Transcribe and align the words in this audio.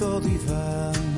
Dios. 0.00 1.09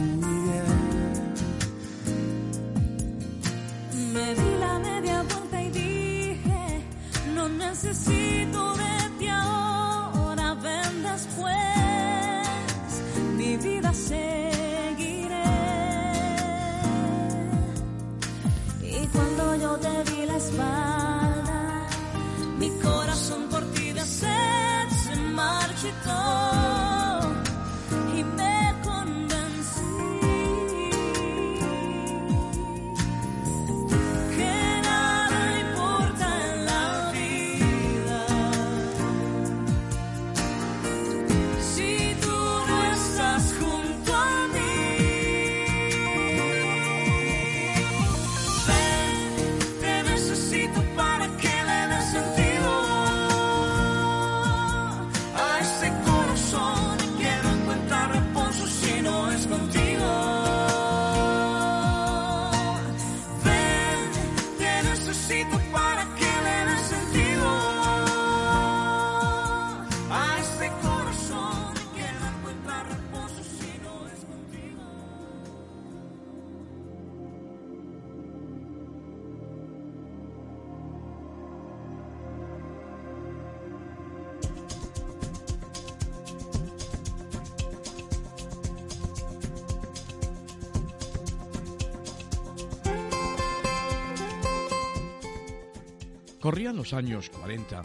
Corrían 96.43 96.75
los 96.75 96.93
años 96.93 97.31
40 97.31 97.83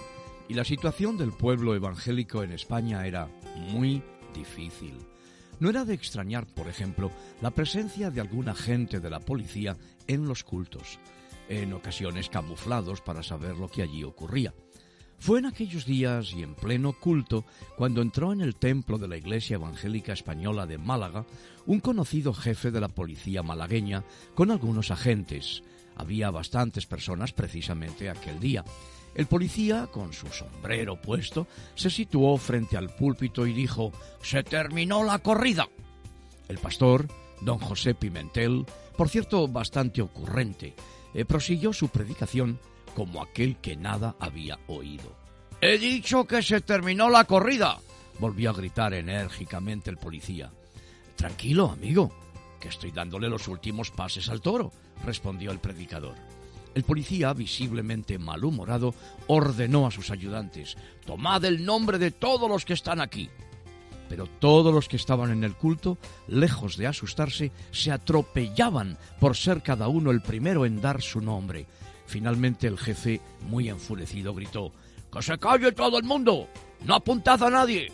y 0.50 0.56
la 0.56 0.64
situación 0.64 1.16
del 1.16 1.32
pueblo 1.32 1.76
evangélico 1.76 2.42
en 2.42 2.52
España 2.52 3.06
era 3.06 3.30
muy 3.56 4.02
difícil. 4.34 4.96
No 5.60 5.70
era 5.70 5.86
de 5.86 5.94
extrañar, 5.94 6.48
por 6.48 6.68
ejemplo, 6.68 7.12
la 7.40 7.52
presencia 7.52 8.10
de 8.10 8.20
algún 8.20 8.50
agente 8.50 9.00
de 9.00 9.12
la 9.12 9.20
policía 9.20 9.78
en 10.08 10.28
los 10.28 10.44
cultos, 10.44 10.98
en 11.50 11.72
ocasiones 11.72 12.30
camuflados 12.30 13.02
para 13.02 13.22
saber 13.22 13.58
lo 13.58 13.68
que 13.68 13.84
allí 13.84 14.04
ocurría. 14.04 14.56
Fue 15.20 15.38
en 15.38 15.46
aquellos 15.46 15.86
días 15.86 16.34
y 16.34 16.42
en 16.42 16.56
pleno 16.56 16.94
culto 16.94 17.46
cuando 17.76 18.02
entró 18.02 18.34
en 18.34 18.42
el 18.42 18.56
templo 18.56 18.98
de 18.98 19.08
la 19.08 19.18
Iglesia 19.18 19.56
Evangélica 19.56 20.14
Española 20.14 20.66
de 20.66 20.80
Málaga 20.80 21.28
un 21.68 21.80
conocido 21.80 22.34
jefe 22.34 22.72
de 22.72 22.82
la 22.82 22.90
policía 22.90 23.44
malagueña 23.44 24.04
con 24.34 24.50
algunos 24.50 24.90
agentes, 24.90 25.62
había 25.98 26.32
bastantes 26.32 26.86
personas 26.86 27.34
precisamente 27.34 28.10
aquel 28.10 28.40
día. 28.40 28.64
El 29.16 29.26
policía, 29.26 29.88
con 29.92 30.14
su 30.14 30.28
sombrero 30.28 31.02
puesto, 31.02 31.48
se 31.76 31.90
situó 31.90 32.38
frente 32.38 32.78
al 32.78 32.96
púlpito 32.96 33.48
y 33.48 33.54
dijo 33.54 33.92
Se 34.22 34.44
terminó 34.44 35.04
la 35.04 35.20
corrida. 35.20 35.68
El 36.48 36.60
pastor, 36.60 37.08
don 37.42 37.58
José 37.58 37.96
Pimentel, 37.96 38.66
por 38.96 39.10
cierto 39.10 39.48
bastante 39.48 40.02
ocurrente, 40.02 40.76
eh, 41.14 41.26
prosiguió 41.26 41.74
su 41.74 41.90
predicación 41.90 42.60
como 42.96 43.22
aquel 43.22 43.58
que 43.58 43.76
nada 43.76 44.16
había 44.20 44.60
oído. 44.68 45.16
He 45.62 45.78
dicho 45.78 46.26
que 46.26 46.44
se 46.44 46.62
terminó 46.62 47.10
la 47.10 47.24
corrida, 47.24 47.80
volvió 48.20 48.52
a 48.52 48.54
gritar 48.54 48.94
enérgicamente 48.94 49.90
el 49.90 49.98
policía. 49.98 50.52
Tranquilo, 51.16 51.72
amigo, 51.72 52.12
que 52.60 52.70
estoy 52.70 52.92
dándole 52.92 53.30
los 53.30 53.48
últimos 53.48 53.92
pases 53.92 54.30
al 54.30 54.42
toro, 54.42 54.72
respondió 55.06 55.52
el 55.52 55.60
predicador. 55.60 56.16
El 56.76 56.84
policía, 56.84 57.34
visiblemente 57.34 58.20
malhumorado, 58.20 58.94
ordenó 59.28 59.88
a 59.88 59.92
sus 59.92 60.12
ayudantes, 60.12 60.78
Tomad 61.06 61.44
el 61.46 61.66
nombre 61.66 61.98
de 61.98 62.12
todos 62.12 62.50
los 62.50 62.66
que 62.66 62.74
están 62.74 63.02
aquí. 63.02 63.30
Pero 64.10 64.28
todos 64.28 64.74
los 64.74 64.88
que 64.88 64.96
estaban 64.96 65.32
en 65.32 65.44
el 65.44 65.56
culto, 65.56 65.98
lejos 66.28 66.78
de 66.78 66.88
asustarse, 66.88 67.52
se 67.72 67.92
atropellaban 67.92 68.98
por 69.20 69.36
ser 69.36 69.64
cada 69.64 69.88
uno 69.88 70.12
el 70.12 70.22
primero 70.22 70.66
en 70.66 70.80
dar 70.80 71.02
su 71.02 71.20
nombre. 71.20 71.66
Finalmente 72.06 72.68
el 72.68 72.78
jefe, 72.78 73.22
muy 73.42 73.70
enfurecido, 73.70 74.34
gritó, 74.34 74.72
¡Que 75.12 75.22
se 75.22 75.38
calle 75.38 75.72
todo 75.72 75.98
el 75.98 76.04
mundo! 76.04 76.48
¡No 76.86 76.96
apuntad 76.96 77.42
a 77.44 77.50
nadie! 77.50 77.92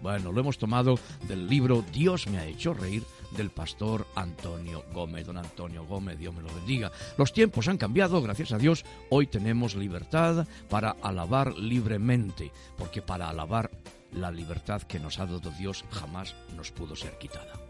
Bueno, 0.00 0.32
lo 0.32 0.40
hemos 0.40 0.58
tomado 0.58 0.98
del 1.26 1.48
libro 1.48 1.84
Dios 1.92 2.28
me 2.28 2.38
ha 2.38 2.46
hecho 2.46 2.72
reír 2.72 3.02
del 3.32 3.50
pastor 3.50 4.06
Antonio 4.14 4.84
Gómez. 4.92 5.26
Don 5.26 5.38
Antonio 5.38 5.84
Gómez, 5.84 6.18
Dios 6.18 6.34
me 6.34 6.42
lo 6.42 6.54
bendiga. 6.54 6.90
Los 7.16 7.32
tiempos 7.32 7.68
han 7.68 7.78
cambiado, 7.78 8.22
gracias 8.22 8.52
a 8.52 8.58
Dios. 8.58 8.84
Hoy 9.10 9.26
tenemos 9.26 9.74
libertad 9.74 10.46
para 10.68 10.96
alabar 11.02 11.56
libremente, 11.56 12.52
porque 12.76 13.02
para 13.02 13.28
alabar 13.28 13.70
la 14.12 14.30
libertad 14.30 14.82
que 14.82 14.98
nos 14.98 15.18
ha 15.18 15.26
dado 15.26 15.50
Dios 15.58 15.84
jamás 15.90 16.34
nos 16.56 16.70
pudo 16.70 16.96
ser 16.96 17.18
quitada. 17.18 17.67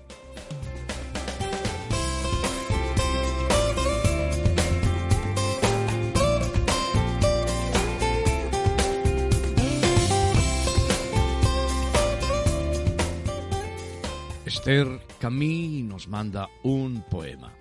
Esther 14.68 15.00
Camille 15.18 15.82
nos 15.82 16.08
manda 16.08 16.50
un 16.62 17.02
poema, 17.08 17.54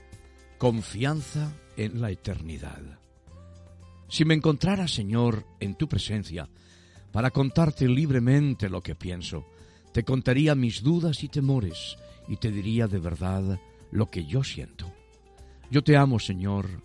Confianza 0.57 1.53
en 1.77 2.01
la 2.01 2.11
eternidad. 2.11 2.81
Si 4.09 4.25
me 4.25 4.33
encontrara, 4.33 4.89
Señor, 4.89 5.45
en 5.61 5.75
tu 5.75 5.87
presencia, 5.87 6.49
para 7.13 7.31
contarte 7.31 7.87
libremente 7.87 8.67
lo 8.67 8.83
que 8.83 8.93
pienso, 8.93 9.45
te 9.93 10.03
contaría 10.03 10.53
mis 10.53 10.83
dudas 10.83 11.23
y 11.23 11.29
temores 11.29 11.95
y 12.27 12.35
te 12.35 12.51
diría 12.51 12.87
de 12.87 12.99
verdad 12.99 13.57
lo 13.89 14.07
que 14.07 14.25
yo 14.25 14.43
siento. 14.43 14.91
Yo 15.71 15.85
te 15.85 15.95
amo, 15.95 16.19
Señor, 16.19 16.83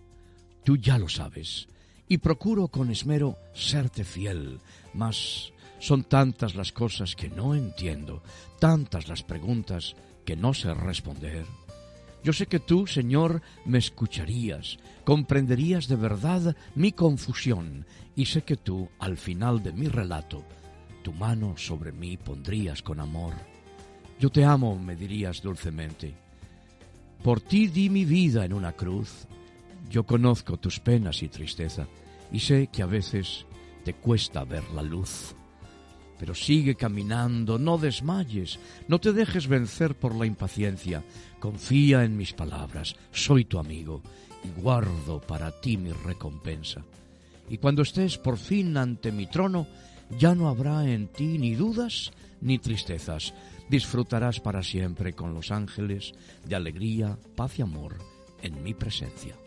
tú 0.63 0.77
ya 0.77 0.99
lo 0.99 1.09
sabes, 1.09 1.67
y 2.07 2.19
procuro 2.19 2.69
con 2.69 2.93
esmero 2.93 3.39
serte 3.55 4.05
fiel, 4.05 4.61
mas 4.95 5.53
son 5.81 6.05
tantas 6.05 6.55
las 6.55 6.71
cosas 6.71 7.17
que 7.17 7.29
no 7.29 7.57
entiendo, 7.57 8.23
tantas 8.61 9.09
las 9.09 9.25
preguntas 9.25 9.97
que 10.25 10.37
no 10.37 10.55
sé 10.55 10.73
responder. 10.75 11.45
Yo 12.25 12.33
sé 12.33 12.47
que 12.47 12.61
tú, 12.61 12.87
Señor, 12.87 13.43
me 13.65 13.79
escucharías, 13.79 14.79
comprenderías 15.05 15.89
de 15.89 15.97
verdad 15.97 16.57
mi 16.77 16.93
confusión, 16.93 17.85
y 18.15 18.27
sé 18.27 18.43
que 18.43 18.57
tú, 18.57 18.89
al 19.01 19.17
final 19.17 19.63
de 19.63 19.73
mi 19.73 19.89
relato, 19.89 20.45
tu 21.03 21.13
mano 21.13 21.57
sobre 21.57 21.91
mí 21.91 22.17
pondrías 22.17 22.81
con 22.81 23.01
amor. 23.01 23.35
Yo 24.21 24.31
te 24.31 24.45
amo, 24.45 24.79
me 24.79 24.95
dirías 24.95 25.43
dulcemente. 25.43 26.15
Por 27.25 27.41
ti 27.41 27.67
di 27.67 27.91
mi 27.91 28.05
vida 28.05 28.45
en 28.45 28.53
una 28.53 28.73
cruz. 28.73 29.27
Yo 29.91 30.05
conozco 30.05 30.59
tus 30.59 30.79
penas 30.79 31.23
y 31.25 31.29
tristeza, 31.29 31.89
y 32.31 32.39
sé 32.39 32.69
que 32.69 32.83
a 32.83 32.87
veces 32.87 33.47
te 33.85 33.95
cuesta 33.95 34.45
ver 34.45 34.63
la 34.71 34.83
luz. 34.83 35.35
Pero 36.23 36.37
sigue 36.37 36.77
caminando, 36.77 37.59
no 37.59 37.79
desmayes, 37.79 38.61
no 38.87 39.01
te 39.01 39.13
dejes 39.13 39.49
vencer 39.49 39.97
por 39.97 40.15
la 40.15 40.25
impaciencia. 40.25 41.03
Confía 41.41 42.05
en 42.05 42.17
mis 42.17 42.33
palabras, 42.33 42.95
soy 43.11 43.45
tu 43.45 43.59
amigo 43.59 44.03
y 44.45 44.61
guardo 44.61 45.21
para 45.21 45.51
ti 45.51 45.77
mi 45.77 45.91
recompensa. 45.91 46.85
Y 47.51 47.59
cuando 47.59 47.83
estés 47.83 48.19
por 48.19 48.39
fin 48.39 48.77
ante 48.77 49.11
mi 49.11 49.27
trono, 49.27 49.67
ya 50.17 50.37
no 50.37 50.49
habrá 50.49 50.89
en 50.89 51.09
ti 51.09 51.39
ni 51.39 51.57
dudas 51.57 52.13
ni 52.41 52.61
tristezas. 52.61 53.35
Disfrutarás 53.69 54.39
para 54.39 54.63
siempre 54.63 55.15
con 55.15 55.35
los 55.35 55.51
ángeles 55.51 56.13
de 56.45 56.55
alegría, 56.55 57.19
paz 57.35 57.59
y 57.59 57.63
amor 57.63 57.97
en 58.43 58.63
mi 58.63 58.75
presencia. 58.75 59.42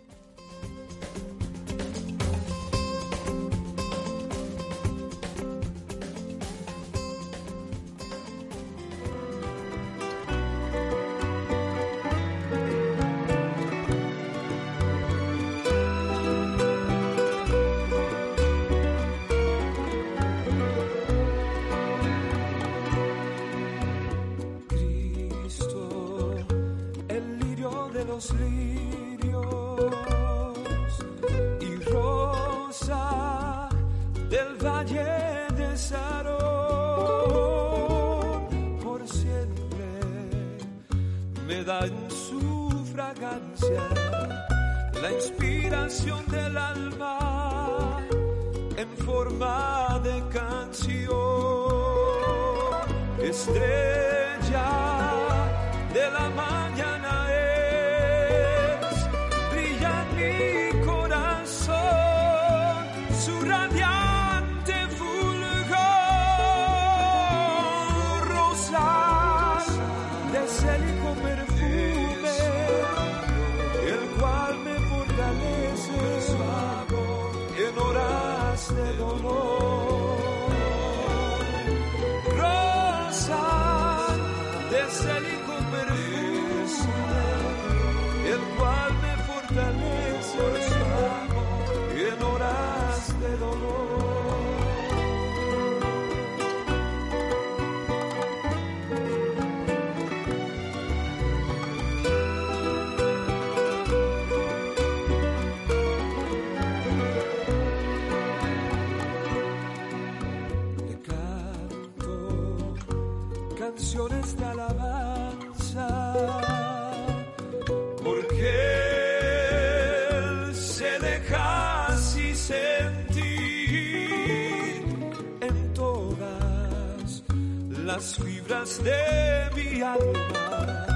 De 127.86 129.50
mi 129.56 129.82
alma, 129.82 130.88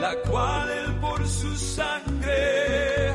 la 0.00 0.14
cual 0.26 0.70
él 0.70 0.94
por 0.98 1.28
su 1.28 1.54
sangre, 1.56 3.10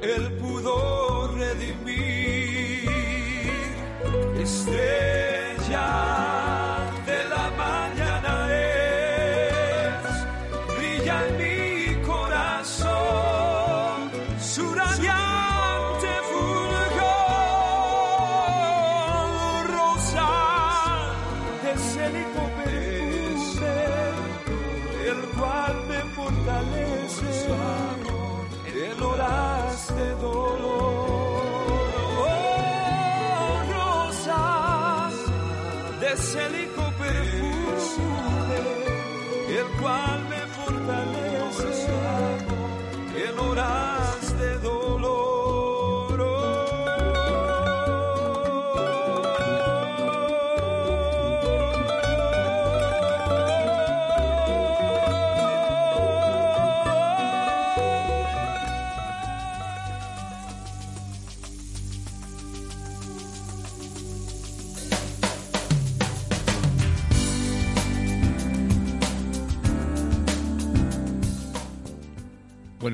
él 0.00 0.32
pudo 0.40 1.28
redimir. 1.36 2.14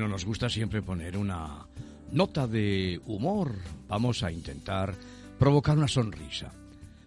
Bueno, 0.01 0.13
nos 0.13 0.25
gusta 0.25 0.49
siempre 0.49 0.81
poner 0.81 1.15
una 1.15 1.63
nota 2.11 2.47
de 2.47 2.99
humor. 3.05 3.53
Vamos 3.87 4.23
a 4.23 4.31
intentar 4.31 4.95
provocar 5.37 5.77
una 5.77 5.87
sonrisa. 5.87 6.51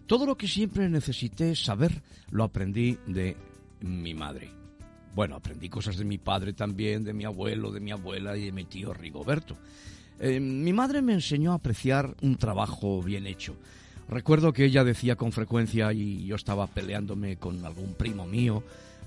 Todo 0.06 0.24
lo 0.26 0.36
que 0.36 0.46
siempre 0.46 0.88
necesité 0.88 1.56
saber 1.56 2.04
lo 2.30 2.44
aprendí 2.44 2.96
de 3.08 3.36
mi 3.80 4.14
madre. 4.14 4.48
Bueno, 5.12 5.34
aprendí 5.34 5.68
cosas 5.68 5.96
de 5.96 6.04
mi 6.04 6.18
padre 6.18 6.52
también, 6.52 7.02
de 7.02 7.12
mi 7.12 7.24
abuelo, 7.24 7.72
de 7.72 7.80
mi 7.80 7.90
abuela 7.90 8.36
y 8.36 8.44
de 8.44 8.52
mi 8.52 8.64
tío 8.64 8.94
Rigoberto. 8.94 9.56
Eh, 10.20 10.38
mi 10.38 10.72
madre 10.72 11.02
me 11.02 11.14
enseñó 11.14 11.50
a 11.50 11.56
apreciar 11.56 12.14
un 12.22 12.36
trabajo 12.36 13.02
bien 13.02 13.26
hecho. 13.26 13.56
Recuerdo 14.08 14.52
que 14.52 14.66
ella 14.66 14.84
decía 14.84 15.16
con 15.16 15.32
frecuencia, 15.32 15.92
y 15.92 16.26
yo 16.26 16.36
estaba 16.36 16.68
peleándome 16.68 17.38
con 17.38 17.64
algún 17.64 17.94
primo 17.94 18.24
mío, 18.24 18.62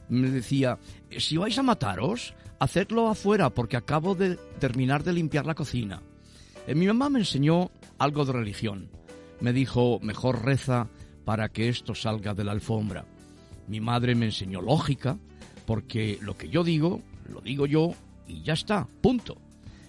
me 0.10 0.30
decía, 0.30 0.78
si 1.18 1.38
vais 1.38 1.58
a 1.58 1.64
mataros, 1.64 2.34
hacedlo 2.60 3.08
afuera 3.08 3.50
porque 3.50 3.78
acabo 3.78 4.16
de 4.16 4.36
terminar 4.60 5.04
de 5.04 5.14
limpiar 5.14 5.46
la 5.46 5.56
cocina. 5.56 6.02
Eh, 6.68 6.76
mi 6.76 6.88
mamá 6.88 7.10
me 7.10 7.20
enseñó 7.20 7.72
algo 7.98 8.26
de 8.26 8.34
religión. 8.34 8.90
Me 9.40 9.54
dijo, 9.54 10.00
mejor 10.02 10.44
reza 10.44 10.88
para 11.26 11.50
que 11.50 11.70
esto 11.70 11.94
salga 11.94 12.34
de 12.34 12.44
la 12.44 12.52
alfombra. 12.52 13.06
Mi 13.68 13.82
madre 13.82 14.16
me 14.16 14.26
enseñó 14.26 14.62
lógica, 14.62 15.18
porque 15.66 16.18
lo 16.22 16.38
que 16.38 16.50
yo 16.50 16.64
digo, 16.64 17.02
lo 17.30 17.42
digo 17.42 17.66
yo 17.66 17.94
y 18.28 18.42
ya 18.42 18.54
está, 18.54 18.88
punto. 19.02 19.38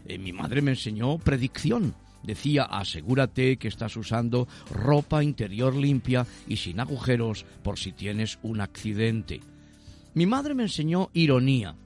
Eh, 0.04 0.18
mi 0.18 0.32
madre 0.32 0.62
me 0.62 0.72
enseñó 0.72 1.18
predicción. 1.18 1.94
Decía, 2.22 2.64
asegúrate 2.64 3.56
que 3.56 3.68
estás 3.68 3.96
usando 3.96 4.48
ropa 4.70 5.22
interior 5.22 5.74
limpia 5.74 6.26
y 6.48 6.56
sin 6.56 6.80
agujeros 6.80 7.46
por 7.62 7.78
si 7.78 7.92
tienes 7.92 8.38
un 8.42 8.60
accidente. 8.60 9.40
Mi 10.14 10.26
madre 10.26 10.54
me 10.54 10.64
enseñó 10.64 11.10
ironía. 11.12 11.76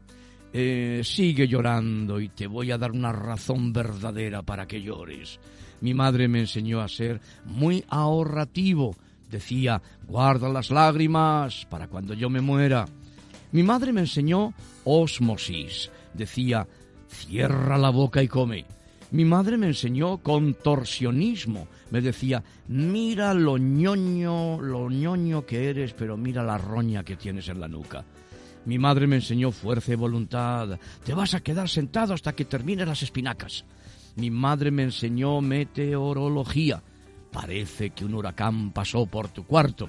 Eh, 0.54 1.00
sigue 1.02 1.48
llorando 1.48 2.20
y 2.20 2.28
te 2.28 2.46
voy 2.46 2.70
a 2.70 2.78
dar 2.78 2.92
una 2.92 3.10
razón 3.10 3.72
verdadera 3.72 4.42
para 4.42 4.66
que 4.66 4.82
llores. 4.82 5.40
Mi 5.80 5.94
madre 5.94 6.28
me 6.28 6.40
enseñó 6.40 6.80
a 6.80 6.88
ser 6.88 7.20
muy 7.44 7.84
ahorrativo. 7.88 8.94
Decía, 9.30 9.80
guarda 10.06 10.50
las 10.50 10.70
lágrimas 10.70 11.66
para 11.70 11.88
cuando 11.88 12.12
yo 12.12 12.28
me 12.28 12.42
muera. 12.42 12.84
Mi 13.52 13.62
madre 13.62 13.92
me 13.92 14.02
enseñó 14.02 14.52
osmosis. 14.84 15.90
Decía, 16.12 16.68
cierra 17.08 17.78
la 17.78 17.90
boca 17.90 18.22
y 18.22 18.28
come. 18.28 18.66
Mi 19.10 19.24
madre 19.24 19.58
me 19.58 19.66
enseñó 19.66 20.18
contorsionismo. 20.18 21.66
Me 21.90 22.00
decía, 22.00 22.42
mira 22.68 23.34
lo 23.34 23.58
ñoño, 23.58 24.60
lo 24.60 24.88
ñoño 24.88 25.44
que 25.44 25.68
eres, 25.68 25.94
pero 25.94 26.16
mira 26.16 26.42
la 26.42 26.58
roña 26.58 27.04
que 27.04 27.16
tienes 27.16 27.48
en 27.48 27.60
la 27.60 27.68
nuca. 27.68 28.04
Mi 28.64 28.78
madre 28.78 29.06
me 29.06 29.16
enseñó 29.16 29.50
fuerza 29.50 29.92
y 29.92 29.96
voluntad. 29.96 30.78
Te 31.04 31.14
vas 31.14 31.34
a 31.34 31.40
quedar 31.40 31.68
sentado 31.68 32.14
hasta 32.14 32.32
que 32.32 32.44
termines 32.44 32.86
las 32.86 33.02
espinacas. 33.02 33.64
Mi 34.16 34.30
madre 34.30 34.70
me 34.70 34.84
enseñó 34.84 35.40
meteorología. 35.40 36.82
Parece 37.32 37.90
que 37.90 38.04
un 38.04 38.14
huracán 38.14 38.70
pasó 38.72 39.06
por 39.06 39.28
tu 39.28 39.44
cuarto. 39.44 39.88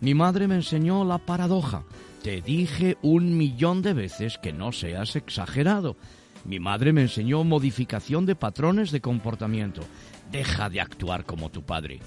Mi 0.00 0.14
madre 0.14 0.46
me 0.46 0.54
enseñó 0.54 1.04
la 1.04 1.18
paradoja. 1.18 1.84
Te 2.22 2.40
dije 2.40 2.96
un 3.02 3.36
millón 3.36 3.82
de 3.82 3.92
veces 3.92 4.38
que 4.38 4.52
no 4.52 4.72
seas 4.72 5.16
exagerado. 5.16 5.96
Mi 6.44 6.60
madre 6.60 6.92
me 6.92 7.02
enseñó 7.02 7.44
modificación 7.44 8.24
de 8.24 8.36
patrones 8.36 8.92
de 8.92 9.00
comportamiento. 9.00 9.82
Deja 10.30 10.70
de 10.70 10.80
actuar 10.80 11.24
como 11.24 11.50
tu 11.50 11.62
padre. 11.62 12.00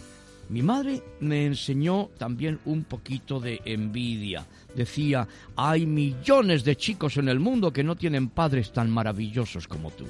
Mi 0.49 0.63
madre 0.63 1.03
me 1.19 1.45
enseñó 1.45 2.09
también 2.17 2.59
un 2.65 2.83
poquito 2.83 3.39
de 3.39 3.61
envidia. 3.65 4.47
Decía, 4.75 5.27
hay 5.55 5.85
millones 5.85 6.63
de 6.63 6.75
chicos 6.75 7.17
en 7.17 7.29
el 7.29 7.39
mundo 7.39 7.71
que 7.71 7.83
no 7.83 7.95
tienen 7.95 8.29
padres 8.29 8.73
tan 8.73 8.89
maravillosos 8.89 9.67
como 9.67 9.91
tú. 9.91 10.05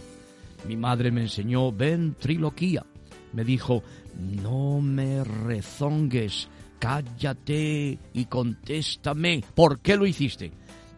Mi 0.65 0.77
madre 0.77 1.11
me 1.11 1.21
enseñó 1.21 1.73
ventriloquía. 1.73 2.85
Me 3.33 3.43
dijo, 3.43 3.83
no 4.41 4.79
me 4.81 5.25
rezongues, 5.25 6.47
cállate 6.79 7.99
y 8.13 8.25
contéstame. 8.25 9.43
¿Por 9.53 9.81
qué 9.81 9.97
lo 9.97 10.05
hiciste? 10.05 10.51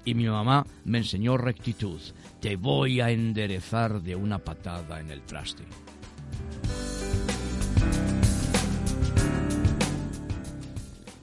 Y 0.05 0.13
mi 0.13 0.27
mamá 0.27 0.65
me 0.85 0.99
enseñó 0.99 1.35
rectitud. 1.37 1.99
Te 2.39 2.55
voy 2.57 3.01
a 3.01 3.09
enderezar 3.09 4.01
de 4.01 4.15
una 4.15 4.37
patada 4.37 4.99
en 4.99 5.09
el 5.09 5.21
traste. 5.21 5.63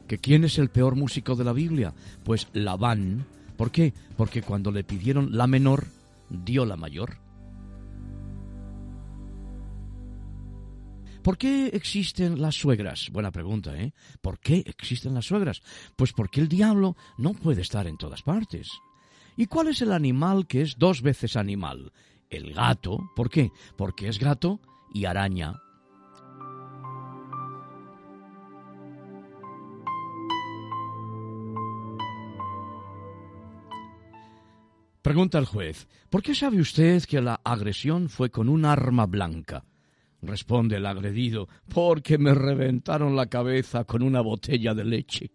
¿Que 0.09 0.19
quién 0.19 0.43
es 0.45 0.59
el 0.59 0.71
peor 0.71 0.97
músico 0.97 1.37
de 1.37 1.45
la 1.45 1.53
Biblia? 1.53 1.93
Pues 2.25 2.49
Labán. 2.55 3.27
¿Por 3.59 3.71
qué? 3.71 3.93
Porque 4.17 4.41
cuando 4.43 4.73
le 4.73 4.83
pidieron 4.83 5.37
la 5.37 5.47
menor, 5.47 5.87
dio 6.31 6.65
la 6.65 6.77
mayor. 6.77 7.19
¿Por 11.23 11.37
qué 11.37 11.67
existen 11.67 12.41
las 12.41 12.55
suegras? 12.55 13.11
Buena 13.13 13.31
pregunta, 13.31 13.77
¿eh? 13.77 13.93
¿Por 14.23 14.39
qué 14.39 14.65
existen 14.67 15.13
las 15.13 15.27
suegras? 15.27 15.61
Pues 15.95 16.15
porque 16.15 16.41
el 16.41 16.49
diablo 16.49 16.97
no 17.19 17.35
puede 17.35 17.61
estar 17.61 17.87
en 17.87 17.99
todas 17.99 18.23
partes. 18.23 18.71
¿Y 19.37 19.45
cuál 19.45 19.69
es 19.69 19.83
el 19.83 19.93
animal 19.93 20.47
que 20.47 20.63
es 20.63 20.79
dos 20.79 21.03
veces 21.03 21.37
animal? 21.37 21.93
El 22.31 22.55
gato. 22.55 23.11
¿Por 23.15 23.29
qué? 23.29 23.51
Porque 23.77 24.09
es 24.09 24.19
gato 24.19 24.59
y 24.95 25.05
araña. 25.05 25.61
Pregunta 35.03 35.39
el 35.39 35.45
juez, 35.45 35.87
¿por 36.11 36.23
qué 36.23 36.35
sabe 36.35 36.61
usted 36.61 37.03
que 37.05 37.21
la 37.21 37.41
agresión 37.45 38.09
fue 38.09 38.31
con 38.31 38.49
un 38.49 38.65
arma 38.65 39.07
blanca? 39.07 39.65
Responde 40.21 40.77
el 40.77 40.87
agredido, 40.87 41.49
porque 41.69 42.19
me 42.19 42.35
reventaron 42.35 43.15
la 43.15 43.27
cabeza 43.27 43.85
con 43.85 44.03
una 44.03 44.21
botella 44.21 44.75
de 44.75 44.85
leche. 44.85 45.31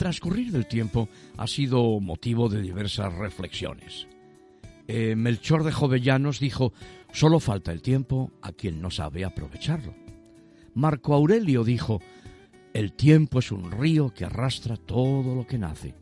Transcurrir 0.00 0.50
del 0.50 0.64
tiempo 0.64 1.10
ha 1.36 1.46
sido 1.46 2.00
motivo 2.00 2.48
de 2.48 2.62
diversas 2.62 3.12
reflexiones. 3.12 4.08
Eh, 4.88 5.14
Melchor 5.14 5.62
de 5.62 5.72
Jovellanos 5.72 6.40
dijo, 6.40 6.72
solo 7.12 7.38
falta 7.38 7.70
el 7.70 7.82
tiempo 7.82 8.32
a 8.40 8.50
quien 8.52 8.80
no 8.80 8.90
sabe 8.90 9.26
aprovecharlo. 9.26 9.94
Marco 10.72 11.12
Aurelio 11.12 11.64
dijo, 11.64 12.00
el 12.72 12.94
tiempo 12.94 13.40
es 13.40 13.52
un 13.52 13.70
río 13.70 14.08
que 14.14 14.24
arrastra 14.24 14.78
todo 14.78 15.34
lo 15.34 15.46
que 15.46 15.58
nace. 15.58 15.94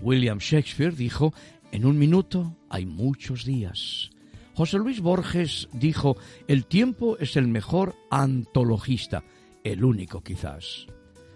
William 0.00 0.38
Shakespeare 0.38 0.96
dijo, 0.96 1.34
en 1.72 1.84
un 1.84 1.98
minuto 1.98 2.56
hay 2.70 2.86
muchos 2.86 3.44
días. 3.44 4.12
José 4.54 4.78
Luis 4.78 5.02
Borges 5.02 5.68
dijo, 5.74 6.16
el 6.48 6.64
tiempo 6.64 7.18
es 7.18 7.36
el 7.36 7.48
mejor 7.48 7.96
antologista, 8.10 9.24
el 9.62 9.84
único 9.84 10.22
quizás. 10.22 10.86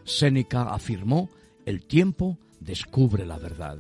Séneca 0.05 0.63
afirmó, 0.73 1.29
el 1.71 1.85
tiempo 1.85 2.37
descubre 2.59 3.25
la 3.25 3.39
verdad. 3.39 3.79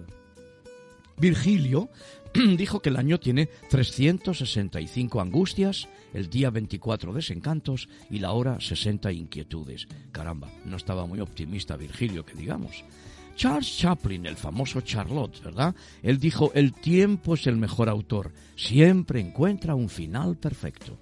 Virgilio 1.18 1.90
dijo 2.56 2.80
que 2.80 2.88
el 2.88 2.96
año 2.96 3.18
tiene 3.18 3.46
365 3.68 5.20
angustias, 5.20 5.88
el 6.14 6.30
día 6.30 6.50
24 6.50 7.12
desencantos 7.12 7.88
y 8.08 8.20
la 8.20 8.30
hora 8.30 8.60
60 8.60 9.10
inquietudes. 9.12 9.88
Caramba, 10.12 10.48
no 10.64 10.76
estaba 10.76 11.04
muy 11.04 11.20
optimista 11.20 11.76
Virgilio, 11.76 12.24
que 12.24 12.34
digamos. 12.34 12.84
Charles 13.34 13.76
Chaplin, 13.76 14.26
el 14.26 14.36
famoso 14.36 14.80
Charlotte, 14.82 15.42
¿verdad? 15.42 15.74
Él 16.02 16.20
dijo, 16.20 16.52
el 16.54 16.72
tiempo 16.72 17.34
es 17.34 17.48
el 17.48 17.56
mejor 17.56 17.88
autor, 17.88 18.32
siempre 18.54 19.18
encuentra 19.20 19.74
un 19.74 19.88
final 19.88 20.36
perfecto. 20.36 20.96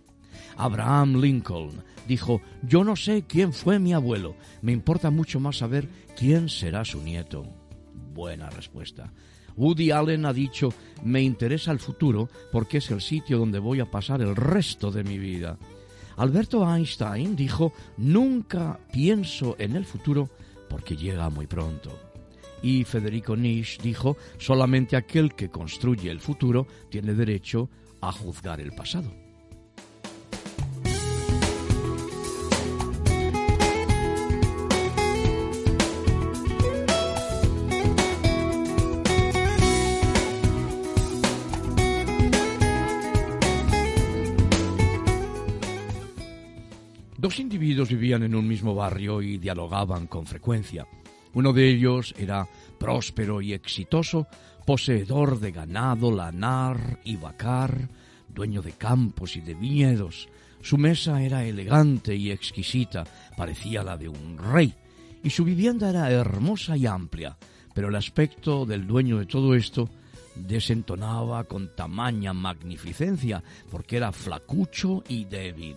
Abraham 0.59 1.21
Lincoln, 1.21 1.85
dijo, 2.07 2.43
yo 2.63 2.83
no 2.83 2.97
sé 2.97 3.25
quién 3.27 3.53
fue 3.53 3.79
mi 3.79 3.95
abuelo, 3.95 4.35
me 4.61 4.73
importa 4.73 5.11
mucho 5.11 5.39
más 5.41 5.59
saber 5.59 5.89
quién 6.17 6.49
será 6.49 6.85
su 6.85 7.01
nieto. 7.01 7.47
Buena 8.13 8.51
respuesta. 8.51 9.13
Woody 9.57 9.93
Allen 9.93 10.27
ha 10.27 10.33
dicho, 10.33 10.73
me 11.05 11.23
interesa 11.23 11.71
el 11.71 11.79
futuro 11.79 12.29
porque 12.53 12.79
es 12.79 12.91
el 12.91 13.01
sitio 13.01 13.39
donde 13.39 13.59
voy 13.59 13.81
a 13.81 13.91
pasar 13.91 14.21
el 14.21 14.35
resto 14.35 14.91
de 14.91 15.05
mi 15.05 15.19
vida. 15.19 15.59
Alberto 16.17 16.69
Einstein 16.69 17.37
dijo, 17.37 17.73
nunca 17.97 18.81
pienso 18.93 19.55
en 19.59 19.77
el 19.77 19.85
futuro 19.85 20.29
porque 20.69 20.97
llega 20.97 21.31
muy 21.31 21.47
pronto. 21.47 21.97
Y 22.63 22.83
Federico 22.83 23.37
Nietzsche 23.37 23.81
dijo, 23.81 24.17
solamente 24.39 24.97
aquel 24.97 25.35
que 25.35 25.49
construye 25.49 26.11
el 26.11 26.19
futuro 26.19 26.67
tiene 26.91 27.15
derecho 27.15 27.71
a 28.01 28.11
juzgar 28.11 28.61
el 28.61 28.73
pasado. 28.73 29.28
Vivían 47.87 48.25
en 48.25 48.35
un 48.35 48.49
mismo 48.49 48.75
barrio 48.75 49.23
y 49.23 49.39
dialogaban 49.39 50.09
con 50.09 50.27
frecuencia. 50.27 50.89
Uno 51.35 51.53
de 51.53 51.69
ellos 51.69 52.13
era 52.19 52.49
próspero 52.77 53.41
y 53.41 53.53
exitoso, 53.53 54.27
poseedor 54.67 55.39
de 55.39 55.53
ganado, 55.53 56.11
lanar 56.11 56.99
y 57.05 57.15
vacar, 57.15 57.89
dueño 58.29 58.63
de 58.63 58.73
campos 58.73 59.37
y 59.37 59.43
de 59.43 59.55
viñedos. 59.55 60.29
Su 60.61 60.77
mesa 60.77 61.23
era 61.23 61.45
elegante 61.45 62.17
y 62.17 62.33
exquisita, 62.33 63.05
parecía 63.37 63.85
la 63.85 63.97
de 63.97 64.09
un 64.09 64.39
rey, 64.39 64.75
y 65.23 65.31
su 65.31 65.45
vivienda 65.45 65.89
era 65.89 66.11
hermosa 66.11 66.77
y 66.77 66.85
amplia, 66.87 67.37
pero 67.75 67.91
el 67.91 67.95
aspecto 67.95 68.67
del 68.67 68.89
dueño 68.89 69.19
de 69.19 69.27
todo 69.27 69.55
esto 69.55 69.89
desentonaba 70.35 71.45
con 71.45 71.77
tamaña 71.77 72.33
magnificencia, 72.33 73.43
porque 73.71 73.99
era 73.99 74.11
flacucho 74.11 75.05
y 75.09 75.27
débil. 75.27 75.77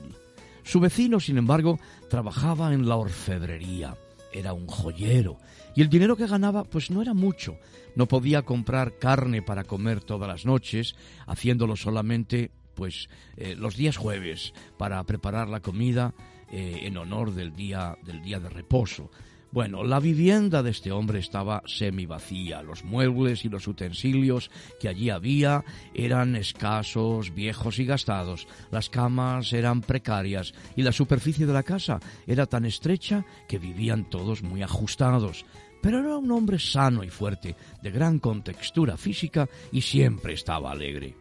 Su 0.63 0.79
vecino, 0.79 1.19
sin 1.19 1.37
embargo, 1.37 1.79
trabajaba 2.09 2.73
en 2.73 2.87
la 2.87 2.95
orfebrería, 2.95 3.97
era 4.33 4.53
un 4.53 4.67
joyero, 4.67 5.37
y 5.75 5.81
el 5.81 5.89
dinero 5.89 6.15
que 6.15 6.27
ganaba 6.27 6.63
pues 6.63 6.91
no 6.91 7.01
era 7.01 7.13
mucho. 7.13 7.57
No 7.95 8.07
podía 8.07 8.43
comprar 8.43 8.97
carne 8.97 9.41
para 9.41 9.63
comer 9.63 10.01
todas 10.01 10.27
las 10.27 10.45
noches, 10.45 10.95
haciéndolo 11.27 11.75
solamente 11.75 12.51
pues 12.73 13.09
eh, 13.37 13.55
los 13.55 13.75
días 13.75 13.97
jueves 13.97 14.53
para 14.77 15.03
preparar 15.03 15.49
la 15.49 15.59
comida 15.59 16.13
eh, 16.51 16.79
en 16.83 16.97
honor 16.97 17.33
del 17.33 17.53
día 17.53 17.97
del 18.03 18.21
día 18.21 18.39
de 18.39 18.49
reposo. 18.49 19.11
Bueno, 19.51 19.83
la 19.83 19.99
vivienda 19.99 20.63
de 20.63 20.71
este 20.71 20.93
hombre 20.93 21.19
estaba 21.19 21.61
semi 21.65 22.05
vacía. 22.05 22.61
Los 22.61 22.85
muebles 22.85 23.43
y 23.43 23.49
los 23.49 23.67
utensilios 23.67 24.49
que 24.79 24.87
allí 24.87 25.09
había 25.09 25.65
eran 25.93 26.37
escasos, 26.37 27.35
viejos 27.35 27.77
y 27.79 27.85
gastados. 27.85 28.47
Las 28.71 28.89
camas 28.89 29.51
eran 29.51 29.81
precarias 29.81 30.53
y 30.77 30.83
la 30.83 30.93
superficie 30.93 31.45
de 31.45 31.51
la 31.51 31.63
casa 31.63 31.99
era 32.25 32.45
tan 32.45 32.63
estrecha 32.63 33.25
que 33.49 33.59
vivían 33.59 34.09
todos 34.09 34.41
muy 34.41 34.63
ajustados. 34.63 35.45
Pero 35.81 35.99
era 35.99 36.15
un 36.15 36.31
hombre 36.31 36.57
sano 36.57 37.03
y 37.03 37.09
fuerte, 37.09 37.57
de 37.83 37.91
gran 37.91 38.19
contextura 38.19 38.95
física 38.95 39.49
y 39.73 39.81
siempre 39.81 40.31
estaba 40.31 40.71
alegre. 40.71 41.17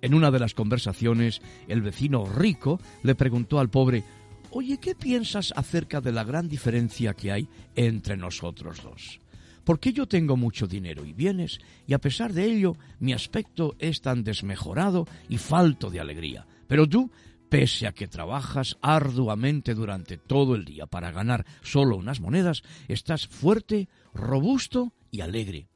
En 0.00 0.14
una 0.14 0.30
de 0.30 0.38
las 0.38 0.54
conversaciones, 0.54 1.42
el 1.68 1.82
vecino 1.82 2.24
rico 2.24 2.80
le 3.02 3.14
preguntó 3.14 3.58
al 3.58 3.68
pobre 3.68 4.04
Oye, 4.50 4.78
¿qué 4.78 4.94
piensas 4.94 5.52
acerca 5.56 6.00
de 6.00 6.12
la 6.12 6.24
gran 6.24 6.48
diferencia 6.48 7.14
que 7.14 7.32
hay 7.32 7.48
entre 7.74 8.16
nosotros 8.16 8.82
dos? 8.82 9.20
Porque 9.64 9.92
yo 9.92 10.06
tengo 10.06 10.36
mucho 10.36 10.66
dinero 10.66 11.04
y 11.04 11.12
bienes, 11.12 11.58
y 11.86 11.94
a 11.94 11.98
pesar 11.98 12.32
de 12.32 12.44
ello 12.44 12.76
mi 13.00 13.12
aspecto 13.12 13.74
es 13.78 14.00
tan 14.00 14.22
desmejorado 14.22 15.06
y 15.28 15.38
falto 15.38 15.90
de 15.90 16.00
alegría. 16.00 16.46
Pero 16.68 16.88
tú, 16.88 17.10
pese 17.48 17.86
a 17.86 17.92
que 17.92 18.06
trabajas 18.06 18.76
arduamente 18.80 19.74
durante 19.74 20.18
todo 20.18 20.54
el 20.54 20.64
día 20.64 20.86
para 20.86 21.10
ganar 21.10 21.44
solo 21.62 21.96
unas 21.96 22.20
monedas, 22.20 22.62
estás 22.86 23.26
fuerte, 23.26 23.88
robusto 24.14 24.92
y 25.10 25.20
alegre. 25.20 25.68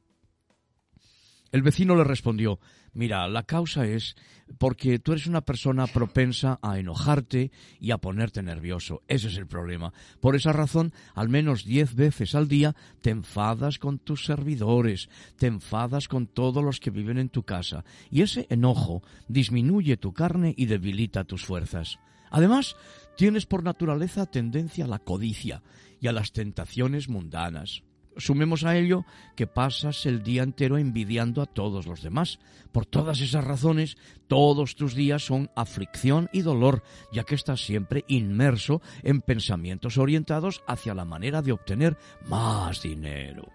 El 1.51 1.63
vecino 1.63 1.95
le 1.95 2.03
respondió 2.03 2.59
Mira, 2.93 3.27
la 3.27 3.43
causa 3.43 3.85
es 3.85 4.15
porque 4.57 4.99
tú 4.99 5.13
eres 5.13 5.27
una 5.27 5.41
persona 5.41 5.87
propensa 5.87 6.59
a 6.61 6.77
enojarte 6.77 7.51
y 7.79 7.91
a 7.91 7.97
ponerte 7.97 8.43
nervioso. 8.43 9.01
Ese 9.07 9.29
es 9.29 9.37
el 9.37 9.47
problema. 9.47 9.93
Por 10.19 10.35
esa 10.35 10.51
razón, 10.51 10.93
al 11.15 11.29
menos 11.29 11.63
diez 11.63 11.95
veces 11.95 12.35
al 12.35 12.49
día 12.49 12.75
te 13.01 13.11
enfadas 13.11 13.79
con 13.79 13.97
tus 13.97 14.25
servidores, 14.25 15.09
te 15.37 15.47
enfadas 15.47 16.09
con 16.09 16.27
todos 16.27 16.63
los 16.63 16.81
que 16.81 16.89
viven 16.89 17.17
en 17.17 17.29
tu 17.29 17.43
casa, 17.43 17.85
y 18.09 18.23
ese 18.23 18.45
enojo 18.49 19.03
disminuye 19.29 19.95
tu 19.95 20.11
carne 20.13 20.53
y 20.57 20.65
debilita 20.65 21.23
tus 21.23 21.45
fuerzas. 21.45 21.99
Además, 22.29 22.75
tienes 23.15 23.45
por 23.45 23.63
naturaleza 23.63 24.25
tendencia 24.25 24.85
a 24.85 24.89
la 24.89 24.99
codicia 24.99 25.61
y 26.01 26.07
a 26.07 26.13
las 26.13 26.33
tentaciones 26.33 27.07
mundanas. 27.07 27.83
Sumemos 28.17 28.63
a 28.63 28.77
ello 28.77 29.05
que 29.35 29.47
pasas 29.47 30.05
el 30.05 30.23
día 30.23 30.43
entero 30.43 30.77
envidiando 30.77 31.41
a 31.41 31.45
todos 31.45 31.87
los 31.87 32.01
demás. 32.01 32.39
Por 32.71 32.85
todas 32.85 33.21
esas 33.21 33.43
razones, 33.43 33.97
todos 34.27 34.75
tus 34.75 34.95
días 34.95 35.25
son 35.25 35.49
aflicción 35.55 36.29
y 36.33 36.41
dolor, 36.41 36.83
ya 37.11 37.23
que 37.23 37.35
estás 37.35 37.65
siempre 37.65 38.05
inmerso 38.07 38.81
en 39.03 39.21
pensamientos 39.21 39.97
orientados 39.97 40.63
hacia 40.67 40.93
la 40.93 41.05
manera 41.05 41.41
de 41.41 41.51
obtener 41.51 41.97
más 42.27 42.81
dinero. 42.81 43.49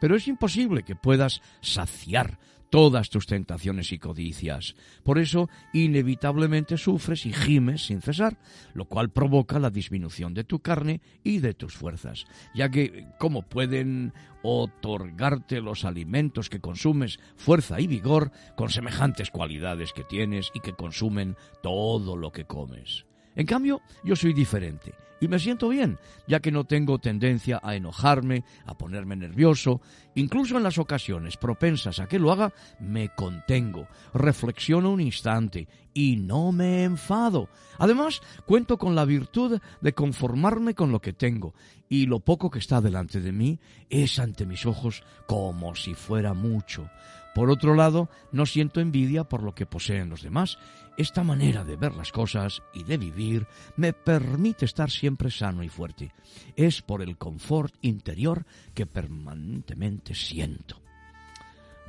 Pero 0.00 0.16
es 0.16 0.28
imposible 0.28 0.82
que 0.82 0.96
puedas 0.96 1.40
saciar 1.60 2.38
todas 2.70 3.10
tus 3.10 3.26
tentaciones 3.26 3.92
y 3.92 3.98
codicias. 3.98 4.74
Por 5.02 5.18
eso, 5.18 5.48
inevitablemente 5.72 6.76
sufres 6.76 7.26
y 7.26 7.32
gimes 7.32 7.86
sin 7.86 8.02
cesar, 8.02 8.38
lo 8.74 8.86
cual 8.86 9.10
provoca 9.10 9.58
la 9.58 9.70
disminución 9.70 10.34
de 10.34 10.44
tu 10.44 10.60
carne 10.60 11.00
y 11.22 11.38
de 11.38 11.54
tus 11.54 11.74
fuerzas, 11.74 12.26
ya 12.54 12.70
que, 12.70 13.06
¿cómo 13.18 13.42
pueden 13.42 14.12
otorgarte 14.42 15.60
los 15.60 15.84
alimentos 15.84 16.50
que 16.50 16.60
consumes 16.60 17.18
fuerza 17.36 17.80
y 17.80 17.86
vigor 17.86 18.30
con 18.56 18.70
semejantes 18.70 19.30
cualidades 19.30 19.92
que 19.92 20.04
tienes 20.04 20.50
y 20.54 20.60
que 20.60 20.74
consumen 20.74 21.36
todo 21.62 22.16
lo 22.16 22.32
que 22.32 22.44
comes? 22.44 23.05
En 23.36 23.46
cambio, 23.46 23.82
yo 24.02 24.16
soy 24.16 24.32
diferente 24.32 24.94
y 25.20 25.28
me 25.28 25.38
siento 25.38 25.68
bien, 25.68 25.98
ya 26.26 26.40
que 26.40 26.50
no 26.50 26.64
tengo 26.64 26.98
tendencia 26.98 27.60
a 27.62 27.74
enojarme, 27.74 28.44
a 28.64 28.76
ponerme 28.76 29.16
nervioso, 29.16 29.80
incluso 30.14 30.56
en 30.56 30.62
las 30.62 30.78
ocasiones 30.78 31.36
propensas 31.36 31.98
a 31.98 32.06
que 32.06 32.18
lo 32.18 32.32
haga, 32.32 32.52
me 32.80 33.08
contengo, 33.10 33.88
reflexiono 34.12 34.90
un 34.90 35.00
instante 35.00 35.68
y 35.94 36.16
no 36.16 36.52
me 36.52 36.84
enfado. 36.84 37.48
Además, 37.78 38.20
cuento 38.44 38.76
con 38.78 38.94
la 38.94 39.04
virtud 39.04 39.60
de 39.80 39.92
conformarme 39.92 40.74
con 40.74 40.92
lo 40.92 41.00
que 41.00 41.12
tengo, 41.12 41.54
y 41.88 42.06
lo 42.06 42.20
poco 42.20 42.50
que 42.50 42.58
está 42.58 42.80
delante 42.80 43.20
de 43.20 43.32
mí 43.32 43.58
es 43.88 44.18
ante 44.18 44.44
mis 44.44 44.66
ojos 44.66 45.02
como 45.26 45.74
si 45.74 45.94
fuera 45.94 46.34
mucho. 46.34 46.90
Por 47.36 47.50
otro 47.50 47.74
lado, 47.74 48.08
no 48.32 48.46
siento 48.46 48.80
envidia 48.80 49.24
por 49.24 49.42
lo 49.42 49.54
que 49.54 49.66
poseen 49.66 50.08
los 50.08 50.22
demás. 50.22 50.56
Esta 50.96 51.22
manera 51.22 51.64
de 51.64 51.76
ver 51.76 51.94
las 51.94 52.10
cosas 52.10 52.62
y 52.72 52.82
de 52.82 52.96
vivir 52.96 53.46
me 53.76 53.92
permite 53.92 54.64
estar 54.64 54.90
siempre 54.90 55.30
sano 55.30 55.62
y 55.62 55.68
fuerte. 55.68 56.14
Es 56.56 56.80
por 56.80 57.02
el 57.02 57.18
confort 57.18 57.74
interior 57.82 58.46
que 58.72 58.86
permanentemente 58.86 60.14
siento. 60.14 60.80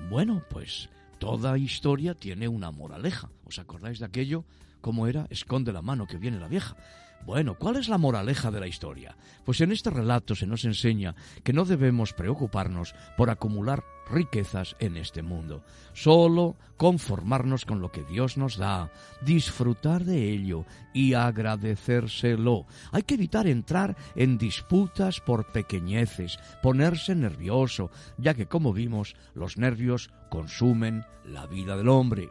Bueno, 0.09 0.43
pues 0.49 0.89
toda 1.17 1.57
historia 1.57 2.13
tiene 2.13 2.49
una 2.49 2.71
moraleja. 2.71 3.29
¿Os 3.45 3.57
acordáis 3.57 3.99
de 3.99 4.05
aquello? 4.05 4.43
¿Cómo 4.81 5.07
era? 5.07 5.27
Esconde 5.29 5.71
la 5.71 5.81
mano 5.81 6.07
que 6.07 6.17
viene 6.17 6.41
la 6.41 6.49
vieja. 6.49 6.75
Bueno, 7.25 7.55
¿cuál 7.55 7.75
es 7.75 7.89
la 7.89 7.97
moraleja 7.97 8.51
de 8.51 8.59
la 8.59 8.67
historia? 8.67 9.17
Pues 9.43 9.61
en 9.61 9.71
este 9.71 9.89
relato 9.89 10.35
se 10.35 10.47
nos 10.47 10.63
enseña 10.65 11.15
que 11.43 11.53
no 11.53 11.65
debemos 11.65 12.13
preocuparnos 12.13 12.95
por 13.17 13.29
acumular 13.29 13.83
riquezas 14.09 14.75
en 14.79 14.97
este 14.97 15.21
mundo, 15.21 15.63
solo 15.93 16.55
conformarnos 16.77 17.65
con 17.65 17.81
lo 17.81 17.91
que 17.91 18.03
Dios 18.03 18.37
nos 18.37 18.57
da, 18.57 18.91
disfrutar 19.21 20.05
de 20.05 20.31
ello 20.31 20.65
y 20.93 21.13
agradecérselo. 21.13 22.65
Hay 22.91 23.03
que 23.03 23.15
evitar 23.15 23.47
entrar 23.47 23.97
en 24.15 24.37
disputas 24.37 25.19
por 25.19 25.51
pequeñeces, 25.51 26.39
ponerse 26.61 27.15
nervioso, 27.15 27.91
ya 28.17 28.33
que 28.33 28.47
como 28.47 28.73
vimos, 28.73 29.15
los 29.33 29.57
nervios 29.57 30.11
consumen 30.29 31.05
la 31.25 31.45
vida 31.45 31.75
del 31.75 31.89
hombre. 31.89 32.29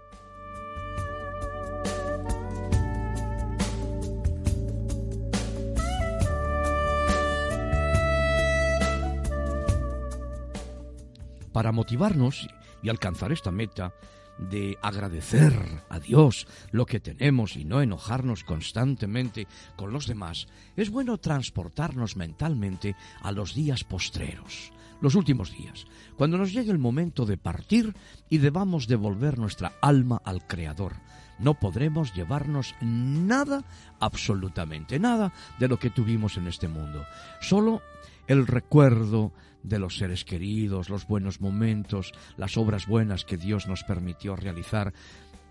Para 11.57 11.73
motivarnos 11.73 12.47
y 12.83 12.91
alcanzar 12.91 13.33
esta 13.33 13.51
meta, 13.51 13.95
de 14.37 14.77
agradecer 14.83 15.55
a 15.89 15.99
Dios 15.99 16.47
lo 16.71 16.85
que 16.85 17.01
tenemos 17.01 17.57
y 17.57 17.65
no 17.65 17.81
enojarnos 17.81 18.45
constantemente 18.45 19.49
con 19.75 19.91
los 19.91 20.07
demás, 20.07 20.49
es 20.77 20.91
bueno 20.91 21.17
transportarnos 21.17 22.15
mentalmente 22.15 22.95
a 23.23 23.33
los 23.33 23.55
días 23.55 23.85
postreros, 23.85 24.71
los 25.01 25.15
últimos 25.15 25.51
días, 25.51 25.87
cuando 26.19 26.37
nos 26.37 26.53
llegue 26.53 26.73
el 26.73 26.79
momento 26.79 27.25
de 27.25 27.39
partir 27.39 27.97
y 28.29 28.37
debamos 28.37 28.87
devolver 28.87 29.39
nuestra 29.39 29.73
alma 29.81 30.21
al 30.27 30.47
Creador. 30.47 30.97
No 31.39 31.55
podremos 31.55 32.13
llevarnos 32.13 32.75
nada, 32.83 33.65
absolutamente 33.99 34.99
nada, 34.99 35.33
de 35.59 35.69
lo 35.69 35.79
que 35.79 35.89
tuvimos 35.89 36.37
en 36.37 36.49
este 36.49 36.69
mundo. 36.69 37.07
Solo 37.41 37.81
el 38.27 38.47
recuerdo 38.47 39.33
de 39.67 39.79
los 39.79 39.97
seres 39.97 40.25
queridos, 40.25 40.89
los 40.89 41.07
buenos 41.07 41.41
momentos, 41.41 42.13
las 42.37 42.57
obras 42.57 42.87
buenas 42.87 43.25
que 43.25 43.37
Dios 43.37 43.67
nos 43.67 43.83
permitió 43.85 44.37
realizar, 44.37 44.93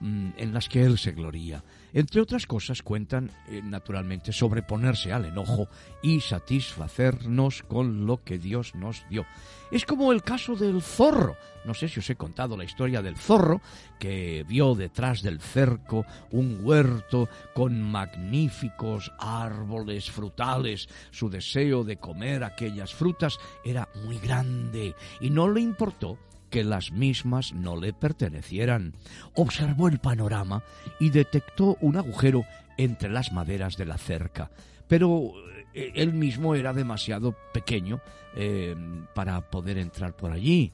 en 0.06 0.54
las 0.54 0.70
que 0.70 0.84
Él 0.84 0.98
se 0.98 1.12
gloría. 1.12 1.64
Entre 1.94 2.22
otras 2.22 2.46
cosas 2.46 2.84
cuentan, 2.84 3.32
eh, 3.48 3.62
naturalmente, 3.64 4.32
sobreponerse 4.32 5.12
al 5.12 5.26
enojo 5.26 5.68
y 6.04 6.20
satisfacernos 6.20 7.64
con 7.64 8.06
lo 8.06 8.24
que 8.24 8.38
Dios 8.38 8.76
nos 8.76 9.04
dio. 9.10 9.26
Es 9.72 9.86
como 9.86 10.12
el 10.12 10.22
caso 10.22 10.56
del 10.56 10.82
zorro. 10.82 11.38
No 11.66 11.74
sé 11.74 11.88
si 11.88 12.00
os 12.00 12.10
he 12.10 12.16
contado 12.16 12.56
la 12.56 12.66
historia 12.66 13.02
del 13.02 13.18
zorro 13.18 13.62
que 13.98 14.46
vio 14.48 14.76
detrás 14.76 15.24
del 15.24 15.40
cerco 15.40 16.06
un 16.32 16.60
huerto 16.62 17.28
con 17.56 17.82
magníficos 17.82 19.12
árboles 19.18 20.12
frutales. 20.12 20.88
Su 21.10 21.30
deseo 21.30 21.84
de 21.84 21.98
comer 21.98 22.44
aquellas 22.44 22.94
frutas 22.94 23.40
era 23.64 23.90
muy 24.04 24.20
grande 24.20 24.94
y 25.20 25.30
no 25.30 25.50
le 25.50 25.62
importó 25.62 26.20
que 26.56 26.64
las 26.64 26.94
mismas 26.94 27.52
no 27.52 27.76
le 27.76 27.92
pertenecieran. 27.92 28.94
Observó 29.34 29.90
el 29.90 30.00
panorama 30.00 30.64
y 31.02 31.10
detectó 31.10 31.76
un 31.82 31.98
agujero 31.98 32.46
entre 32.78 33.10
las 33.10 33.34
maderas 33.34 33.76
de 33.76 33.86
la 33.86 33.98
cerca, 33.98 34.52
pero 34.88 35.34
eh, 35.74 35.92
él 35.96 36.14
mismo 36.14 36.56
era 36.56 36.72
demasiado 36.72 37.36
pequeño 37.54 38.00
eh, 38.38 38.74
para 39.14 39.42
poder 39.52 39.78
entrar 39.78 40.16
por 40.16 40.32
allí. 40.32 40.72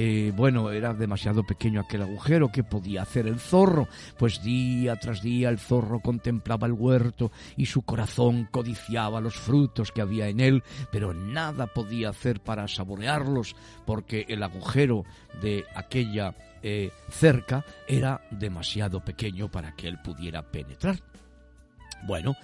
Eh, 0.00 0.32
bueno, 0.32 0.70
era 0.70 0.94
demasiado 0.94 1.42
pequeño 1.42 1.80
aquel 1.80 2.02
agujero. 2.02 2.52
¿Qué 2.52 2.62
podía 2.62 3.02
hacer 3.02 3.26
el 3.26 3.40
zorro? 3.40 3.88
Pues 4.16 4.40
día 4.44 4.94
tras 4.94 5.22
día 5.22 5.48
el 5.48 5.58
zorro 5.58 5.98
contemplaba 5.98 6.68
el 6.68 6.72
huerto 6.72 7.32
y 7.56 7.66
su 7.66 7.82
corazón 7.82 8.46
codiciaba 8.48 9.20
los 9.20 9.34
frutos 9.34 9.90
que 9.90 10.00
había 10.00 10.28
en 10.28 10.38
él, 10.38 10.62
pero 10.92 11.12
nada 11.14 11.66
podía 11.66 12.10
hacer 12.10 12.40
para 12.40 12.68
saborearlos 12.68 13.56
porque 13.86 14.24
el 14.28 14.44
agujero 14.44 15.02
de 15.42 15.64
aquella 15.74 16.32
eh, 16.62 16.92
cerca 17.10 17.64
era 17.88 18.20
demasiado 18.30 19.04
pequeño 19.04 19.50
para 19.50 19.74
que 19.74 19.88
él 19.88 19.98
pudiera 20.00 20.42
penetrar. 20.42 21.00
Bueno, 22.06 22.36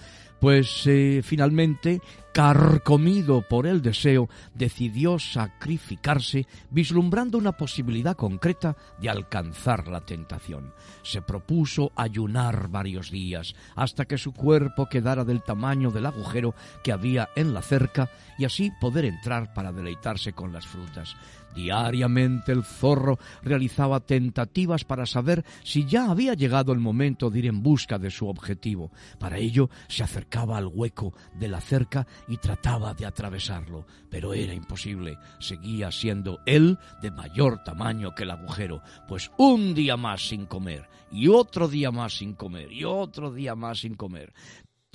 pues 0.45 0.85
eh, 0.85 1.21
finalmente, 1.23 2.01
carcomido 2.31 3.41
por 3.41 3.65
el 3.65 3.81
deseo, 3.81 4.29
decidió 4.53 5.17
sacrificarse, 5.17 6.45
vislumbrando 6.69 7.39
una 7.39 7.53
posibilidad 7.53 8.15
concreta 8.15 8.77
de 9.01 9.09
alcanzar 9.09 9.87
la 9.87 10.01
tentación. 10.01 10.71
Se 11.01 11.23
propuso 11.23 11.91
ayunar 11.95 12.67
varios 12.67 13.09
días, 13.09 13.55
hasta 13.75 14.05
que 14.05 14.19
su 14.19 14.33
cuerpo 14.33 14.87
quedara 14.87 15.25
del 15.25 15.41
tamaño 15.41 15.89
del 15.89 16.05
agujero 16.05 16.53
que 16.83 16.91
había 16.91 17.29
en 17.35 17.51
la 17.51 17.63
cerca, 17.63 18.11
y 18.37 18.45
así 18.45 18.71
poder 18.79 19.05
entrar 19.05 19.51
para 19.51 19.71
deleitarse 19.71 20.33
con 20.33 20.53
las 20.53 20.67
frutas. 20.67 21.15
Diariamente 21.55 22.51
el 22.51 22.63
zorro 22.63 23.17
realizaba 23.41 24.01
tentativas 24.01 24.83
para 24.83 25.05
saber 25.05 25.45
si 25.63 25.85
ya 25.85 26.11
había 26.11 26.33
llegado 26.33 26.73
el 26.73 26.79
momento 26.79 27.29
de 27.29 27.39
ir 27.39 27.45
en 27.47 27.63
busca 27.63 27.97
de 27.97 28.11
su 28.11 28.27
objetivo. 28.27 28.91
Para 29.19 29.37
ello 29.37 29.69
se 29.87 30.03
acercaba 30.03 30.57
al 30.57 30.67
hueco 30.67 31.13
de 31.33 31.47
la 31.47 31.61
cerca 31.61 32.05
y 32.27 32.37
trataba 32.37 32.93
de 32.93 33.05
atravesarlo, 33.05 33.85
pero 34.09 34.33
era 34.33 34.53
imposible. 34.53 35.17
Seguía 35.39 35.91
siendo 35.91 36.39
él 36.45 36.77
de 37.01 37.11
mayor 37.11 37.63
tamaño 37.63 38.13
que 38.13 38.23
el 38.23 38.31
agujero, 38.31 38.81
pues 39.07 39.31
un 39.37 39.73
día 39.73 39.97
más 39.97 40.27
sin 40.27 40.45
comer, 40.45 40.89
y 41.11 41.29
otro 41.29 41.67
día 41.67 41.91
más 41.91 42.17
sin 42.17 42.33
comer, 42.33 42.71
y 42.71 42.83
otro 42.83 43.31
día 43.31 43.55
más 43.55 43.79
sin 43.79 43.95
comer. 43.95 44.33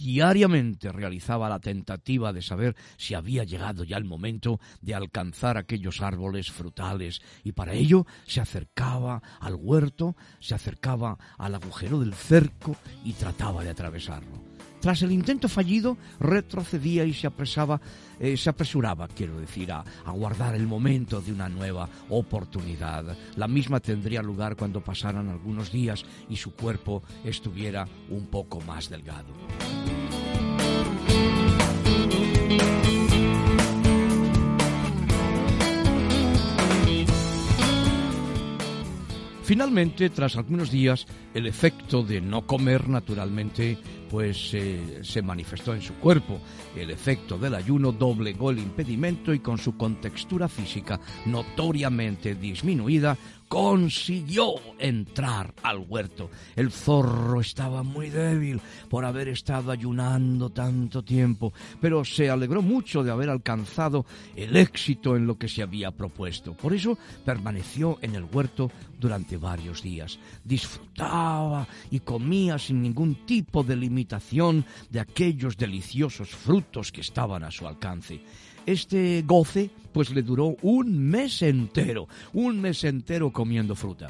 Diariamente 0.00 0.90
realizaba 0.92 1.50
la 1.50 1.60
tentativa 1.60 2.32
de 2.32 2.40
saber 2.40 2.74
si 2.96 3.12
había 3.12 3.44
llegado 3.44 3.84
ya 3.84 3.98
el 3.98 4.06
momento 4.06 4.58
de 4.80 4.94
alcanzar 4.94 5.58
aquellos 5.58 6.00
árboles 6.00 6.50
frutales 6.50 7.20
y 7.44 7.52
para 7.52 7.74
ello 7.74 8.06
se 8.26 8.40
acercaba 8.40 9.22
al 9.40 9.56
huerto, 9.56 10.16
se 10.40 10.54
acercaba 10.54 11.18
al 11.36 11.54
agujero 11.54 12.00
del 12.00 12.14
cerco 12.14 12.76
y 13.04 13.12
trataba 13.12 13.62
de 13.62 13.68
atravesarlo. 13.68 14.49
Tras 14.80 15.02
el 15.02 15.12
intento 15.12 15.48
fallido, 15.48 15.96
retrocedía 16.18 17.04
y 17.04 17.10
eh, 18.18 18.36
se 18.36 18.50
apresuraba, 18.50 19.08
quiero 19.08 19.38
decir, 19.38 19.72
a, 19.72 19.84
a 20.04 20.10
guardar 20.12 20.54
el 20.54 20.66
momento 20.66 21.20
de 21.20 21.32
una 21.32 21.48
nueva 21.48 21.88
oportunidad. 22.08 23.16
La 23.36 23.48
misma 23.48 23.80
tendría 23.80 24.22
lugar 24.22 24.56
cuando 24.56 24.82
pasaran 24.82 25.28
algunos 25.28 25.70
días 25.70 26.04
y 26.28 26.36
su 26.36 26.52
cuerpo 26.54 27.02
estuviera 27.24 27.86
un 28.08 28.26
poco 28.26 28.60
más 28.62 28.88
delgado. 28.88 29.34
Finalmente, 39.50 40.10
tras 40.10 40.36
algunos 40.36 40.70
días, 40.70 41.08
el 41.34 41.48
efecto 41.48 42.04
de 42.04 42.20
no 42.20 42.46
comer 42.46 42.88
naturalmente 42.88 43.76
pues 44.08 44.54
eh, 44.54 45.00
se 45.02 45.22
manifestó 45.22 45.74
en 45.74 45.82
su 45.82 45.94
cuerpo. 45.94 46.40
El 46.76 46.92
efecto 46.92 47.36
del 47.36 47.56
ayuno 47.56 47.90
doblegó 47.90 48.52
el 48.52 48.60
impedimento 48.60 49.34
y 49.34 49.40
con 49.40 49.58
su 49.58 49.76
contextura 49.76 50.46
física 50.46 51.00
notoriamente 51.26 52.36
disminuida, 52.36 53.18
consiguió 53.50 54.54
entrar 54.78 55.52
al 55.64 55.84
huerto. 55.88 56.30
El 56.54 56.70
zorro 56.70 57.40
estaba 57.40 57.82
muy 57.82 58.08
débil 58.08 58.60
por 58.88 59.04
haber 59.04 59.26
estado 59.26 59.72
ayunando 59.72 60.50
tanto 60.50 61.02
tiempo, 61.02 61.52
pero 61.80 62.04
se 62.04 62.30
alegró 62.30 62.62
mucho 62.62 63.02
de 63.02 63.10
haber 63.10 63.28
alcanzado 63.28 64.06
el 64.36 64.56
éxito 64.56 65.16
en 65.16 65.26
lo 65.26 65.36
que 65.36 65.48
se 65.48 65.62
había 65.62 65.90
propuesto. 65.90 66.54
Por 66.54 66.74
eso 66.74 66.96
permaneció 67.24 67.98
en 68.02 68.14
el 68.14 68.22
huerto 68.32 68.70
durante 69.00 69.36
varios 69.36 69.82
días. 69.82 70.20
Disfrutaba 70.44 71.66
y 71.90 71.98
comía 71.98 72.56
sin 72.56 72.80
ningún 72.80 73.26
tipo 73.26 73.64
de 73.64 73.74
limitación 73.74 74.64
de 74.90 75.00
aquellos 75.00 75.56
deliciosos 75.56 76.28
frutos 76.28 76.92
que 76.92 77.00
estaban 77.00 77.42
a 77.42 77.50
su 77.50 77.66
alcance. 77.66 78.20
Este 78.64 79.24
goce 79.26 79.70
pues 79.92 80.10
le 80.10 80.22
duró 80.22 80.56
un 80.62 80.98
mes 80.98 81.42
entero, 81.42 82.08
un 82.32 82.60
mes 82.60 82.84
entero 82.84 83.32
comiendo 83.32 83.74
fruta. 83.74 84.08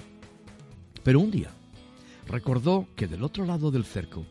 Pero 1.02 1.20
un 1.20 1.30
día 1.30 1.50
recordó 2.26 2.86
que 2.94 3.06
del 3.06 3.22
otro 3.22 3.44
lado 3.44 3.70
del 3.70 3.84
cerco 3.84 4.24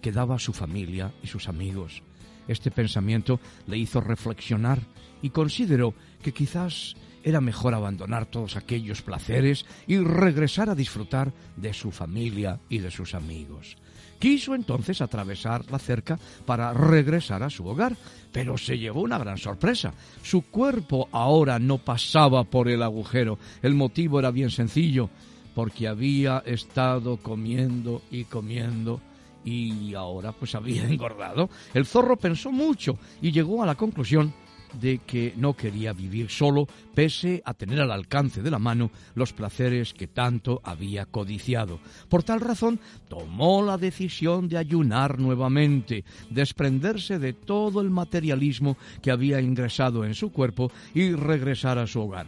quedaba 0.00 0.38
su 0.38 0.52
familia 0.52 1.12
y 1.22 1.26
sus 1.26 1.48
amigos. 1.48 2.02
Este 2.48 2.70
pensamiento 2.70 3.40
le 3.66 3.78
hizo 3.78 4.00
reflexionar 4.00 4.80
y 5.22 5.30
consideró 5.30 5.94
que 6.22 6.32
quizás 6.32 6.96
era 7.22 7.40
mejor 7.40 7.74
abandonar 7.74 8.26
todos 8.26 8.56
aquellos 8.56 9.02
placeres 9.02 9.64
y 9.86 9.98
regresar 9.98 10.68
a 10.68 10.74
disfrutar 10.74 11.32
de 11.56 11.72
su 11.72 11.92
familia 11.92 12.60
y 12.68 12.78
de 12.78 12.90
sus 12.90 13.14
amigos. 13.14 13.76
Quiso 14.22 14.54
entonces 14.54 15.00
atravesar 15.00 15.68
la 15.68 15.80
cerca 15.80 16.16
para 16.46 16.72
regresar 16.72 17.42
a 17.42 17.50
su 17.50 17.66
hogar, 17.66 17.96
pero 18.30 18.56
se 18.56 18.78
llevó 18.78 19.00
una 19.00 19.18
gran 19.18 19.36
sorpresa. 19.36 19.92
Su 20.22 20.42
cuerpo 20.42 21.08
ahora 21.10 21.58
no 21.58 21.78
pasaba 21.78 22.44
por 22.44 22.68
el 22.68 22.84
agujero. 22.84 23.40
El 23.62 23.74
motivo 23.74 24.20
era 24.20 24.30
bien 24.30 24.52
sencillo, 24.52 25.10
porque 25.56 25.88
había 25.88 26.38
estado 26.46 27.16
comiendo 27.16 28.02
y 28.12 28.22
comiendo 28.22 29.00
y 29.44 29.92
ahora 29.94 30.30
pues 30.30 30.54
había 30.54 30.84
engordado. 30.88 31.50
El 31.74 31.84
zorro 31.84 32.16
pensó 32.16 32.52
mucho 32.52 32.96
y 33.20 33.32
llegó 33.32 33.60
a 33.60 33.66
la 33.66 33.74
conclusión 33.74 34.32
de 34.80 34.98
que 34.98 35.34
no 35.36 35.54
quería 35.54 35.92
vivir 35.92 36.30
solo, 36.30 36.66
pese 36.94 37.42
a 37.44 37.54
tener 37.54 37.80
al 37.80 37.92
alcance 37.92 38.42
de 38.42 38.50
la 38.50 38.58
mano 38.58 38.90
los 39.14 39.32
placeres 39.32 39.94
que 39.94 40.06
tanto 40.06 40.60
había 40.64 41.06
codiciado. 41.06 41.78
Por 42.08 42.22
tal 42.22 42.40
razón, 42.40 42.80
tomó 43.08 43.62
la 43.62 43.78
decisión 43.78 44.48
de 44.48 44.58
ayunar 44.58 45.18
nuevamente, 45.18 46.04
desprenderse 46.30 47.18
de 47.18 47.32
todo 47.32 47.80
el 47.80 47.90
materialismo 47.90 48.76
que 49.00 49.10
había 49.10 49.40
ingresado 49.40 50.04
en 50.04 50.14
su 50.14 50.32
cuerpo 50.32 50.70
y 50.94 51.12
regresar 51.12 51.78
a 51.78 51.86
su 51.86 52.00
hogar. 52.00 52.26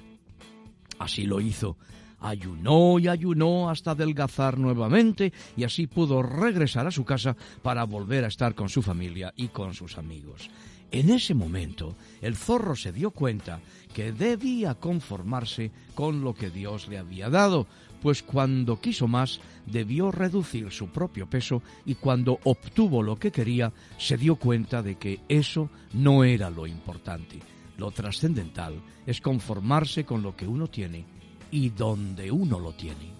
Así 0.98 1.24
lo 1.24 1.40
hizo. 1.40 1.76
Ayunó 2.20 2.98
y 2.98 3.08
ayunó 3.08 3.68
hasta 3.68 3.90
adelgazar 3.90 4.58
nuevamente 4.58 5.32
y 5.56 5.64
así 5.64 5.86
pudo 5.86 6.22
regresar 6.22 6.86
a 6.86 6.90
su 6.90 7.04
casa 7.04 7.36
para 7.62 7.84
volver 7.84 8.24
a 8.24 8.28
estar 8.28 8.54
con 8.54 8.70
su 8.70 8.80
familia 8.80 9.34
y 9.36 9.48
con 9.48 9.74
sus 9.74 9.98
amigos. 9.98 10.48
En 10.94 11.10
ese 11.10 11.34
momento, 11.34 11.96
el 12.22 12.36
zorro 12.36 12.76
se 12.76 12.92
dio 12.92 13.10
cuenta 13.10 13.58
que 13.92 14.12
debía 14.12 14.74
conformarse 14.74 15.72
con 15.92 16.22
lo 16.22 16.36
que 16.36 16.50
Dios 16.50 16.86
le 16.86 16.98
había 16.98 17.28
dado, 17.28 17.66
pues 18.00 18.22
cuando 18.22 18.80
quiso 18.80 19.08
más 19.08 19.40
debió 19.66 20.12
reducir 20.12 20.70
su 20.70 20.90
propio 20.90 21.28
peso 21.28 21.62
y 21.84 21.96
cuando 21.96 22.38
obtuvo 22.44 23.02
lo 23.02 23.16
que 23.16 23.32
quería 23.32 23.72
se 23.98 24.16
dio 24.16 24.36
cuenta 24.36 24.84
de 24.84 24.94
que 24.94 25.18
eso 25.28 25.68
no 25.94 26.22
era 26.22 26.48
lo 26.48 26.64
importante. 26.64 27.40
Lo 27.76 27.90
trascendental 27.90 28.80
es 29.04 29.20
conformarse 29.20 30.04
con 30.04 30.22
lo 30.22 30.36
que 30.36 30.46
uno 30.46 30.68
tiene 30.68 31.06
y 31.50 31.70
donde 31.70 32.30
uno 32.30 32.60
lo 32.60 32.72
tiene. 32.72 33.10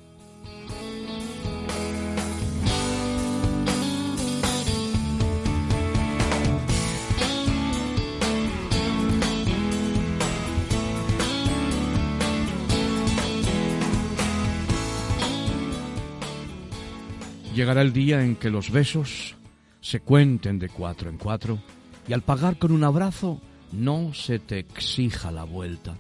Llegará 17.55 17.83
el 17.83 17.93
día 17.93 18.25
en 18.25 18.35
que 18.35 18.51
los 18.51 18.73
besos 18.73 19.37
se 19.81 20.01
cuenten 20.01 20.59
de 20.59 20.69
cuatro 20.69 21.09
en 21.09 21.19
cuatro 21.19 21.63
y 22.09 22.13
al 22.13 22.23
pagar 22.23 22.59
con 22.59 22.73
un 22.73 22.83
abrazo 22.83 23.41
no 23.71 24.13
se 24.13 24.41
te 24.41 24.59
exija 24.59 25.31
la 25.31 25.45
vuelta. 25.45 25.97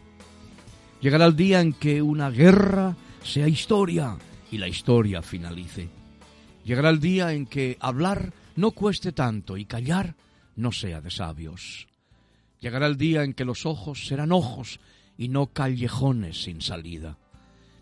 Llegará 1.00 1.26
el 1.26 1.36
día 1.36 1.60
en 1.60 1.72
que 1.72 2.02
una 2.02 2.28
guerra 2.28 2.96
sea 3.22 3.46
historia 3.46 4.16
y 4.50 4.58
la 4.58 4.66
historia 4.66 5.22
finalice. 5.22 5.88
Llegará 6.64 6.90
el 6.90 6.98
día 6.98 7.32
en 7.32 7.46
que 7.46 7.76
hablar 7.78 8.32
no 8.56 8.72
cueste 8.72 9.12
tanto 9.12 9.56
y 9.56 9.64
callar 9.64 10.16
no 10.56 10.72
sea 10.72 11.00
de 11.00 11.12
sabios. 11.12 11.86
Llegará 12.58 12.88
el 12.88 12.96
día 12.96 13.22
en 13.22 13.32
que 13.32 13.44
los 13.44 13.64
ojos 13.64 14.08
serán 14.08 14.32
ojos 14.32 14.80
y 15.16 15.28
no 15.28 15.46
callejones 15.46 16.42
sin 16.42 16.60
salida. 16.60 17.16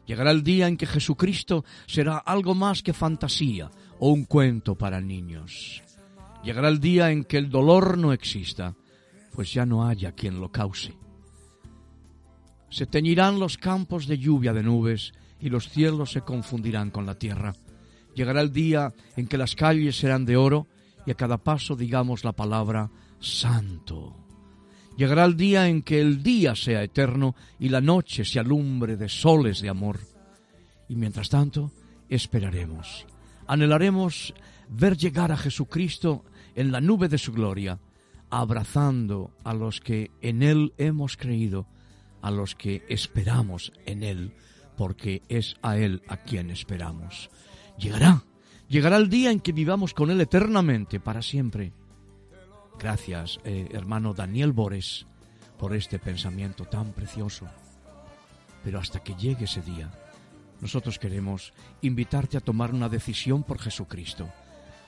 Llegará 0.07 0.31
el 0.31 0.43
día 0.43 0.69
en 0.69 0.77
que 0.77 0.87
Jesucristo 0.87 1.65
será 1.87 2.19
algo 2.19 2.55
más 2.55 2.83
que 2.83 2.93
fantasía 2.93 3.71
o 3.99 4.11
un 4.11 4.25
cuento 4.25 4.75
para 4.75 5.01
niños. 5.01 5.83
Llegará 6.43 6.69
el 6.69 6.81
día 6.81 7.11
en 7.11 7.25
que 7.25 7.38
el 7.38 7.51
dolor 7.51 7.99
no 7.99 8.12
exista, 8.12 8.75
pues 9.33 9.53
ya 9.53 9.65
no 9.65 9.87
haya 9.87 10.12
quien 10.12 10.41
lo 10.41 10.51
cause. 10.51 10.95
Se 12.69 12.87
teñirán 12.87 13.38
los 13.38 13.59
campos 13.59 14.07
de 14.07 14.19
lluvia 14.19 14.53
de 14.53 14.62
nubes 14.62 15.12
y 15.38 15.51
los 15.51 15.69
cielos 15.69 16.12
se 16.12 16.23
confundirán 16.23 16.91
con 16.91 17.07
la 17.07 17.19
tierra. 17.19 17.55
Llegará 18.15 18.41
el 18.41 18.53
día 18.53 18.93
en 19.17 19.27
que 19.27 19.38
las 19.38 19.55
calles 19.55 19.97
serán 19.97 20.25
de 20.25 20.37
oro 20.37 20.67
y 21.07 21.11
a 21.11 21.15
cada 21.15 21.38
paso 21.38 21.77
digamos 21.77 22.25
la 22.25 22.33
palabra 22.33 22.91
santo. 23.21 24.22
Llegará 24.96 25.24
el 25.24 25.37
día 25.37 25.68
en 25.68 25.83
que 25.83 26.00
el 26.00 26.22
día 26.22 26.55
sea 26.55 26.83
eterno 26.83 27.35
y 27.59 27.68
la 27.68 27.81
noche 27.81 28.24
se 28.24 28.38
alumbre 28.38 28.96
de 28.96 29.09
soles 29.09 29.61
de 29.61 29.68
amor. 29.68 30.00
Y 30.88 30.96
mientras 30.96 31.28
tanto, 31.28 31.70
esperaremos. 32.09 33.07
Anhelaremos 33.46 34.35
ver 34.68 34.96
llegar 34.96 35.33
a 35.33 35.37
Jesucristo 35.37 36.24
en 36.55 36.72
la 36.72 36.81
nube 36.81 37.09
de 37.09 37.18
su 37.18 37.33
gloria, 37.33 37.78
abrazando 38.31 39.31
a 39.44 39.55
los 39.55 39.81
que 39.81 40.11
en 40.20 40.42
Él 40.42 40.72
hemos 40.78 41.16
creído, 41.16 41.66
a 42.20 42.31
los 42.31 42.55
que 42.55 42.85
esperamos 42.88 43.72
en 43.87 44.02
Él, 44.02 44.33
porque 44.76 45.22
es 45.28 45.57
a 45.62 45.76
Él 45.76 46.02
a 46.09 46.18
quien 46.18 46.50
esperamos. 46.50 47.31
Llegará, 47.78 48.24
llegará 48.68 48.96
el 48.96 49.09
día 49.09 49.31
en 49.31 49.40
que 49.40 49.52
vivamos 49.52 49.94
con 49.94 50.11
Él 50.11 50.20
eternamente, 50.20 51.00
para 51.00 51.22
siempre. 51.22 51.72
Gracias, 52.79 53.39
eh, 53.45 53.69
hermano 53.73 54.13
Daniel 54.13 54.53
Bores, 54.53 55.07
por 55.59 55.75
este 55.75 55.99
pensamiento 55.99 56.65
tan 56.65 56.93
precioso. 56.93 57.47
Pero 58.65 58.81
hasta 58.81 59.01
que 59.01 59.15
llegue 59.15 59.45
ese 59.45 59.63
día, 59.63 59.91
nosotros 60.61 60.99
queremos 60.99 61.53
invitarte 61.83 62.37
a 62.37 62.41
tomar 62.41 62.73
una 62.73 62.89
decisión 62.89 63.43
por 63.43 63.59
Jesucristo. 63.59 64.29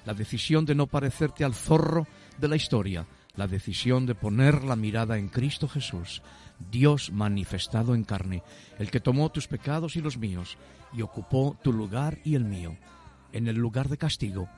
La 0.05 0.15
decisión 0.15 0.65
de 0.65 0.75
no 0.75 0.87
parecerte 0.87 1.45
al 1.45 1.55
zorro 1.55 2.07
de 2.39 2.49
la 2.49 2.57
historia, 2.57 3.07
la 3.37 3.47
decisión 3.47 4.07
de 4.07 4.15
poner 4.15 4.65
la 4.65 4.77
mirada 4.77 5.19
en 5.19 5.29
Cristo 5.29 5.69
Jesús, 5.69 6.23
Dios 6.71 7.11
manifestado 7.13 7.95
en 7.95 8.05
carne, 8.05 8.43
el 8.79 8.91
que 8.91 9.01
tomó 9.01 9.31
tus 9.31 9.49
pecados 9.49 9.97
y 9.97 10.01
los 10.01 10.19
míos 10.19 10.57
y 10.93 11.03
ocupó 11.03 11.57
tu 11.63 11.73
lugar 11.73 12.19
y 12.25 12.35
el 12.35 12.45
mío, 12.45 12.77
en 13.33 13.49
el 13.49 13.57
lugar 13.57 13.89
de 13.89 13.99
castigo 13.99 14.49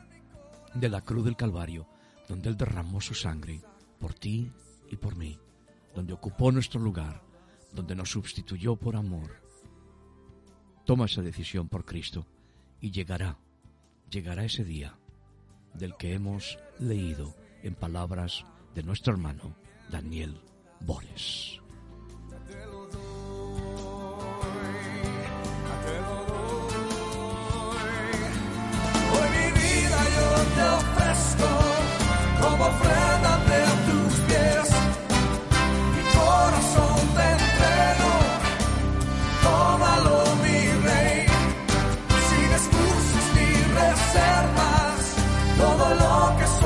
de 0.75 0.89
la 0.89 1.01
cruz 1.01 1.25
del 1.25 1.37
Calvario 1.37 1.87
donde 2.29 2.49
Él 2.49 2.57
derramó 2.57 3.01
su 3.01 3.15
sangre 3.15 3.63
por 3.99 4.15
ti 4.15 4.51
y 4.91 4.97
por 4.97 5.17
mí, 5.17 5.39
donde 5.95 6.13
ocupó 6.13 6.53
nuestro 6.53 6.81
lugar, 6.81 7.23
donde 7.73 7.95
nos 7.95 8.11
sustituyó 8.11 8.77
por 8.77 8.97
amor. 8.97 9.43
Toma 10.85 11.07
esa 11.07 11.23
decisión 11.23 11.69
por 11.69 11.85
Cristo 11.85 12.27
y 12.81 12.91
llegará, 12.91 13.39
llegará 14.11 14.45
ese 14.45 14.65
día 14.65 14.99
del 15.75 15.97
que 15.97 16.15
hemos 16.15 16.59
leído 16.79 17.35
en 17.63 17.75
palabras 17.75 18.45
de 18.75 18.83
nuestro 18.83 19.13
hermano 19.13 19.57
Daniel 19.91 20.41
Bores. 20.81 21.61
Hoy 29.13 29.29
mi 29.31 29.53
vida 29.61 30.01
yo 30.17 31.01
te 31.01 31.06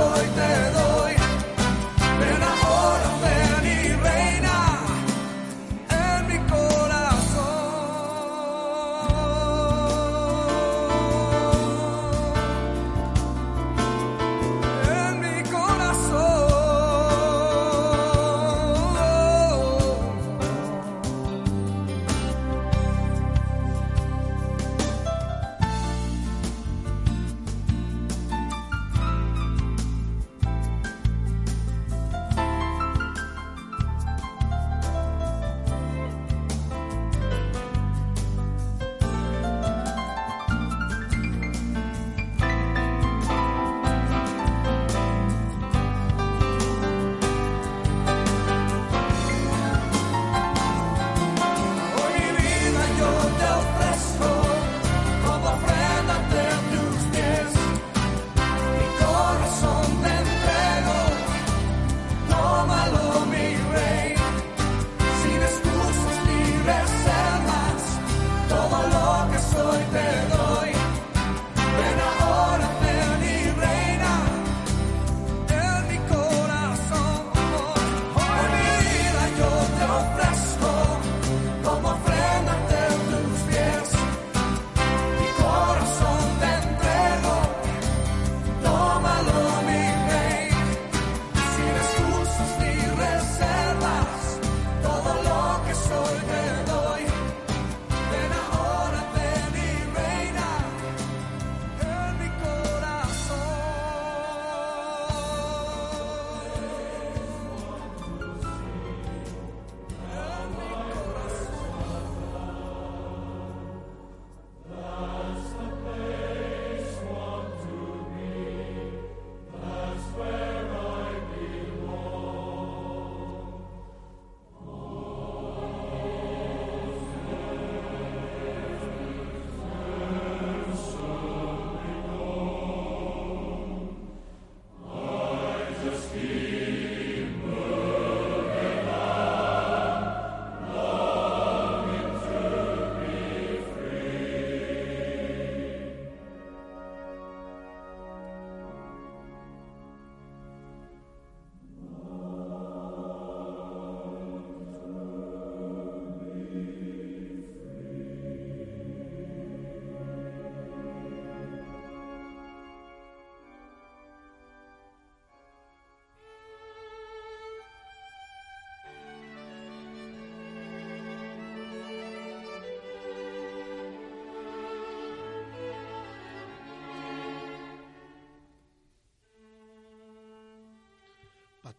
voy, 0.01 0.27
te 0.35 0.71
doy. 0.73 0.80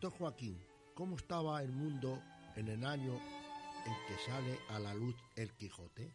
Pastor 0.02 0.18
Joaquín, 0.18 0.58
¿cómo 0.96 1.16
estaba 1.16 1.62
el 1.62 1.72
mundo 1.72 2.20
en 2.56 2.70
el 2.70 2.84
año 2.84 3.14
en 3.86 3.94
que 4.08 4.18
sale 4.26 4.58
a 4.70 4.80
la 4.80 4.96
luz 4.96 5.14
el 5.36 5.52
Quijote? 5.52 6.12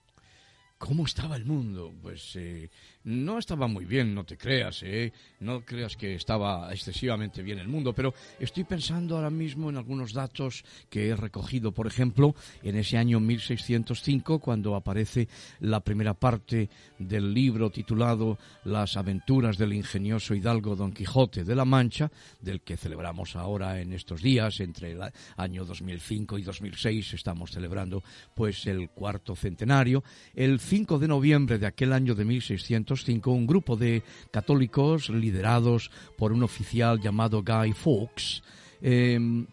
¿Cómo 0.79 1.07
estaba 1.07 1.37
el 1.37 1.47
mundo? 1.47 1.95
Pues 2.03 2.37
eh, 2.37 2.69
no 3.05 3.39
estaba 3.39 3.67
muy 3.67 3.87
bien, 3.87 4.15
no 4.15 4.25
te 4.25 4.37
creas, 4.37 4.83
¿eh? 4.83 5.11
No 5.41 5.65
creas 5.65 5.97
que 5.97 6.15
estaba 6.15 6.71
excesivamente 6.71 7.43
bien 7.43 7.59
el 7.59 7.67
mundo, 7.67 7.95
pero 7.95 8.13
estoy 8.39 8.65
pensando 8.65 9.17
ahora 9.17 9.31
mismo 9.31 9.71
en 9.71 9.79
algunos 9.79 10.13
datos 10.13 10.65
que 10.91 11.09
he 11.09 11.17
recogido. 11.17 11.73
Por 11.73 11.87
ejemplo, 11.87 12.35
en 12.63 12.77
ese 12.77 12.99
año 12.99 13.21
1605, 13.21 14.39
cuando 14.39 14.75
aparece 14.75 15.29
la 15.61 15.81
primera 15.81 16.13
parte 16.13 16.69
del 16.99 17.33
libro 17.33 17.71
titulado 17.71 18.39
Las 18.65 18.99
aventuras 18.99 19.57
del 19.57 19.73
ingenioso 19.73 20.35
hidalgo 20.35 20.77
Don 20.77 20.93
Quijote 20.93 21.45
de 21.45 21.55
la 21.55 21.65
Mancha, 21.65 22.11
del 22.41 22.61
que 22.61 22.77
celebramos 22.77 23.35
ahora 23.35 23.81
en 23.81 23.95
estos 23.95 24.21
días, 24.21 24.61
entre 24.61 24.93
el 24.93 25.01
año 25.39 25.65
2005 25.65 26.37
y 26.37 26.43
2006, 26.43 27.15
estamos 27.15 27.53
celebrando 27.53 28.03
pues 28.35 28.67
el 28.67 28.91
cuarto 28.91 29.35
centenario. 29.35 30.05
El 30.35 30.61
5 30.67 30.99
de 30.99 31.07
noviembre 31.07 31.59
de 31.59 31.67
aquel 31.67 31.93
año 31.93 32.17
de 32.17 32.25
1605, 32.25 33.31
un 33.31 33.47
grupo 33.47 33.77
de 33.77 34.03
católicos 34.33 35.09
liderados 35.11 35.93
por 36.19 36.33
un 36.33 36.43
oficial 36.43 37.01
llamado 37.01 37.45
Guy 37.45 37.73
Fawkes 37.73 38.43
em, 38.83 39.47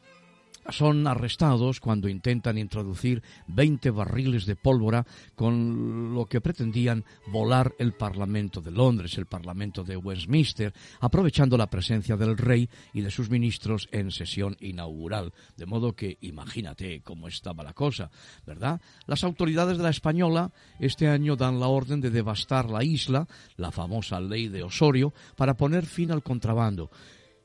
son 0.69 1.07
arrestados 1.07 1.79
cuando 1.79 2.09
intentan 2.09 2.57
introducir 2.57 3.21
20 3.47 3.91
barriles 3.91 4.45
de 4.45 4.55
pólvora 4.55 5.05
con 5.35 6.13
lo 6.13 6.25
que 6.25 6.41
pretendían 6.41 7.03
volar 7.27 7.73
el 7.79 7.93
Parlamento 7.93 8.61
de 8.61 8.71
Londres, 8.71 9.17
el 9.17 9.25
Parlamento 9.25 9.83
de 9.83 9.97
Westminster, 9.97 10.73
aprovechando 10.99 11.57
la 11.57 11.69
presencia 11.69 12.17
del 12.17 12.37
rey 12.37 12.69
y 12.93 13.01
de 13.01 13.11
sus 13.11 13.29
ministros 13.29 13.87
en 13.91 14.11
sesión 14.11 14.55
inaugural. 14.59 15.33
De 15.57 15.65
modo 15.65 15.93
que 15.93 16.17
imagínate 16.21 17.01
cómo 17.01 17.27
estaba 17.27 17.63
la 17.63 17.73
cosa, 17.73 18.09
¿verdad? 18.45 18.81
Las 19.05 19.23
autoridades 19.23 19.77
de 19.77 19.83
la 19.83 19.89
Española 19.89 20.51
este 20.79 21.07
año 21.07 21.35
dan 21.35 21.59
la 21.59 21.67
orden 21.67 22.01
de 22.01 22.09
devastar 22.09 22.69
la 22.69 22.83
isla, 22.83 23.27
la 23.57 23.71
famosa 23.71 24.19
ley 24.19 24.47
de 24.47 24.63
Osorio, 24.63 25.13
para 25.35 25.55
poner 25.55 25.85
fin 25.85 26.11
al 26.11 26.23
contrabando 26.23 26.89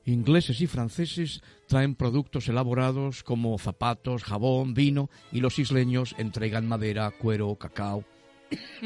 ingleses 0.09 0.61
y 0.61 0.67
franceses 0.67 1.43
traen 1.67 1.95
productos 1.95 2.49
elaborados 2.49 3.23
como 3.23 3.59
zapatos, 3.59 4.25
jabón, 4.25 4.75
vino 4.75 5.11
y 5.33 5.41
los 5.41 5.59
isleños 5.59 6.15
entregan 6.19 6.67
madera, 6.67 7.11
cuero, 7.11 7.55
cacao. 7.57 8.05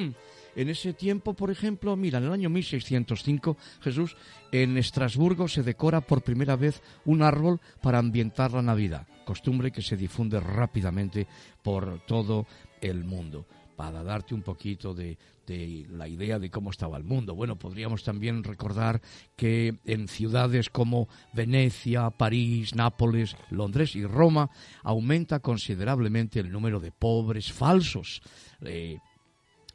en 0.56 0.68
ese 0.68 0.92
tiempo, 0.92 1.35
por 1.35 1.50
ejemplo, 1.50 1.96
mira, 1.96 2.18
en 2.18 2.24
el 2.24 2.32
año 2.32 2.50
1605, 2.50 3.56
Jesús, 3.80 4.16
en 4.50 4.76
Estrasburgo 4.76 5.48
se 5.48 5.62
decora 5.62 6.00
por 6.00 6.22
primera 6.22 6.56
vez 6.56 6.82
un 7.04 7.22
árbol 7.22 7.61
para 7.80 7.98
ambientar 7.98 8.52
la 8.52 8.62
Navidad, 8.62 9.06
costumbre 9.24 9.70
que 9.70 9.82
se 9.82 9.96
difunde 9.96 10.40
rápidamente 10.40 11.26
por 11.62 12.04
todo 12.06 12.46
el 12.80 13.04
mundo 13.04 13.46
para 13.76 14.02
darte 14.02 14.35
un 14.35 14.42
poquito 14.42 14.94
de, 14.94 15.18
la 15.46 16.09
idea 16.09 16.38
de 16.38 16.50
cómo 16.50 16.70
estaba 16.70 16.96
el 16.96 17.05
mundo. 17.05 17.35
Bueno, 17.35 17.57
podríamos 17.57 18.02
también 18.02 18.44
recordar 18.44 19.00
que 19.37 19.78
en 19.85 20.09
ciudades 20.09 20.70
como 20.70 21.09
Venecia, 21.33 22.11
París, 22.11 22.74
Nápoles, 22.74 23.37
Londres 23.50 23.96
y 23.96 24.05
Roma 24.05 24.50
aumenta 24.83 25.40
considerablemente 25.40 26.40
el 26.40 26.50
número 26.50 26.81
de 26.81 26.92
pobres 26.92 27.52
falsos. 27.52 28.22
Eh, 28.61 28.98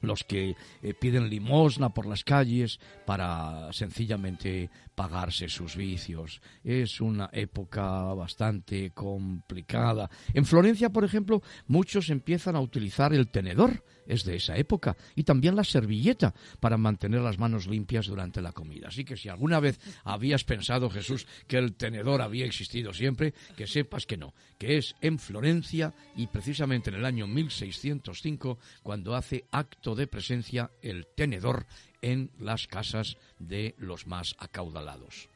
los 0.01 0.23
que 0.23 0.55
eh, 0.81 0.93
piden 0.93 1.29
limosna 1.29 1.89
por 1.89 2.05
las 2.05 2.23
calles 2.23 2.79
para 3.05 3.71
sencillamente 3.73 4.69
pagarse 4.95 5.49
sus 5.49 5.75
vicios. 5.75 6.41
Es 6.63 7.01
una 7.01 7.29
época 7.33 8.13
bastante 8.13 8.91
complicada. 8.91 10.09
En 10.33 10.45
Florencia, 10.45 10.89
por 10.89 11.03
ejemplo, 11.03 11.41
muchos 11.67 12.09
empiezan 12.09 12.55
a 12.55 12.61
utilizar 12.61 13.13
el 13.13 13.29
tenedor, 13.29 13.83
es 14.07 14.23
de 14.23 14.35
esa 14.35 14.57
época, 14.57 14.95
y 15.15 15.23
también 15.23 15.55
la 15.55 15.63
servilleta 15.63 16.33
para 16.59 16.77
mantener 16.77 17.21
las 17.21 17.37
manos 17.37 17.67
limpias 17.67 18.07
durante 18.07 18.41
la 18.41 18.51
comida. 18.51 18.87
Así 18.87 19.03
que 19.03 19.17
si 19.17 19.29
alguna 19.29 19.59
vez 19.59 19.79
habías 20.03 20.43
pensado, 20.43 20.89
Jesús, 20.89 21.27
que 21.47 21.57
el 21.57 21.75
tenedor 21.75 22.21
había 22.21 22.45
existido 22.45 22.93
siempre, 22.93 23.33
que 23.55 23.67
sepas 23.67 24.05
que 24.05 24.17
no, 24.17 24.33
que 24.57 24.77
es 24.77 24.95
en 25.01 25.19
Florencia 25.19 25.93
y 26.15 26.27
precisamente 26.27 26.89
en 26.89 26.95
el 26.97 27.05
año 27.05 27.27
1605 27.27 28.57
cuando 28.83 29.15
hace 29.15 29.45
acto 29.51 29.95
de 29.95 30.07
presencia 30.07 30.71
el 30.81 31.07
tenedor 31.07 31.65
en 32.01 32.31
las 32.39 32.67
casas 32.67 33.17
de 33.39 33.75
los 33.77 34.07
más 34.07 34.35
acaudalados. 34.39 35.29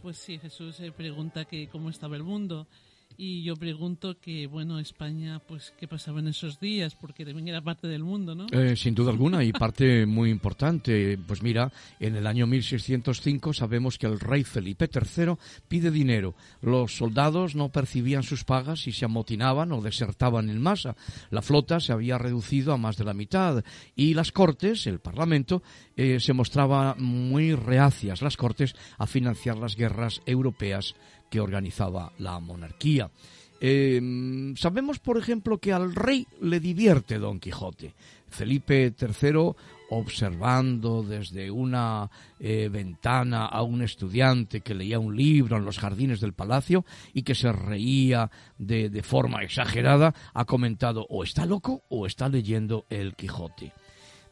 Pues 0.00 0.18
sí, 0.18 0.38
Jesús 0.38 0.76
se 0.76 0.90
pregunta 0.90 1.44
que 1.44 1.68
cómo 1.68 1.90
estaba 1.90 2.16
el 2.16 2.24
mundo 2.24 2.66
y 3.24 3.44
yo 3.44 3.54
pregunto 3.54 4.18
que, 4.20 4.48
bueno, 4.48 4.80
España, 4.80 5.40
pues, 5.46 5.72
¿qué 5.78 5.86
pasaba 5.86 6.18
en 6.18 6.26
esos 6.26 6.58
días? 6.58 6.96
Porque 6.96 7.24
también 7.24 7.46
era 7.46 7.62
parte 7.62 7.86
del 7.86 8.02
mundo, 8.02 8.34
¿no? 8.34 8.48
Eh, 8.50 8.74
sin 8.74 8.96
duda 8.96 9.12
alguna, 9.12 9.44
y 9.44 9.52
parte 9.52 10.06
muy 10.06 10.28
importante. 10.28 11.16
Pues 11.24 11.40
mira, 11.40 11.70
en 12.00 12.16
el 12.16 12.26
año 12.26 12.48
1605 12.48 13.52
sabemos 13.52 13.96
que 13.96 14.08
el 14.08 14.18
rey 14.18 14.42
Felipe 14.42 14.90
III 14.92 15.36
pide 15.68 15.92
dinero. 15.92 16.34
Los 16.62 16.96
soldados 16.96 17.54
no 17.54 17.68
percibían 17.68 18.24
sus 18.24 18.42
pagas 18.42 18.88
y 18.88 18.92
se 18.92 19.04
amotinaban 19.04 19.70
o 19.70 19.80
desertaban 19.80 20.50
en 20.50 20.60
masa. 20.60 20.96
La 21.30 21.42
flota 21.42 21.78
se 21.78 21.92
había 21.92 22.18
reducido 22.18 22.72
a 22.72 22.76
más 22.76 22.96
de 22.96 23.04
la 23.04 23.14
mitad 23.14 23.62
y 23.94 24.14
las 24.14 24.32
cortes, 24.32 24.88
el 24.88 24.98
parlamento, 24.98 25.62
eh, 25.94 26.18
se 26.18 26.32
mostraba 26.32 26.96
muy 26.98 27.54
reacias, 27.54 28.20
las 28.20 28.36
cortes, 28.36 28.74
a 28.98 29.06
financiar 29.06 29.58
las 29.58 29.76
guerras 29.76 30.22
europeas 30.26 30.96
que 31.32 31.40
organizaba 31.40 32.12
la 32.18 32.38
monarquía. 32.40 33.10
Em, 33.58 34.54
sabemos, 34.54 34.98
por 34.98 35.16
ejemplo, 35.16 35.56
que 35.56 35.72
al 35.72 35.94
rey 35.94 36.26
le 36.42 36.60
divierte 36.60 37.18
Don 37.18 37.40
Quijote. 37.40 37.94
Felipe 38.28 38.92
III, 39.00 39.54
observando 39.88 41.02
desde 41.02 41.50
una 41.50 42.10
eh, 42.38 42.68
ventana 42.70 43.46
a 43.46 43.62
un 43.62 43.80
estudiante 43.80 44.60
que 44.60 44.74
leía 44.74 44.98
un 44.98 45.16
libro 45.16 45.56
en 45.56 45.64
los 45.64 45.78
jardines 45.78 46.20
del 46.20 46.34
palacio 46.34 46.84
y 47.14 47.22
que 47.22 47.34
se 47.34 47.50
reía 47.50 48.30
de, 48.58 48.90
de 48.90 49.02
forma 49.02 49.42
exagerada, 49.42 50.14
ha 50.34 50.44
comentado 50.44 51.06
o 51.08 51.24
está 51.24 51.46
loco 51.46 51.82
o 51.88 52.04
está 52.04 52.28
leyendo 52.28 52.84
el 52.90 53.14
Quijote. 53.14 53.72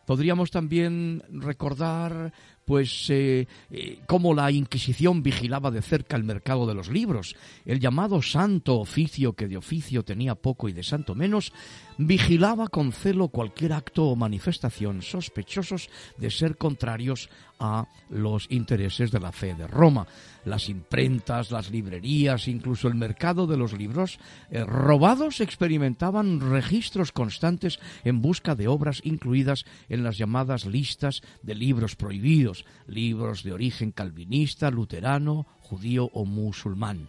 Podríamos 0.06 0.50
también 0.50 1.22
recordar 1.30 2.32
pues 2.64 3.10
eh, 3.10 3.48
eh, 3.70 3.98
cómo 4.06 4.32
la 4.32 4.50
Inquisición 4.50 5.24
vigilaba 5.24 5.72
de 5.72 5.82
cerca 5.82 6.16
el 6.16 6.22
mercado 6.22 6.66
de 6.66 6.74
los 6.74 6.88
libros. 6.88 7.34
El 7.64 7.80
llamado 7.80 8.22
santo 8.22 8.78
oficio, 8.78 9.32
que 9.32 9.48
de 9.48 9.56
oficio 9.56 10.04
tenía 10.04 10.36
poco 10.36 10.68
y 10.68 10.72
de 10.72 10.84
santo 10.84 11.16
menos, 11.16 11.52
vigilaba 11.98 12.68
con 12.68 12.92
celo 12.92 13.28
cualquier 13.28 13.72
acto 13.72 14.06
o 14.06 14.14
manifestación 14.14 15.02
sospechosos 15.02 15.90
de 16.16 16.30
ser 16.30 16.56
contrarios 16.56 17.28
a 17.58 17.88
los 18.08 18.46
intereses 18.50 19.10
de 19.10 19.20
la 19.20 19.32
fe 19.32 19.54
de 19.54 19.66
Roma. 19.66 20.06
Las 20.44 20.68
imprentas, 20.68 21.50
las 21.50 21.70
librerías, 21.70 22.48
incluso 22.48 22.88
el 22.88 22.94
mercado 22.94 23.46
de 23.46 23.56
los 23.56 23.72
libros 23.72 24.18
eh, 24.50 24.64
robados 24.64 25.40
experimentaban 25.40 26.40
registros 26.40 27.12
constantes 27.12 27.78
en 28.04 28.22
busca 28.22 28.54
de 28.54 28.68
obras 28.68 29.00
incluidas 29.04 29.64
en 29.88 30.02
las 30.04 30.16
llamadas 30.18 30.66
listas 30.66 31.22
de 31.42 31.54
libros 31.54 31.96
prohibidos 31.96 32.64
libros 32.86 33.42
de 33.42 33.52
origen 33.52 33.92
calvinista, 33.92 34.70
luterano, 34.70 35.46
judío 35.60 36.10
o 36.12 36.24
musulmán. 36.24 37.08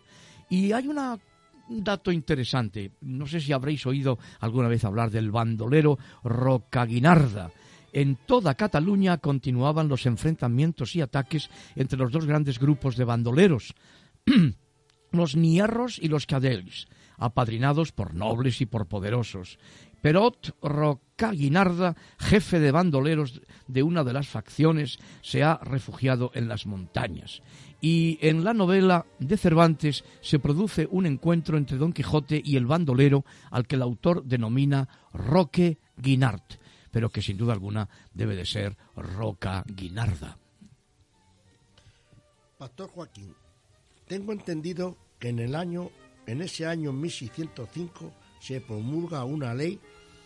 Y 0.50 0.72
hay 0.72 0.88
un 0.88 1.84
dato 1.84 2.12
interesante, 2.12 2.92
no 3.02 3.26
sé 3.28 3.40
si 3.40 3.54
habréis 3.54 3.86
oído 3.86 4.20
alguna 4.40 4.68
vez 4.68 4.84
hablar 4.84 5.10
del 5.10 5.32
bandolero 5.32 5.98
Rocaguinarda. 6.24 7.52
En 7.94 8.16
toda 8.16 8.56
Cataluña 8.56 9.18
continuaban 9.18 9.88
los 9.88 10.06
enfrentamientos 10.06 10.96
y 10.96 11.02
ataques 11.02 11.50
entre 11.76 12.00
los 12.00 12.12
dos 12.12 12.26
grandes 12.26 12.60
grupos 12.60 12.96
de 12.96 13.06
bandoleros, 13.06 13.74
los 15.12 15.36
niarros 15.36 16.00
y 16.00 16.08
los 16.08 16.26
cadells, 16.26 16.88
apadrinados 17.18 17.92
por 17.92 18.14
nobles 18.14 18.62
y 18.62 18.66
por 18.66 18.88
poderosos. 18.88 19.60
Perot 20.02 20.56
Rocaguinarda, 20.62 21.96
jefe 22.18 22.60
de 22.60 22.72
bandoleros 22.72 23.42
de 23.68 23.84
una 23.84 24.04
de 24.04 24.14
las 24.14 24.28
facciones, 24.28 24.98
se 25.22 25.44
ha 25.44 25.60
refugiado 25.62 26.32
en 26.34 26.48
las 26.48 26.66
montañas. 26.66 27.44
Y 27.82 28.18
en 28.22 28.44
la 28.44 28.54
novela 28.54 29.06
de 29.20 29.38
Cervantes 29.38 30.04
se 30.22 30.40
produce 30.40 30.88
un 30.90 31.06
encuentro 31.06 31.58
entre 31.58 31.78
Don 31.78 31.94
Quijote 31.94 32.42
y 32.44 32.56
el 32.56 32.66
bandolero 32.66 33.26
al 33.52 33.68
que 33.68 33.76
el 33.76 33.82
autor 33.82 34.24
denomina 34.24 34.88
Roque 35.14 35.80
Guinart, 35.98 36.61
pero 36.92 37.10
que 37.10 37.22
sin 37.22 37.38
duda 37.38 37.54
alguna 37.54 37.90
debe 38.14 38.36
de 38.36 38.46
ser 38.46 38.78
Roca 38.96 39.64
Guinarda. 39.68 40.38
Pastor 42.58 42.90
Joaquín, 42.92 43.34
tengo 44.08 44.34
entendido 44.34 44.98
que 45.20 45.30
en 45.30 45.40
el 45.40 45.56
año, 45.56 45.90
en 46.28 46.42
ese 46.42 46.68
año 46.68 46.94
1605, 46.94 48.12
se 48.40 48.62
promulga 48.62 49.24
una 49.24 49.54
ley 49.54 49.80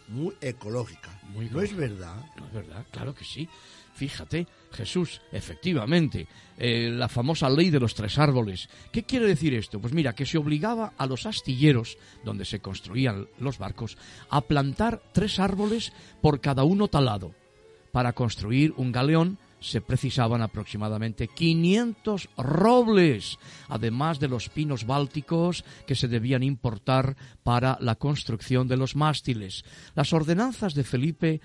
muy 0.08 0.36
ecológica. 0.42 1.18
Muy 1.30 1.50
¿No 1.50 1.62
es 1.62 1.76
verdad? 1.76 2.18
No 2.38 2.46
es 2.48 2.54
verdad, 2.54 2.86
claro 2.92 3.14
que 3.16 3.24
sí. 3.24 3.48
Fíjate, 3.96 4.46
Jesús, 4.74 5.22
efectivamente, 5.32 6.28
eh, 6.58 6.92
la 6.94 7.08
famosa 7.08 7.50
ley 7.50 7.70
de 7.70 7.80
los 7.80 7.96
tres 7.96 8.20
árboles. 8.20 8.68
¿Qué 8.92 9.04
quiere 9.04 9.26
decir 9.26 9.54
esto? 9.54 9.80
Pues 9.80 9.94
mira, 9.94 10.14
que 10.14 10.26
se 10.26 10.38
obligaba 10.38 10.94
a 10.98 11.06
los 11.08 11.26
astilleros, 11.26 11.98
donde 12.26 12.44
se 12.44 12.60
construían 12.60 13.28
los 13.40 13.58
barcos, 13.58 13.98
a 14.30 14.42
plantar 14.42 15.02
tres 15.14 15.40
árboles 15.40 15.94
por 16.22 16.42
cada 16.42 16.66
uno 16.66 16.90
talado. 16.90 17.34
Para 17.94 18.12
construir 18.12 18.74
un 18.76 18.92
galeón 18.92 19.38
se 19.62 19.80
precisaban 19.80 20.42
aproximadamente 20.42 21.30
500 21.30 22.30
robles, 22.36 23.40
además 23.70 24.20
de 24.20 24.28
los 24.28 24.50
pinos 24.50 24.86
bálticos 24.86 25.64
que 25.88 25.96
se 25.96 26.10
debían 26.10 26.44
importar 26.44 27.16
para 27.44 27.78
la 27.80 27.96
construcción 27.96 28.68
de 28.68 28.76
los 28.76 28.98
mástiles. 28.98 29.64
Las 29.96 30.12
ordenanzas 30.12 30.74
de 30.74 30.84
Felipe 30.84 31.42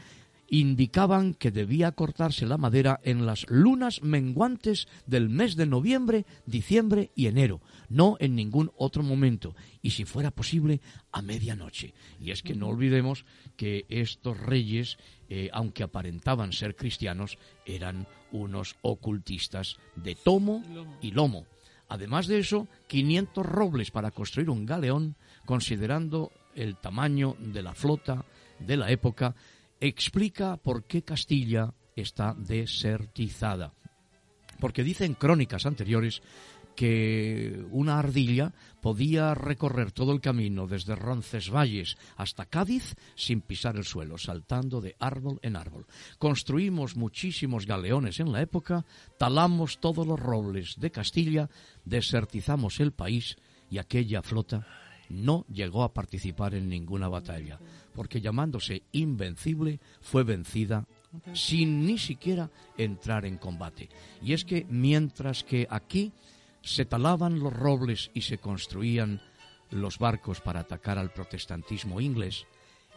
indicaban 0.51 1.35
que 1.35 1.53
debía 1.53 1.93
cortarse 1.93 2.45
la 2.45 2.59
madera 2.59 3.01
en 3.05 3.25
las 3.25 3.49
lunas 3.49 4.03
menguantes 4.03 4.89
del 5.07 5.29
mes 5.29 5.55
de 5.55 5.65
noviembre, 5.65 6.27
diciembre 6.45 7.13
y 7.15 7.27
enero, 7.27 7.61
no 7.89 8.17
en 8.19 8.35
ningún 8.35 8.73
otro 8.77 9.05
momento, 9.05 9.55
y 9.81 9.91
si 9.91 10.05
fuera 10.05 10.33
posible, 10.33 10.81
a 11.13 11.23
medianoche. 11.23 11.95
Y 12.21 12.33
es 12.33 12.43
que 12.43 12.55
no 12.55 12.67
olvidemos 12.67 13.25
que 13.57 13.87
estos 13.89 14.39
reyes, 14.39 14.99
eh, 15.29 15.51
aunque 15.53 15.85
aparentaban 15.85 16.53
ser 16.53 16.75
cristianos, 16.75 17.39
eran 17.65 18.09
unos 18.33 18.77
ocultistas 18.83 19.77
de 19.95 20.17
tomo 20.17 20.63
y 21.01 21.13
lomo. 21.13 21.47
Además 21.89 22.27
de 22.27 22.39
eso, 22.39 22.67
500 22.89 23.47
robles 23.47 23.91
para 23.93 24.11
construir 24.11 24.51
un 24.51 24.67
galeón, 24.67 25.17
considerando 25.45 26.33
el 26.55 26.77
tamaño 26.77 27.37
de 27.39 27.63
la 27.63 27.75
flota 27.75 28.25
de 28.59 28.77
la 28.77 28.91
época, 28.91 29.35
explica 29.81 30.57
por 30.57 30.85
qué 30.85 31.03
Castilla 31.03 31.75
está 31.97 32.35
desertizada. 32.35 33.75
Porque 34.61 34.85
dicen 34.85 35.15
crónicas 35.15 35.65
anteriores 35.65 36.23
que 36.77 37.63
una 37.71 37.99
ardilla 37.99 38.55
podía 38.81 39.35
recorrer 39.35 39.93
todo 39.93 40.13
el 40.13 40.21
camino 40.21 40.67
desde 40.67 40.95
Roncesvalles 40.95 41.97
hasta 42.17 42.47
Cádiz 42.47 42.95
sin 43.17 43.41
pisar 43.41 43.77
el 43.77 43.85
suelo, 43.85 44.19
saltando 44.19 44.81
de 44.81 44.97
árbol 44.99 45.41
en 45.43 45.57
árbol. 45.57 45.87
Construimos 46.19 46.97
muchísimos 46.97 47.67
galeones 47.67 48.21
en 48.21 48.33
la 48.33 48.41
época, 48.41 48.87
talamos 49.19 49.81
todos 49.81 50.07
los 50.07 50.19
robles 50.19 50.77
de 50.79 50.91
Castilla, 50.91 51.51
desertizamos 51.85 52.81
el 52.81 52.93
país 52.93 53.37
y 53.71 53.79
aquella 53.79 54.23
flota 54.23 54.67
no 55.11 55.45
llegó 55.53 55.83
a 55.83 55.93
participar 55.93 56.55
en 56.55 56.69
ninguna 56.69 57.09
batalla, 57.09 57.59
porque 57.95 58.21
llamándose 58.21 58.85
invencible 58.93 59.81
fue 60.01 60.23
vencida 60.23 60.87
sin 61.35 61.85
ni 61.85 61.99
siquiera 61.99 62.51
entrar 62.79 63.27
en 63.27 63.37
combate. 63.37 63.89
Y 64.23 64.33
es 64.33 64.45
que 64.45 64.65
mientras 64.71 65.43
que 65.43 65.67
aquí 65.69 66.13
se 66.63 66.85
talaban 66.85 67.41
los 67.41 67.53
robles 67.53 68.11
y 68.15 68.23
se 68.23 68.39
construían 68.39 69.21
los 69.71 69.99
barcos 69.99 70.41
para 70.41 70.61
atacar 70.61 70.99
al 70.99 71.13
protestantismo 71.13 72.01
inglés, 72.01 72.47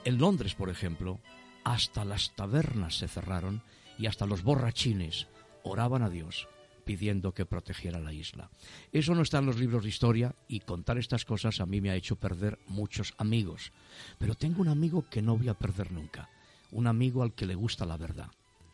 en 0.06 0.20
Londres, 0.20 0.54
por 0.54 0.70
ejemplo, 0.70 1.20
hasta 1.64 2.06
las 2.06 2.36
tabernas 2.36 2.98
se 2.98 3.08
cerraron 3.08 3.64
y 3.98 4.06
hasta 4.06 4.26
los 4.26 4.44
borrachines 4.44 5.28
oraban 5.64 6.04
a 6.04 6.10
Dios 6.10 6.48
pidiendo 6.84 7.34
que 7.34 7.46
protegiera 7.46 8.00
la 8.00 8.14
isla. 8.14 8.50
Eso 8.92 9.16
no 9.16 9.22
está 9.22 9.40
en 9.40 9.46
los 9.46 9.60
libros 9.60 9.84
de 9.84 9.90
historia 9.90 10.36
y 10.48 10.62
contar 10.62 10.98
estas 10.98 11.26
cosas 11.26 11.60
a 11.60 11.66
mí 11.66 11.82
me 11.82 11.90
ha 11.90 11.96
hecho 11.96 12.16
perder 12.16 12.60
muchos 12.68 13.14
amigos. 13.18 13.72
Pero 14.18 14.36
tengo 14.36 14.62
un 14.62 14.70
amigo 14.70 15.06
que 15.10 15.22
no 15.22 15.38
voy 15.38 15.50
a 15.50 15.58
perder 15.58 15.92
nunca, 15.92 16.30
un 16.72 16.88
amigo 16.88 17.24
al 17.24 17.34
que 17.34 17.46
le 17.46 17.56
gusta 17.56 17.86
la 17.86 17.98
verdad. 17.98 18.28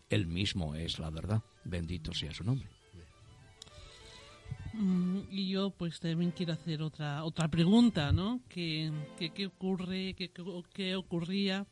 Él 0.10 0.28
mismo 0.28 0.76
es 0.76 1.00
la 1.00 1.10
verdad, 1.10 1.42
bendito 1.64 2.14
sea 2.14 2.34
su 2.34 2.44
nombre. 2.44 2.68
Mm, 4.74 5.22
y 5.32 5.50
yo 5.50 5.72
pues 5.72 6.00
también 6.00 6.32
quiero 6.32 6.54
hacer 6.54 6.82
otra 6.82 7.24
otra 7.24 7.48
pregunta, 7.48 8.12
¿no? 8.12 8.42
¿Qué, 8.50 8.92
qué, 9.18 9.46
ocurre, 9.48 10.14
qué, 10.14 10.32
qué 10.74 10.96
ocurría 10.96 11.66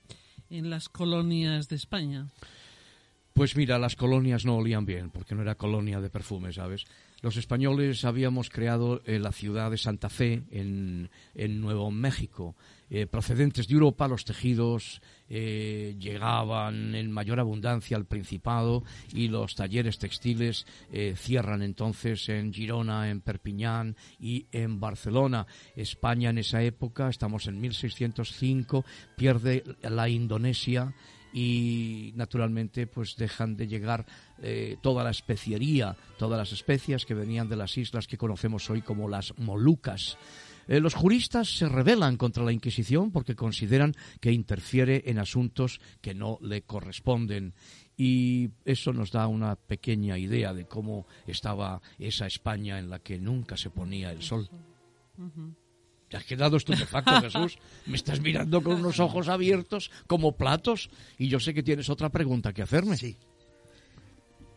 en 0.49 0.69
las 0.69 0.89
colonias 0.89 1.69
de 1.69 1.75
España? 1.75 2.27
Pues 3.37 3.55
mira, 3.55 3.77
las 3.77 3.95
colonias 3.95 4.45
no 4.45 4.55
olían 4.55 4.83
bien, 4.83 5.11
porque 5.11 5.35
no 5.35 5.43
era 5.43 5.53
colonia 5.53 6.01
de 6.01 6.09
perfume, 6.09 6.51
¿sabes? 6.51 6.85
Los 7.21 7.37
españoles 7.37 8.03
habíamos 8.03 8.49
creado 8.49 9.03
eh, 9.05 9.19
la 9.19 9.31
ciudad 9.31 9.69
de 9.69 9.77
Santa 9.77 10.09
Fe 10.09 10.41
en, 10.49 11.07
Nuevo 11.61 11.91
México. 11.91 12.55
Eh, 12.89 13.05
procedentes 13.05 13.67
de 13.67 13.75
Europa, 13.75 14.07
los 14.07 14.25
tejidos 14.25 15.03
eh, 15.29 15.95
llegaban 15.99 16.95
en 16.95 17.11
mayor 17.11 17.39
abundancia 17.39 17.95
al 17.95 18.05
Principado 18.05 18.83
y 19.13 19.27
los 19.27 19.53
talleres 19.53 19.99
textiles 19.99 20.65
cierran 21.15 21.61
entonces 21.61 22.27
en 22.29 22.51
Girona, 22.51 23.11
en 23.11 23.21
Perpiñán 23.21 23.95
y 24.19 24.47
en 24.51 24.79
Barcelona. 24.79 25.45
España 25.75 26.31
en 26.31 26.39
esa 26.39 26.63
época, 26.63 27.07
estamos 27.07 27.45
en 27.45 27.61
1605, 27.61 28.83
pierde 29.15 29.63
la 29.83 30.09
Indonesia 30.09 30.95
y 31.37 32.13
naturalmente 32.15 32.87
pues 32.87 33.15
dejan 33.15 33.55
de 33.55 33.67
llegar 33.67 34.07
eh, 34.41 34.77
toda 34.81 35.03
la 35.03 35.11
especiería, 35.11 35.95
todas 36.17 36.39
las 36.39 36.51
especias 36.51 37.05
que 37.05 37.13
venían 37.13 37.47
de 37.47 37.55
las 37.55 37.77
islas 37.77 38.07
que 38.07 38.17
conocemos 38.17 38.67
hoy 38.71 38.81
como 38.81 39.07
las 39.07 39.37
Molucas. 39.37 40.17
Eh, 40.67 40.79
los 40.79 40.95
juristas 40.95 41.55
se 41.55 41.69
rebelan 41.69 42.17
contra 42.17 42.43
la 42.43 42.51
Inquisición 42.51 43.11
porque 43.11 43.35
consideran 43.35 43.93
que 44.19 44.31
interfiere 44.31 45.03
en 45.05 45.19
asuntos 45.19 45.79
que 46.01 46.15
no 46.15 46.39
le 46.41 46.63
corresponden 46.63 47.53
y 47.95 48.49
eso 48.65 48.91
nos 48.91 49.11
da 49.11 49.27
una 49.27 49.55
pequeña 49.55 50.17
idea 50.17 50.55
de 50.55 50.65
cómo 50.65 51.05
estaba 51.27 51.83
esa 51.99 52.25
España 52.25 52.79
en 52.79 52.89
la 52.89 52.97
que 52.97 53.19
nunca 53.19 53.57
se 53.57 53.69
ponía 53.69 54.11
el 54.11 54.23
sol. 54.23 54.49
Te 56.09 56.17
has 56.17 56.23
quedado 56.23 56.57
estupefacto, 56.57 57.21
Jesús. 57.21 57.57
Me 57.85 57.97
estás 57.97 58.21
mirando 58.21 58.61
con 58.63 58.75
unos 58.75 58.99
ojos 58.99 59.27
abiertos 59.27 59.91
como 60.07 60.33
platos 60.33 60.89
y 61.17 61.27
yo 61.27 61.39
sé 61.39 61.53
que 61.53 61.63
tienes 61.63 61.89
otra 61.89 62.09
pregunta 62.09 62.53
que 62.53 62.61
hacerme. 62.61 62.97
Sí. 62.97 63.17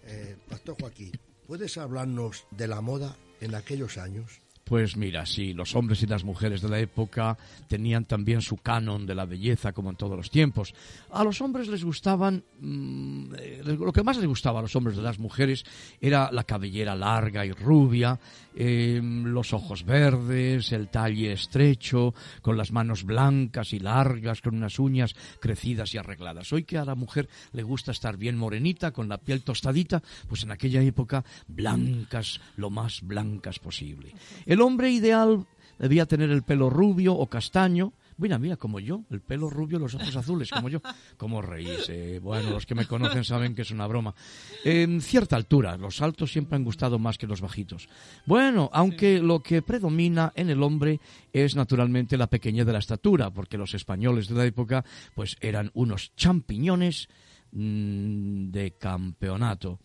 Eh, 0.05 0.37
Pastor 0.49 0.77
Joaquín, 0.81 1.13
¿puedes 1.47 1.77
hablarnos 1.79 2.47
de 2.51 2.69
la 2.69 2.81
moda 2.81 3.17
en 3.41 3.55
aquellos 3.55 3.99
años? 3.99 4.41
Pues 4.71 4.97
mira, 4.97 5.27
sí, 5.27 5.53
los 5.53 5.75
hombres 5.75 6.01
y 6.05 6.07
las 6.07 6.23
mujeres 6.23 6.63
de 6.63 6.69
la 6.69 6.79
época 6.79 7.37
tenían 7.67 8.05
también 8.05 8.41
su 8.41 8.57
canon 8.57 9.05
de 9.05 9.17
la 9.17 9.25
belleza 9.25 9.73
como 9.73 9.91
en 9.91 9.97
todos 9.97 10.17
los 10.17 10.31
tiempos. 10.31 10.73
A 11.11 11.25
los 11.25 11.41
hombres 11.41 11.67
les 11.67 11.83
gustaban, 11.83 12.45
mm, 12.61 13.35
eh, 13.37 13.63
lo 13.65 13.93
que 13.93 14.05
más 14.05 14.17
les 14.17 14.29
gustaba 14.29 14.61
a 14.61 14.63
los 14.63 14.77
hombres 14.77 14.97
de 14.97 15.03
las 15.03 15.19
mujeres 15.19 15.65
era 16.01 16.31
la 16.31 16.45
cabellera 16.45 16.95
larga 16.95 17.45
y 17.45 17.51
rubia, 17.51 18.21
em, 18.55 19.25
los 19.25 19.53
ojos 19.53 19.85
verdes, 19.85 20.71
el 20.71 20.87
talle 20.87 21.33
estrecho, 21.33 22.15
con 22.41 22.57
las 22.57 22.71
manos 22.71 23.03
blancas 23.03 23.73
y 23.73 23.81
largas, 23.81 24.41
con 24.41 24.55
unas 24.55 24.79
uñas 24.79 25.17
crecidas 25.41 25.93
y 25.95 25.99
arregladas. 25.99 26.53
Hoy 26.53 26.63
que 26.63 26.79
a 26.79 26.85
la 26.85 26.95
mujer 26.95 27.29
le 27.55 27.65
gusta 27.65 27.91
estar 27.91 28.17
bien 28.17 28.37
morenita, 28.37 28.93
con 28.93 29.09
la 29.09 29.19
piel 29.19 29.43
tostadita, 29.43 30.01
pues 30.29 30.45
en 30.45 30.53
aquella 30.53 30.81
época 30.81 31.25
blancas, 31.49 32.41
lo 32.55 32.71
más 32.71 33.01
blancas 33.03 33.59
posible. 33.59 34.15
Hombre 34.61 34.91
ideal 34.91 35.47
debía 35.79 36.07
tener 36.07 36.31
el 36.31 36.43
pelo 36.43 36.71
rubio 36.71 37.15
o 37.15 37.27
castaño. 37.27 37.93
Mira, 38.19 38.39
mira, 38.39 38.57
como 38.57 38.81
yo, 38.81 39.05
el 39.11 39.23
pelo 39.23 39.49
rubio, 39.49 39.79
los 39.79 39.95
ojos 39.95 40.15
azules, 40.15 40.51
como 40.51 40.69
yo. 40.69 40.83
¿Cómo 41.17 41.41
reís? 41.41 41.91
Bueno, 42.21 42.51
los 42.51 42.67
que 42.67 42.75
me 42.75 42.87
conocen 42.87 43.25
saben 43.25 43.55
que 43.55 43.63
es 43.63 43.71
una 43.71 43.87
broma. 43.87 44.15
En 44.63 45.01
cierta 45.01 45.37
altura, 45.37 45.79
los 45.79 46.03
altos 46.03 46.31
siempre 46.31 46.57
han 46.57 46.65
gustado 46.65 46.99
más 46.99 47.17
que 47.17 47.27
los 47.27 47.41
bajitos. 47.41 47.89
Bueno, 48.27 48.69
aunque 48.75 49.21
lo 49.21 49.43
que 49.43 49.63
predomina 49.63 50.33
en 50.37 50.51
el 50.51 50.63
hombre 50.63 51.01
es 51.33 51.57
naturalmente 51.57 52.19
la 52.19 52.27
pequeñez 52.27 52.67
de 52.67 52.75
la 52.75 52.81
estatura, 52.81 53.31
porque 53.31 53.57
los 53.57 53.73
españoles 53.73 54.29
de 54.29 54.35
la 54.35 54.45
época 54.45 54.85
pues 55.15 55.39
eran 55.41 55.71
unos 55.73 56.15
champiñones 56.15 57.09
mm, 57.53 58.51
de 58.51 58.73
campeonato. 58.79 59.79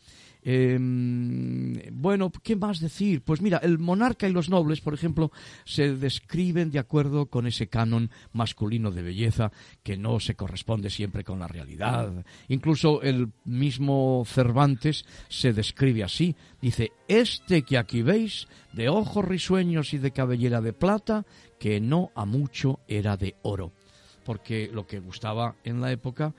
Em, 0.48 1.74
bueno, 1.91 2.32
¿qué 2.43 2.56
más 2.56 2.80
decir? 2.80 3.24
Pues 3.24 3.41
mira, 3.41 3.58
el 3.58 3.80
monarca 3.80 4.30
y 4.30 4.32
los 4.32 4.48
nobles, 4.48 4.80
por 4.80 4.93
ejemplo, 4.93 5.32
se 5.66 5.96
describen 5.96 6.70
de 6.70 6.78
acuerdo 6.78 7.26
con 7.26 7.48
ese 7.48 7.66
canon 7.66 8.12
masculino 8.32 8.91
de 8.91 9.02
belleza 9.02 9.52
que 9.82 9.98
no 9.98 10.20
se 10.20 10.36
corresponde 10.36 10.91
siempre 10.91 11.24
con 11.24 11.39
la 11.39 11.48
realidad. 11.48 12.24
Incluso 12.48 13.02
el 13.02 13.32
mismo 13.43 14.24
Cervantes 14.28 15.06
se 15.30 15.52
describe 15.52 16.04
así. 16.04 16.36
Dice, 16.62 16.91
este 17.08 17.64
que 17.64 17.80
aquí 17.80 18.04
veis, 18.04 18.48
de 18.72 18.88
ojos 18.88 19.26
risueños 19.26 19.96
y 19.96 19.98
de 19.98 20.12
cabellera 20.12 20.62
de 20.62 20.74
plata, 20.74 21.26
que 21.60 21.82
no 21.82 22.12
a 22.14 22.26
mucho 22.26 22.82
era 22.88 23.18
de 23.18 23.36
oro. 23.41 23.72
Porque 24.24 24.70
lo 24.72 24.86
que 24.86 25.00
gustaba 25.00 25.56
en 25.64 25.82
la 25.82 25.91
época, 25.91 26.36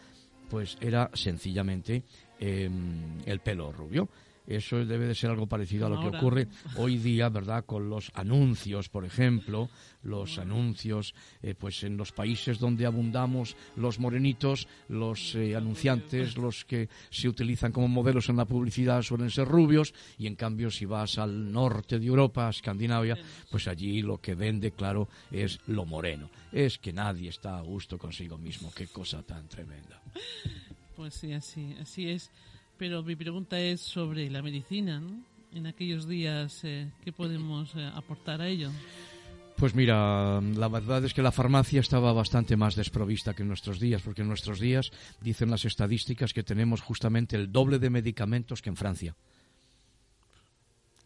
pues 0.48 0.78
era 0.80 1.10
sencillamente 1.14 2.04
Em, 2.38 3.18
el 3.24 3.40
pelo 3.40 3.72
rubio. 3.72 4.08
Eso 4.46 4.84
debe 4.84 5.06
de 5.06 5.14
ser 5.14 5.30
algo 5.30 5.48
parecido 5.48 5.86
a 5.86 5.90
lo 5.90 6.00
que 6.00 6.16
ocurre 6.16 6.46
hoy 6.76 6.98
día, 6.98 7.28
¿verdad? 7.28 7.64
Con 7.64 7.90
los 7.90 8.12
anuncios, 8.14 8.88
por 8.88 9.04
ejemplo, 9.04 9.68
los 10.04 10.38
anuncios, 10.38 11.14
eh, 11.42 11.56
pues 11.58 11.82
en 11.82 11.96
los 11.96 12.12
países 12.12 12.60
donde 12.60 12.86
abundamos 12.86 13.56
los 13.74 13.98
morenitos, 13.98 14.68
los 14.88 15.34
eh, 15.34 15.56
anunciantes, 15.56 16.36
los 16.36 16.64
que 16.64 16.88
se 17.10 17.28
utilizan 17.28 17.72
como 17.72 17.88
modelos 17.88 18.28
en 18.28 18.36
la 18.36 18.44
publicidad 18.44 19.02
suelen 19.02 19.30
ser 19.30 19.48
rubios 19.48 19.92
y 20.16 20.28
en 20.28 20.36
cambio 20.36 20.70
si 20.70 20.84
vas 20.84 21.18
al 21.18 21.50
norte 21.50 21.98
de 21.98 22.06
Europa, 22.06 22.46
a 22.46 22.50
Escandinavia, 22.50 23.18
pues 23.50 23.66
allí 23.66 24.02
lo 24.02 24.18
que 24.18 24.36
vende, 24.36 24.70
claro, 24.70 25.08
es 25.32 25.58
lo 25.66 25.86
moreno. 25.86 26.30
Es 26.52 26.78
que 26.78 26.92
nadie 26.92 27.30
está 27.30 27.58
a 27.58 27.62
gusto 27.62 27.98
consigo 27.98 28.38
mismo. 28.38 28.70
Qué 28.72 28.86
cosa 28.86 29.24
tan 29.24 29.48
tremenda. 29.48 30.00
Pues 30.96 31.14
sí, 31.14 31.32
así, 31.32 31.76
así 31.80 32.08
es. 32.08 32.30
Pero 32.78 33.02
mi 33.02 33.16
pregunta 33.16 33.60
es 33.60 33.80
sobre 33.80 34.30
la 34.30 34.42
medicina, 34.42 35.00
¿no? 35.00 35.22
En 35.52 35.66
aquellos 35.66 36.08
días, 36.08 36.64
eh, 36.64 36.90
¿qué 37.04 37.12
podemos 37.12 37.74
eh, 37.76 37.90
aportar 37.94 38.40
a 38.40 38.48
ello? 38.48 38.70
Pues 39.56 39.74
mira, 39.74 40.40
la 40.40 40.68
verdad 40.68 41.02
es 41.04 41.14
que 41.14 41.22
la 41.22 41.32
farmacia 41.32 41.80
estaba 41.80 42.12
bastante 42.12 42.56
más 42.56 42.74
desprovista 42.76 43.32
que 43.32 43.42
en 43.42 43.48
nuestros 43.48 43.80
días, 43.80 44.02
porque 44.02 44.20
en 44.20 44.28
nuestros 44.28 44.60
días 44.60 44.90
dicen 45.22 45.50
las 45.50 45.64
estadísticas 45.64 46.34
que 46.34 46.42
tenemos 46.42 46.82
justamente 46.82 47.36
el 47.36 47.50
doble 47.50 47.78
de 47.78 47.88
medicamentos 47.88 48.60
que 48.60 48.68
en 48.68 48.76
Francia. 48.76 49.16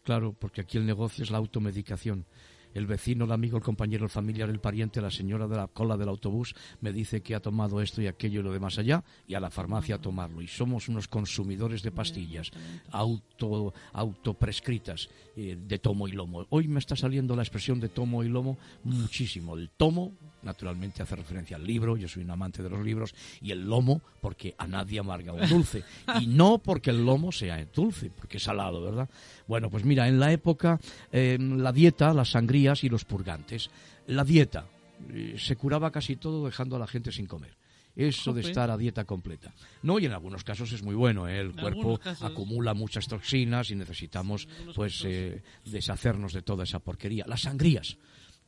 Claro, 0.03 0.35
porque 0.37 0.61
aquí 0.61 0.77
el 0.77 0.85
negocio 0.85 1.23
es 1.23 1.31
la 1.31 1.37
automedicación. 1.37 2.25
El 2.73 2.87
vecino, 2.87 3.25
el 3.25 3.31
amigo, 3.31 3.57
el 3.57 3.63
compañero, 3.63 4.03
el 4.03 4.09
familiar, 4.09 4.49
el 4.49 4.59
pariente, 4.59 5.01
la 5.01 5.11
señora 5.11 5.47
de 5.47 5.57
la 5.57 5.67
cola 5.67 5.97
del 5.97 6.09
autobús 6.09 6.55
me 6.81 6.91
dice 6.91 7.21
que 7.21 7.35
ha 7.35 7.39
tomado 7.39 7.81
esto 7.81 8.01
y 8.01 8.07
aquello 8.07 8.41
y 8.41 8.43
lo 8.43 8.53
demás 8.53 8.77
allá 8.77 9.03
y 9.27 9.33
a 9.33 9.39
la 9.39 9.49
farmacia 9.49 9.95
a 9.95 10.01
tomarlo. 10.01 10.41
Y 10.41 10.47
somos 10.47 10.87
unos 10.89 11.07
consumidores 11.07 11.83
de 11.83 11.91
pastillas 11.91 12.51
auto, 12.91 13.73
autoprescritas 13.93 15.09
eh, 15.35 15.57
de 15.59 15.79
tomo 15.79 16.07
y 16.07 16.11
lomo. 16.11 16.45
Hoy 16.49 16.67
me 16.67 16.79
está 16.79 16.95
saliendo 16.95 17.35
la 17.35 17.43
expresión 17.43 17.79
de 17.79 17.89
tomo 17.89 18.23
y 18.23 18.29
lomo 18.29 18.57
muchísimo. 18.83 19.55
El 19.55 19.69
tomo, 19.69 20.13
naturalmente, 20.43 21.03
hace 21.03 21.15
referencia 21.15 21.57
al 21.57 21.65
libro, 21.65 21.97
yo 21.97 22.07
soy 22.07 22.23
un 22.23 22.31
amante 22.31 22.63
de 22.63 22.69
los 22.69 22.83
libros, 22.83 23.13
y 23.41 23.51
el 23.51 23.67
lomo, 23.67 24.01
porque 24.21 24.55
a 24.57 24.67
nadie 24.67 24.99
amarga 24.99 25.33
un 25.33 25.47
dulce. 25.47 25.83
Y 26.21 26.27
no 26.27 26.57
porque 26.57 26.89
el 26.89 27.05
lomo 27.05 27.31
sea 27.31 27.63
dulce, 27.73 28.09
porque 28.09 28.37
es 28.37 28.43
salado, 28.43 28.81
¿verdad? 28.81 29.09
Bueno, 29.47 29.69
pues 29.69 29.85
mira, 29.85 30.07
en 30.07 30.19
la 30.19 30.31
época, 30.31 30.79
eh, 31.11 31.37
la 31.39 31.71
dieta, 31.71 32.13
las 32.13 32.31
sangrías 32.31 32.83
y 32.83 32.89
los 32.89 33.05
purgantes. 33.05 33.69
La 34.07 34.23
dieta, 34.23 34.65
eh, 35.09 35.35
se 35.37 35.55
curaba 35.55 35.91
casi 35.91 36.15
todo 36.15 36.45
dejando 36.45 36.75
a 36.75 36.79
la 36.79 36.87
gente 36.87 37.11
sin 37.11 37.25
comer. 37.25 37.55
Eso 37.95 38.31
de 38.31 38.41
estar 38.41 38.71
a 38.71 38.77
dieta 38.77 39.03
completa. 39.03 39.53
No, 39.83 39.99
y 39.99 40.05
en 40.05 40.13
algunos 40.13 40.43
casos 40.43 40.71
es 40.71 40.81
muy 40.81 40.95
bueno. 40.95 41.27
¿eh? 41.27 41.39
El 41.39 41.47
En 41.47 41.57
cuerpo 41.57 41.99
acumula 42.21 42.73
muchas 42.73 43.07
toxinas 43.07 43.69
y 43.69 43.75
necesitamos, 43.75 44.47
pues, 44.75 45.03
eh, 45.05 45.43
deshacernos 45.65 46.33
de 46.33 46.41
toda 46.41 46.63
esa 46.63 46.79
porquería. 46.79 47.25
Las 47.27 47.41
sangrías. 47.41 47.97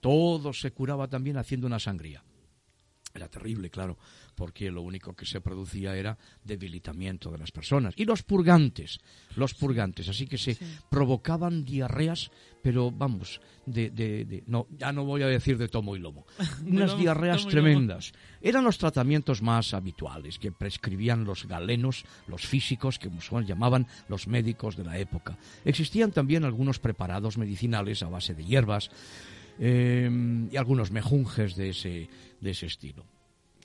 Todo 0.03 0.51
se 0.51 0.71
curaba 0.71 1.07
también 1.07 1.37
haciendo 1.37 1.65
una 1.65 1.79
sangría. 1.79 2.21
Era 3.15 3.27
terrible, 3.29 3.69
claro, 3.69 3.95
porque 4.33 4.71
lo 4.71 4.81
único 4.81 5.15
que 5.15 5.27
se 5.27 5.39
producía 5.39 5.95
era 5.95 6.17
debilitamiento 6.43 7.29
de 7.29 7.37
las 7.37 7.51
personas. 7.51 7.93
Y 7.95 8.05
los 8.05 8.23
purgantes, 8.23 8.99
los 9.35 9.53
purgantes, 9.53 10.09
así 10.09 10.25
que 10.25 10.39
se 10.39 10.57
provocaban 10.89 11.63
diarreas, 11.63 12.31
pero 12.63 12.89
vamos, 12.89 13.39
de, 13.67 13.91
de- 13.91 14.25
de- 14.25 14.43
no, 14.47 14.65
ya 14.79 14.91
no 14.91 15.05
voy 15.05 15.21
a 15.21 15.27
decir 15.27 15.59
de 15.59 15.67
tomo 15.67 15.95
y 15.95 15.99
lomo, 15.99 16.25
unas 16.65 16.89
lomo, 16.93 17.01
diarreas 17.03 17.45
tremendas. 17.51 18.13
Eran 18.41 18.63
los 18.63 18.79
tratamientos 18.79 19.43
más 19.43 19.75
habituales 19.75 20.39
que 20.39 20.51
prescribían 20.51 21.23
los 21.23 21.45
galenos, 21.47 22.05
los 22.27 22.47
físicos, 22.47 22.97
que 22.97 23.09
llamaban 23.45 23.85
los 24.09 24.25
médicos 24.27 24.75
de 24.75 24.85
la 24.85 24.97
época. 24.97 25.37
Existían 25.65 26.11
también 26.11 26.45
algunos 26.45 26.79
preparados 26.79 27.37
medicinales 27.37 28.01
a 28.01 28.09
base 28.09 28.33
de 28.33 28.43
hierbas, 28.43 28.89
eh, 29.59 30.47
y 30.51 30.57
algunos 30.57 30.91
mejunjes 30.91 31.55
de 31.55 31.69
ese, 31.69 32.09
de 32.41 32.51
ese 32.51 32.65
estilo. 32.65 33.05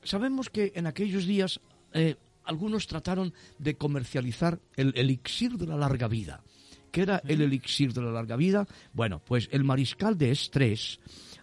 Sabemos 0.03 0.51
que 0.51 0.72
en 0.74 0.86
aquellos 0.86 1.26
días 1.26 1.61
eh, 1.93 2.16
algunos 2.45 2.86
trataron 2.86 3.34
de 3.59 3.74
comercializar 3.74 4.59
el 4.76 4.93
elixir 4.97 5.59
de 5.59 5.66
la 5.66 5.76
larga 5.76 6.09
vida. 6.09 6.43
¿Qué 6.91 7.03
era 7.03 7.20
el 7.26 7.43
elixir 7.43 7.93
de 7.93 8.01
la 8.01 8.11
larga 8.11 8.36
vida? 8.36 8.66
Bueno, 8.95 9.20
pues 9.24 9.49
el 9.53 9.64
mariscal 9.64 10.16
de 10.16 10.30
Estrés 10.30 10.99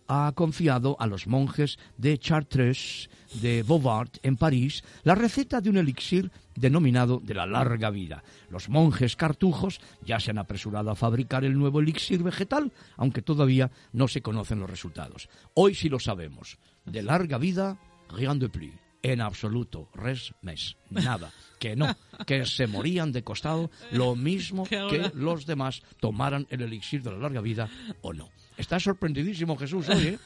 ha 0.07 0.31
confiado 0.35 0.95
a 0.99 1.07
los 1.07 1.27
monjes 1.27 1.77
de 1.97 2.17
Chartres 2.17 3.09
de 3.41 3.63
Beauvard 3.63 4.09
en 4.23 4.37
París 4.37 4.83
la 5.03 5.15
receta 5.15 5.61
de 5.61 5.69
un 5.69 5.77
elixir 5.77 6.31
denominado 6.55 7.19
de 7.23 7.33
la 7.33 7.45
larga 7.45 7.89
vida. 7.89 8.23
Los 8.49 8.69
monjes 8.69 9.15
cartujos 9.15 9.79
ya 10.03 10.19
se 10.19 10.31
han 10.31 10.37
apresurado 10.37 10.89
a 10.91 10.95
fabricar 10.95 11.43
el 11.43 11.57
nuevo 11.57 11.79
elixir 11.79 12.23
vegetal, 12.23 12.71
aunque 12.97 13.21
todavía 13.21 13.71
no 13.93 14.07
se 14.07 14.21
conocen 14.21 14.59
los 14.59 14.69
resultados. 14.69 15.29
Hoy 15.53 15.75
sí 15.75 15.89
lo 15.89 15.99
sabemos. 15.99 16.57
De 16.85 17.03
larga 17.03 17.37
vida, 17.37 17.77
rien 18.09 18.39
de 18.39 18.49
plus. 18.49 18.73
En 19.03 19.21
absoluto, 19.21 19.87
res 19.93 20.33
mes, 20.41 20.77
nada, 20.89 21.31
que 21.59 21.75
no, 21.75 21.95
que 22.25 22.43
se 22.47 22.65
morían 22.65 23.11
de 23.11 23.23
costado 23.23 23.69
lo 23.91 24.15
mismo 24.15 24.63
Que 24.65 25.11
los 25.13 25.45
demás 25.45 25.83
tomaran 25.99 26.47
el 26.49 26.63
elixir 26.63 27.03
de 27.03 27.11
la 27.11 27.19
larga 27.19 27.41
vida 27.41 27.69
o 28.01 28.13
no. 28.13 28.31
Está 28.57 28.79
sorprendidísimo 28.79 29.57
Jesús 29.57 29.87
hoy, 29.89 30.17
¿eh? 30.17 30.19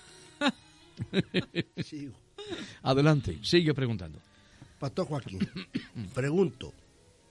Adelante, 2.84 3.40
sigue 3.42 3.74
preguntando. 3.74 4.22
Pastor 4.80 5.08
Joaquín, 5.08 5.40
pregunto, 6.14 6.74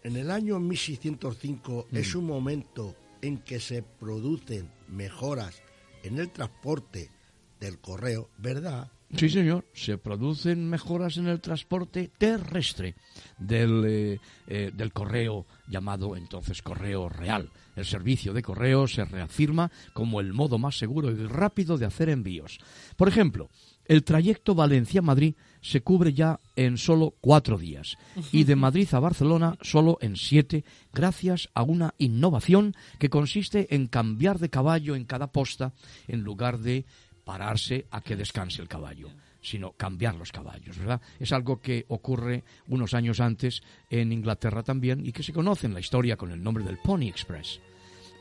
en 0.02 0.16
el 0.16 0.30
año 0.30 0.60
1605 0.60 1.88
es 1.92 2.14
un 2.14 2.26
momento 2.26 2.94
en 3.22 3.38
que 3.38 3.58
se 3.58 3.82
producen 3.82 4.70
mejoras 4.88 5.62
en 6.02 6.18
el 6.18 6.30
transporte 6.30 7.10
del 7.58 7.78
correo, 7.78 8.30
¿verdad? 8.38 8.92
Sí, 9.16 9.30
señor, 9.30 9.64
se 9.72 9.96
producen 9.96 10.68
mejoras 10.68 11.16
en 11.16 11.28
el 11.28 11.40
transporte 11.40 12.10
terrestre 12.18 12.94
del, 13.38 13.84
eh, 13.86 14.20
eh, 14.46 14.70
del 14.74 14.92
correo 14.92 15.46
llamado 15.66 16.14
entonces 16.14 16.60
correo 16.60 17.08
real. 17.08 17.50
El 17.74 17.86
servicio 17.86 18.34
de 18.34 18.42
correo 18.42 18.86
se 18.86 19.06
reafirma 19.06 19.72
como 19.94 20.20
el 20.20 20.34
modo 20.34 20.58
más 20.58 20.76
seguro 20.76 21.10
y 21.10 21.26
rápido 21.26 21.78
de 21.78 21.86
hacer 21.86 22.10
envíos. 22.10 22.58
Por 22.96 23.08
ejemplo, 23.08 23.48
el 23.86 24.04
trayecto 24.04 24.54
Valencia-Madrid 24.54 25.34
se 25.68 25.82
cubre 25.82 26.14
ya 26.14 26.40
en 26.56 26.78
solo 26.78 27.14
cuatro 27.20 27.58
días 27.58 27.98
y 28.32 28.44
de 28.44 28.56
Madrid 28.64 28.88
a 28.92 29.00
Barcelona 29.00 29.58
solo 29.60 29.98
en 30.00 30.16
siete 30.16 30.64
gracias 30.94 31.50
a 31.52 31.62
una 31.62 31.94
innovación 31.98 32.74
que 32.98 33.10
consiste 33.10 33.74
en 33.74 33.86
cambiar 33.86 34.38
de 34.38 34.48
caballo 34.48 34.96
en 34.96 35.04
cada 35.04 35.30
posta 35.30 35.74
en 36.06 36.22
lugar 36.22 36.58
de 36.58 36.86
pararse 37.24 37.86
a 37.90 38.00
que 38.00 38.16
descanse 38.16 38.62
el 38.62 38.68
caballo, 38.68 39.10
sino 39.42 39.72
cambiar 39.72 40.14
los 40.14 40.32
caballos, 40.32 40.78
¿verdad? 40.78 41.02
Es 41.20 41.32
algo 41.32 41.60
que 41.60 41.84
ocurre 41.88 42.44
unos 42.68 42.94
años 42.94 43.20
antes 43.20 43.60
en 43.90 44.10
Inglaterra 44.12 44.62
también 44.62 45.04
y 45.04 45.12
que 45.12 45.22
se 45.22 45.34
conoce 45.34 45.66
en 45.66 45.74
la 45.74 45.80
historia 45.80 46.16
con 46.16 46.32
el 46.32 46.42
nombre 46.42 46.64
del 46.64 46.78
Pony 46.78 47.08
Express. 47.08 47.60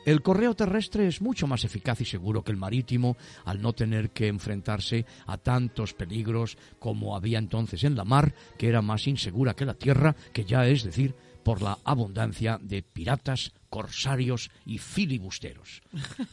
El 0.04 0.22
correo 0.22 0.54
terrestre 0.54 1.06
es 1.06 1.20
mucho 1.20 1.46
más 1.46 1.64
eficaz 1.64 2.00
y 2.00 2.04
seguro 2.04 2.42
que 2.42 2.52
el 2.52 2.56
marítimo 2.56 3.16
al 3.44 3.60
no 3.60 3.72
tener 3.72 4.10
que 4.10 4.28
enfrentarse 4.28 5.04
a 5.26 5.36
tantos 5.36 5.94
peligros 5.94 6.56
como 6.78 7.14
había 7.14 7.38
entonces 7.38 7.84
en 7.84 7.94
la 7.94 8.04
mar, 8.04 8.34
que 8.56 8.68
era 8.68 8.80
más 8.80 9.06
insegura 9.06 9.54
que 9.54 9.66
la 9.66 9.74
tierra, 9.74 10.16
que 10.32 10.44
ya 10.44 10.66
es 10.66 10.84
decir, 10.84 11.14
por 11.42 11.62
la 11.62 11.78
abundancia 11.84 12.58
de 12.60 12.82
piratas, 12.82 13.52
corsarios 13.70 14.50
y 14.66 14.78
filibusteros. 14.78 15.82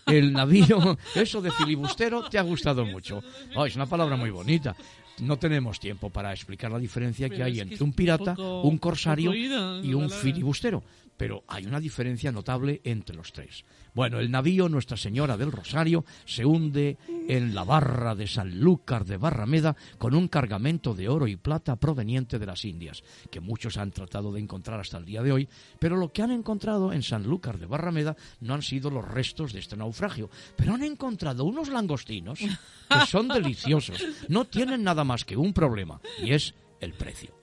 El 0.05 0.33
navío, 0.33 0.97
eso 1.15 1.41
de 1.41 1.51
filibustero 1.51 2.27
te 2.29 2.37
ha 2.37 2.41
gustado 2.41 2.85
mucho. 2.85 3.21
Oh, 3.55 3.65
es 3.65 3.75
una 3.75 3.85
palabra 3.85 4.15
muy 4.15 4.29
bonita. 4.29 4.75
No 5.19 5.37
tenemos 5.37 5.79
tiempo 5.79 6.09
para 6.09 6.33
explicar 6.33 6.71
la 6.71 6.79
diferencia 6.79 7.29
que 7.29 7.43
hay 7.43 7.55
que 7.55 7.61
entre 7.61 7.83
un 7.83 7.93
pirata, 7.93 8.35
un 8.37 8.77
corsario 8.77 9.33
y 9.33 9.93
un 9.93 10.09
filibustero. 10.09 10.83
Pero 11.17 11.45
hay 11.47 11.65
una 11.65 11.79
diferencia 11.79 12.31
notable 12.31 12.81
entre 12.83 13.15
los 13.15 13.31
tres. 13.31 13.63
Bueno, 13.95 14.19
el 14.19 14.29
navío 14.29 14.67
Nuestra 14.67 14.97
Señora 14.97 15.37
del 15.37 15.53
Rosario 15.53 16.03
se 16.25 16.45
hunde 16.45 16.97
en 17.29 17.55
la 17.55 17.63
barra 17.63 18.13
de 18.13 18.27
Sanlúcar 18.27 19.05
de 19.05 19.15
Barrameda 19.15 19.77
con 19.97 20.13
un 20.13 20.27
cargamento 20.27 20.93
de 20.93 21.07
oro 21.07 21.27
y 21.27 21.37
plata 21.37 21.77
proveniente 21.77 22.37
de 22.37 22.45
las 22.45 22.65
Indias, 22.65 23.05
que 23.31 23.39
muchos 23.39 23.77
han 23.77 23.91
tratado 23.91 24.33
de 24.33 24.41
encontrar 24.41 24.81
hasta 24.81 24.97
el 24.97 25.05
día 25.05 25.23
de 25.23 25.31
hoy, 25.31 25.47
pero 25.79 25.95
lo 25.95 26.11
que 26.11 26.21
han 26.21 26.31
encontrado 26.31 26.91
en 26.91 27.03
Sanlúcar 27.03 27.57
de 27.57 27.67
Barrameda 27.67 28.17
no 28.41 28.53
han 28.53 28.61
sido 28.61 28.89
los 28.89 29.07
restos 29.07 29.53
de 29.53 29.59
este 29.59 29.77
naufragio, 29.77 30.29
pero 30.57 30.73
han 30.73 30.83
encontrado 30.83 31.45
unos 31.45 31.69
langostinos 31.69 32.37
que 32.39 33.05
son 33.07 33.29
deliciosos. 33.29 34.03
No 34.27 34.43
tienen 34.43 34.83
nada 34.83 35.04
más 35.05 35.23
que 35.23 35.37
un 35.37 35.53
problema, 35.53 36.01
y 36.21 36.33
es 36.33 36.53
el 36.79 36.93
precio. 36.93 37.33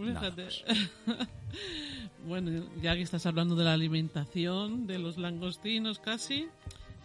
Bueno, 2.26 2.66
ya 2.82 2.94
que 2.94 3.00
estás 3.00 3.24
hablando 3.24 3.56
de 3.56 3.64
la 3.64 3.72
alimentación, 3.72 4.86
de 4.86 4.98
los 4.98 5.16
langostinos 5.16 6.00
casi, 6.00 6.48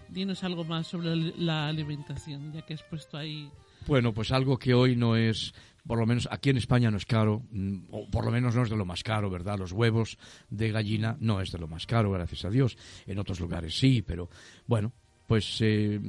dinos 0.10 0.44
algo 0.44 0.66
más 0.66 0.88
sobre 0.88 1.16
la 1.16 1.70
alimentación, 1.70 2.52
ya 2.52 2.64
que 2.64 2.74
has 2.74 2.84
puesto 2.84 3.18
ahí. 3.18 3.50
Bueno, 3.88 4.14
pues 4.14 4.34
algo 4.34 4.58
que 4.58 4.74
hoy 4.74 4.98
no 4.98 5.16
es 5.16 5.54
por 5.88 6.00
lo 6.00 6.06
menos 6.06 6.28
aquí 6.32 6.50
en 6.50 6.58
España 6.58 6.90
no 6.90 6.98
es 6.98 7.06
caro, 7.06 7.44
mm, 7.52 7.78
o 7.92 8.10
por 8.10 8.26
lo 8.26 8.32
menos 8.32 8.56
no 8.56 8.64
es 8.64 8.70
de 8.70 8.76
lo 8.76 8.86
más 8.86 9.04
caro, 9.04 9.30
¿verdad? 9.30 9.60
Los 9.60 9.72
huevos 9.72 10.18
de 10.50 10.72
gallina 10.72 11.16
no 11.20 11.42
es 11.42 11.52
de 11.52 11.60
lo 11.60 11.68
más 11.68 11.86
caro, 11.86 12.12
gracias 12.12 12.46
a 12.46 12.50
Dios. 12.50 12.78
En 13.06 13.20
otros 13.20 13.40
lugares 13.40 13.78
sí, 13.78 14.02
pero 14.02 14.30
bueno, 14.68 14.94
pues 15.28 15.58
eh, 15.62 16.00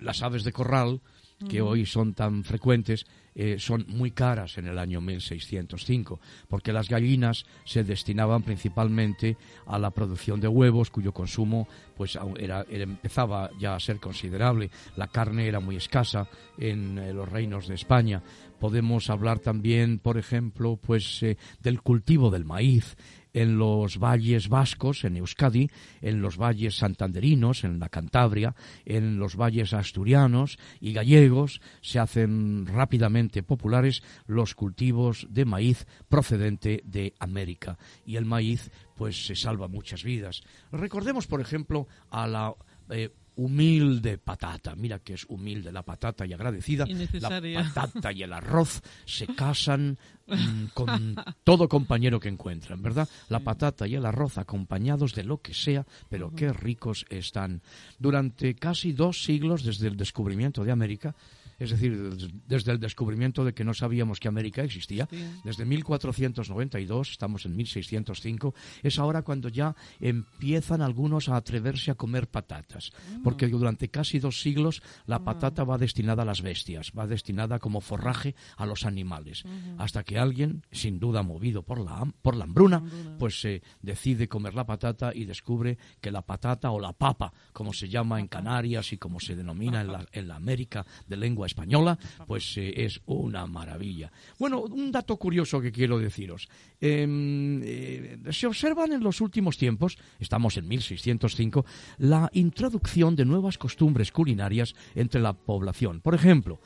las 0.00 0.22
aves 0.22 0.44
de 0.44 0.52
corral 0.52 1.00
que 1.48 1.62
hoy 1.62 1.86
son 1.86 2.14
tan 2.14 2.44
frecuentes, 2.44 3.06
eh, 3.34 3.56
son 3.58 3.86
muy 3.88 4.10
caras 4.10 4.58
en 4.58 4.66
el 4.66 4.78
año 4.78 5.00
1605, 5.00 6.20
porque 6.48 6.72
las 6.72 6.88
gallinas 6.88 7.44
se 7.64 7.84
destinaban 7.84 8.42
principalmente 8.42 9.36
a 9.66 9.78
la 9.78 9.90
producción 9.90 10.40
de 10.40 10.48
huevos, 10.48 10.90
cuyo 10.90 11.12
consumo 11.12 11.68
pues 11.96 12.18
era, 12.38 12.64
empezaba 12.68 13.50
ya 13.58 13.74
a 13.74 13.80
ser 13.80 14.00
considerable. 14.00 14.70
La 14.96 15.08
carne 15.08 15.46
era 15.46 15.60
muy 15.60 15.76
escasa 15.76 16.28
en 16.58 16.98
eh, 16.98 17.12
los 17.12 17.28
reinos 17.28 17.68
de 17.68 17.74
España. 17.74 18.22
Podemos 18.58 19.08
hablar 19.08 19.38
también, 19.38 19.98
por 19.98 20.18
ejemplo, 20.18 20.76
pues 20.76 21.22
eh, 21.22 21.38
del 21.62 21.80
cultivo 21.82 22.30
del 22.30 22.44
maíz 22.44 22.96
en 23.32 23.58
los 23.58 23.98
valles 23.98 24.48
vascos, 24.48 25.04
en 25.04 25.16
Euskadi, 25.16 25.68
en 26.00 26.22
los 26.22 26.36
valles 26.36 26.76
santanderinos, 26.76 27.64
en 27.64 27.78
la 27.78 27.88
Cantabria, 27.88 28.54
en 28.84 29.18
los 29.18 29.36
valles 29.36 29.72
asturianos 29.72 30.58
y 30.80 30.92
gallegos, 30.92 31.60
se 31.80 31.98
hacen 31.98 32.66
rápidamente 32.66 33.42
populares 33.42 34.02
los 34.26 34.54
cultivos 34.54 35.26
de 35.30 35.44
maíz 35.44 35.86
procedente 36.08 36.82
de 36.84 37.14
América. 37.18 37.78
Y 38.04 38.16
el 38.16 38.24
maíz, 38.24 38.70
pues, 38.96 39.26
se 39.26 39.36
salva 39.36 39.68
muchas 39.68 40.04
vidas. 40.04 40.42
Recordemos, 40.72 41.26
por 41.26 41.40
ejemplo, 41.40 41.86
a 42.10 42.26
la 42.26 42.54
eh, 42.90 43.10
humilde 43.40 44.18
patata. 44.18 44.74
Mira 44.76 44.98
que 44.98 45.14
es 45.14 45.24
humilde 45.28 45.72
la 45.72 45.82
patata 45.82 46.26
y 46.26 46.32
agradecida. 46.34 46.84
La 47.14 47.72
patata 47.72 48.12
y 48.12 48.22
el 48.22 48.34
arroz 48.34 48.82
se 49.06 49.26
casan 49.28 49.96
mm, 50.26 50.64
con 50.74 51.16
todo 51.42 51.66
compañero 51.66 52.20
que 52.20 52.28
encuentran, 52.28 52.82
¿verdad? 52.82 53.08
La 53.30 53.40
patata 53.40 53.86
y 53.88 53.94
el 53.94 54.04
arroz 54.04 54.36
acompañados 54.36 55.14
de 55.14 55.24
lo 55.24 55.40
que 55.40 55.54
sea, 55.54 55.86
pero 56.10 56.34
qué 56.34 56.52
ricos 56.52 57.06
están. 57.08 57.62
Durante 57.98 58.54
casi 58.56 58.92
dos 58.92 59.24
siglos 59.24 59.64
desde 59.64 59.88
el 59.88 59.96
descubrimiento 59.96 60.62
de 60.62 60.72
América, 60.72 61.14
es 61.60 61.70
decir, 61.70 62.32
desde 62.48 62.72
el 62.72 62.80
descubrimiento 62.80 63.44
de 63.44 63.52
que 63.52 63.64
no 63.64 63.74
sabíamos 63.74 64.18
que 64.18 64.28
América 64.28 64.64
existía, 64.64 65.06
desde 65.44 65.66
1492, 65.66 67.10
estamos 67.10 67.44
en 67.44 67.54
1605, 67.54 68.54
es 68.82 68.98
ahora 68.98 69.22
cuando 69.22 69.50
ya 69.50 69.76
empiezan 70.00 70.80
algunos 70.80 71.28
a 71.28 71.36
atreverse 71.36 71.90
a 71.90 71.94
comer 71.94 72.28
patatas, 72.28 72.92
mm. 73.12 73.22
porque 73.22 73.46
durante 73.48 73.88
casi 73.90 74.18
dos 74.18 74.40
siglos 74.40 74.82
la 75.06 75.18
mm. 75.18 75.24
patata 75.24 75.64
va 75.64 75.76
destinada 75.76 76.22
a 76.22 76.24
las 76.24 76.40
bestias, 76.40 76.92
va 76.98 77.06
destinada 77.06 77.58
como 77.58 77.82
forraje 77.82 78.34
a 78.56 78.64
los 78.64 78.86
animales, 78.86 79.44
hasta 79.76 80.02
que 80.02 80.18
alguien, 80.18 80.64
sin 80.72 80.98
duda 80.98 81.22
movido 81.22 81.62
por 81.62 81.78
la, 81.78 82.10
por 82.22 82.36
la 82.36 82.44
hambruna, 82.44 82.82
pues 83.18 83.40
se 83.40 83.62
decide 83.82 84.28
comer 84.28 84.54
la 84.54 84.64
patata 84.64 85.12
y 85.14 85.26
descubre 85.26 85.76
que 86.00 86.10
la 86.10 86.22
patata 86.22 86.70
o 86.70 86.80
la 86.80 86.94
papa, 86.94 87.34
como 87.52 87.74
se 87.74 87.88
llama 87.90 88.18
en 88.18 88.28
Canarias 88.28 88.94
y 88.94 88.96
como 88.96 89.20
se 89.20 89.36
denomina 89.36 89.82
en 89.82 89.92
la, 89.92 90.06
en 90.12 90.28
la 90.28 90.36
América 90.36 90.86
de 91.06 91.16
lengua 91.18 91.49
española, 91.50 91.98
pues 92.26 92.56
eh, 92.56 92.84
es 92.84 93.00
una 93.06 93.46
maravilla. 93.46 94.10
Bueno, 94.38 94.60
un 94.60 94.90
dato 94.90 95.16
curioso 95.16 95.60
que 95.60 95.72
quiero 95.72 95.98
deciros. 95.98 96.48
Em, 96.80 97.60
eh, 97.62 98.18
se 98.30 98.46
observan 98.46 98.92
en 98.92 99.02
los 99.02 99.20
últimos 99.20 99.58
tiempos, 99.58 99.98
estamos 100.18 100.56
en 100.56 100.66
1605, 100.68 101.64
la 101.98 102.30
introducción 102.32 103.16
de 103.16 103.24
nuevas 103.24 103.58
costumbres 103.58 104.12
culinarias 104.12 104.74
entre 104.94 105.20
la 105.20 105.32
población. 105.32 106.00
Por 106.00 106.14
ejemplo, 106.14 106.60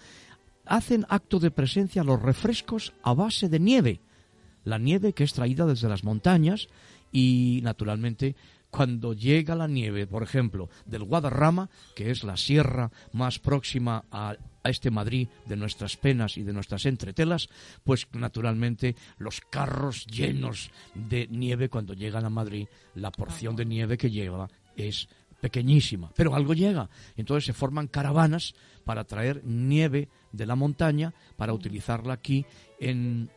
hacen 0.66 1.04
acto 1.08 1.38
de 1.38 1.50
presencia 1.50 2.04
los 2.04 2.20
refrescos 2.20 2.92
a 3.02 3.14
base 3.14 3.48
de 3.48 3.60
nieve. 3.60 4.00
La 4.64 4.78
nieve 4.78 5.12
que 5.12 5.24
es 5.24 5.34
traída 5.34 5.66
desde 5.66 5.88
las 5.88 6.04
montañas 6.04 6.68
y, 7.12 7.60
naturalmente, 7.62 8.34
cuando 8.74 9.12
llega 9.12 9.54
la 9.54 9.68
nieve, 9.68 10.04
por 10.04 10.24
ejemplo, 10.24 10.68
del 10.84 11.04
Guadarrama, 11.04 11.70
que 11.94 12.10
es 12.10 12.24
la 12.24 12.36
sierra 12.36 12.90
más 13.12 13.38
próxima 13.38 14.04
a, 14.10 14.34
este 14.64 14.90
Madrid 14.90 15.28
de 15.46 15.54
nuestras 15.54 15.96
penas 15.96 16.36
y 16.36 16.42
de 16.42 16.52
nuestras 16.52 16.84
entretelas, 16.86 17.48
pues 17.84 18.08
naturalmente 18.14 18.96
los 19.18 19.40
carros 19.42 20.06
llenos 20.06 20.72
de 20.92 21.28
nieve 21.28 21.68
cuando 21.68 21.94
llegan 21.94 22.24
a 22.24 22.30
Madrid, 22.30 22.66
la 22.96 23.12
porción 23.12 23.54
de 23.54 23.64
nieve 23.64 23.96
que 23.96 24.10
lleva 24.10 24.48
es 24.74 25.08
pequeñísima, 25.40 26.10
pero 26.16 26.34
algo 26.34 26.52
llega. 26.52 26.90
Entonces 27.16 27.44
se 27.44 27.52
forman 27.52 27.86
caravanas 27.86 28.56
para 28.84 29.04
traer 29.04 29.44
nieve 29.44 30.08
de 30.32 30.46
la 30.46 30.56
montaña 30.56 31.14
para 31.36 31.52
utilizarla 31.52 32.14
aquí 32.14 32.44
en 32.80 33.30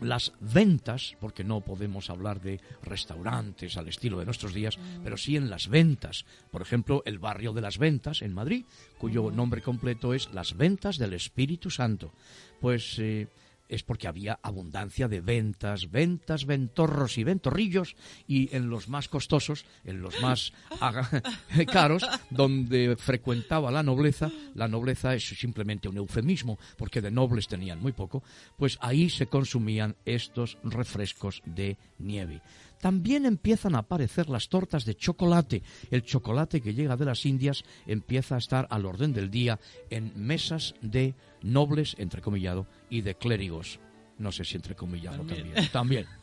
las 0.00 0.32
ventas, 0.40 1.16
porque 1.20 1.44
no 1.44 1.60
podemos 1.60 2.10
hablar 2.10 2.40
de 2.40 2.60
restaurantes 2.82 3.76
al 3.76 3.88
estilo 3.88 4.18
de 4.18 4.24
nuestros 4.24 4.54
días, 4.54 4.78
mm. 4.78 5.02
pero 5.02 5.16
sí 5.16 5.36
en 5.36 5.50
las 5.50 5.68
ventas. 5.68 6.24
Por 6.50 6.62
ejemplo, 6.62 7.02
el 7.04 7.18
barrio 7.18 7.52
de 7.52 7.60
las 7.60 7.78
ventas 7.78 8.22
en 8.22 8.34
Madrid, 8.34 8.64
cuyo 8.98 9.24
mm. 9.24 9.36
nombre 9.36 9.62
completo 9.62 10.14
es 10.14 10.32
Las 10.32 10.56
Ventas 10.56 10.98
del 10.98 11.14
Espíritu 11.14 11.70
Santo. 11.70 12.12
Pues 12.60 12.98
eh, 12.98 13.28
es 13.68 13.82
porque 13.82 14.08
había 14.08 14.38
abundancia 14.42 15.08
de 15.08 15.20
ventas, 15.20 15.90
ventas, 15.90 16.46
ventorros 16.46 17.18
y 17.18 17.24
ventorrillos, 17.24 17.96
y 18.26 18.54
en 18.54 18.70
los 18.70 18.88
más 18.88 19.08
costosos, 19.08 19.64
en 19.84 20.00
los 20.00 20.20
más 20.20 20.52
caros, 21.72 22.06
donde 22.30 22.96
frecuentaba 22.96 23.70
la 23.70 23.82
nobleza, 23.82 24.30
la 24.54 24.68
nobleza 24.68 25.14
es 25.14 25.28
simplemente 25.28 25.88
un 25.88 25.96
eufemismo, 25.96 26.58
porque 26.76 27.00
de 27.00 27.10
nobles 27.10 27.48
tenían 27.48 27.80
muy 27.80 27.92
poco, 27.92 28.22
pues 28.56 28.78
ahí 28.80 29.10
se 29.10 29.26
consumían 29.26 29.96
estos 30.04 30.58
refrescos 30.62 31.42
de 31.44 31.76
nieve. 31.98 32.42
También 32.80 33.26
empiezan 33.26 33.74
a 33.74 33.80
aparecer 33.80 34.28
las 34.28 34.48
tortas 34.48 34.84
de 34.84 34.94
chocolate. 34.94 35.62
El 35.90 36.02
chocolate 36.02 36.60
que 36.60 36.74
llega 36.74 36.96
de 36.96 37.04
las 37.04 37.26
Indias 37.26 37.64
empieza 37.86 38.36
a 38.36 38.38
estar 38.38 38.66
al 38.70 38.86
orden 38.86 39.12
del 39.12 39.30
día 39.30 39.58
en 39.90 40.12
mesas 40.14 40.74
de 40.80 41.14
nobles, 41.42 41.96
entrecomillado, 41.98 42.66
y 42.88 43.02
de 43.02 43.16
clérigos. 43.16 43.80
No 44.18 44.32
sé 44.32 44.44
si 44.44 44.56
entrecomillado 44.56 45.24
también. 45.24 45.70
También. 45.70 46.06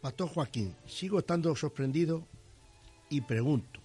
Pastor 0.00 0.28
Joaquín, 0.30 0.74
sigo 0.86 1.18
estando 1.18 1.54
sorprendido 1.54 2.26
y 3.10 3.20
pregunto, 3.20 3.80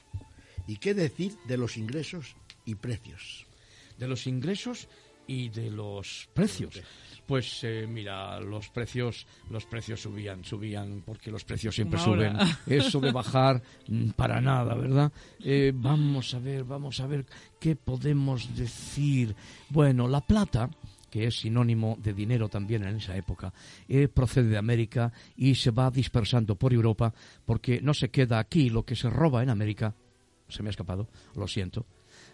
¿y 0.65 0.77
qué 0.77 0.93
decir 0.93 1.35
de 1.45 1.57
los 1.57 1.75
ingresos 1.75 2.37
y 2.63 2.75
precios? 2.75 3.45
De 3.97 4.07
los 4.07 4.25
ingresos 4.25 4.87
y 5.27 5.49
de 5.49 5.71
los 5.71 6.29
precios. 6.33 6.81
Pues 7.25 7.63
eh, 7.63 7.87
mira, 7.89 8.39
los 8.39 8.69
precios, 8.69 9.25
los 9.49 9.65
precios 9.65 10.01
subían, 10.01 10.43
subían, 10.43 11.01
porque 11.03 11.31
los 11.31 11.43
precios 11.43 11.73
siempre 11.73 11.99
suben. 11.99 12.37
Eso 12.67 12.99
de 12.99 13.11
bajar, 13.11 13.61
mm, 13.87 14.09
para 14.11 14.39
nada, 14.39 14.75
¿verdad? 14.75 15.11
Eh, 15.43 15.71
vamos 15.73 16.33
a 16.35 16.39
ver, 16.39 16.63
vamos 16.63 16.99
a 16.99 17.07
ver 17.07 17.25
qué 17.59 17.75
podemos 17.75 18.55
decir. 18.55 19.35
Bueno, 19.69 20.07
la 20.07 20.21
plata, 20.21 20.69
que 21.09 21.25
es 21.25 21.39
sinónimo 21.39 21.97
de 21.99 22.13
dinero 22.13 22.47
también 22.47 22.83
en 22.83 22.97
esa 22.97 23.17
época, 23.17 23.51
eh, 23.89 24.07
procede 24.07 24.49
de 24.49 24.57
América 24.57 25.11
y 25.35 25.55
se 25.55 25.71
va 25.71 25.89
dispersando 25.89 26.55
por 26.55 26.73
Europa, 26.73 27.11
porque 27.43 27.81
no 27.81 27.95
se 27.95 28.09
queda 28.09 28.37
aquí 28.37 28.69
lo 28.69 28.83
que 28.83 28.95
se 28.95 29.09
roba 29.09 29.41
en 29.41 29.49
América. 29.49 29.95
Se 30.47 30.61
me 30.61 30.69
ha 30.69 30.71
escapado, 30.71 31.07
lo 31.35 31.47
siento 31.47 31.87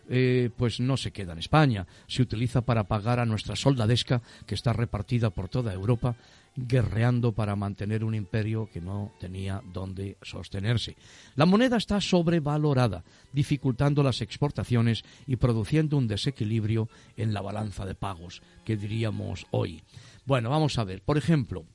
eh, 0.09 0.49
pues 0.57 0.79
no 0.79 0.97
se 0.97 1.11
queda 1.11 1.33
en 1.33 1.39
España, 1.39 1.87
se 2.07 2.21
utiliza 2.21 2.61
para 2.61 2.85
pagar 2.85 3.19
a 3.19 3.25
nuestra 3.25 3.55
soldadesca 3.55 4.21
que 4.45 4.55
está 4.55 4.73
repartida 4.73 5.29
por 5.29 5.49
toda 5.49 5.73
Europa, 5.73 6.15
guerreando 6.55 7.31
para 7.31 7.55
mantener 7.55 8.03
un 8.03 8.13
imperio 8.13 8.69
que 8.71 8.81
no 8.81 9.13
tenía 9.19 9.61
dónde 9.71 10.17
sostenerse. 10.21 10.95
La 11.35 11.45
moneda 11.45 11.77
está 11.77 12.01
sobrevalorada, 12.01 13.03
dificultando 13.31 14.03
las 14.03 14.21
exportaciones 14.21 15.03
y 15.27 15.37
produciendo 15.37 15.97
un 15.97 16.07
desequilibrio 16.07 16.89
en 17.15 17.33
la 17.33 17.41
balanza 17.41 17.85
de 17.85 17.95
pagos, 17.95 18.41
que 18.65 18.75
diríamos 18.75 19.45
hoy. 19.51 19.81
Bueno, 20.25 20.49
vamos 20.49 20.77
a 20.77 20.83
ver, 20.83 21.01
por 21.01 21.17
ejemplo, 21.17 21.65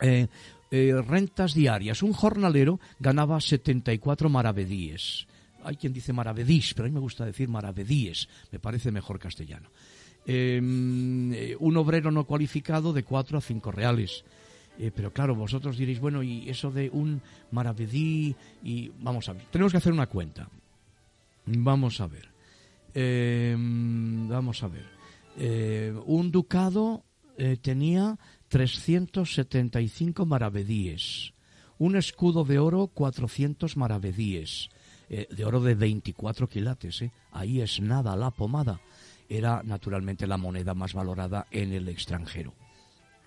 eh, 0.00 0.28
eh, 0.70 0.94
rentas 1.04 1.54
diarias. 1.54 2.02
Un 2.02 2.12
jornalero 2.12 2.78
ganaba 3.00 3.40
74 3.40 4.28
maravedíes 4.28 5.26
hay 5.64 5.76
quien 5.76 5.92
dice 5.92 6.12
maravedís, 6.12 6.74
pero 6.74 6.86
a 6.86 6.88
mí 6.88 6.94
me 6.94 7.00
gusta 7.00 7.24
decir 7.24 7.48
maravedíes, 7.48 8.28
me 8.50 8.58
parece 8.58 8.90
mejor 8.90 9.18
castellano. 9.18 9.70
Em, 10.26 11.32
eh, 11.32 11.56
un 11.58 11.76
obrero 11.76 12.10
no 12.10 12.24
cualificado 12.24 12.92
de 12.92 13.02
cuatro 13.02 13.38
a 13.38 13.40
cinco 13.40 13.72
reales. 13.72 14.24
Eh, 14.78 14.90
pero 14.94 15.12
claro, 15.12 15.34
vosotros 15.34 15.76
diréis, 15.76 16.00
bueno, 16.00 16.22
y 16.22 16.48
eso 16.48 16.70
de 16.70 16.88
un 16.90 17.20
maravedí, 17.50 18.34
y 18.62 18.90
vamos 19.00 19.28
a 19.28 19.34
ver, 19.34 19.44
tenemos 19.50 19.72
que 19.72 19.78
hacer 19.78 19.92
una 19.92 20.06
cuenta. 20.06 20.48
Vamos 21.46 22.00
a 22.00 22.06
ver. 22.06 22.28
Em, 22.94 24.28
vamos 24.28 24.62
a 24.62 24.68
ver. 24.68 24.86
Eh, 25.38 25.94
un 26.06 26.30
ducado 26.30 27.04
tenía 27.62 28.18
375 28.48 30.26
maravedíes. 30.26 31.32
Un 31.78 31.96
escudo 31.96 32.44
de 32.44 32.58
oro, 32.58 32.88
400 32.88 33.78
maravedíes 33.78 34.68
eh, 35.10 35.26
de 35.28 35.44
oro 35.44 35.60
de 35.60 35.74
24 35.74 36.48
quilates. 36.48 37.02
¿eh? 37.02 37.10
Ahí 37.32 37.60
es 37.60 37.80
nada 37.80 38.14
la 38.14 38.30
pomada. 38.30 38.80
Era 39.28 39.62
naturalmente 39.64 40.26
la 40.26 40.36
moneda 40.36 40.72
más 40.72 40.94
valorada 40.94 41.46
en 41.50 41.72
el 41.72 41.88
extranjero. 41.88 42.54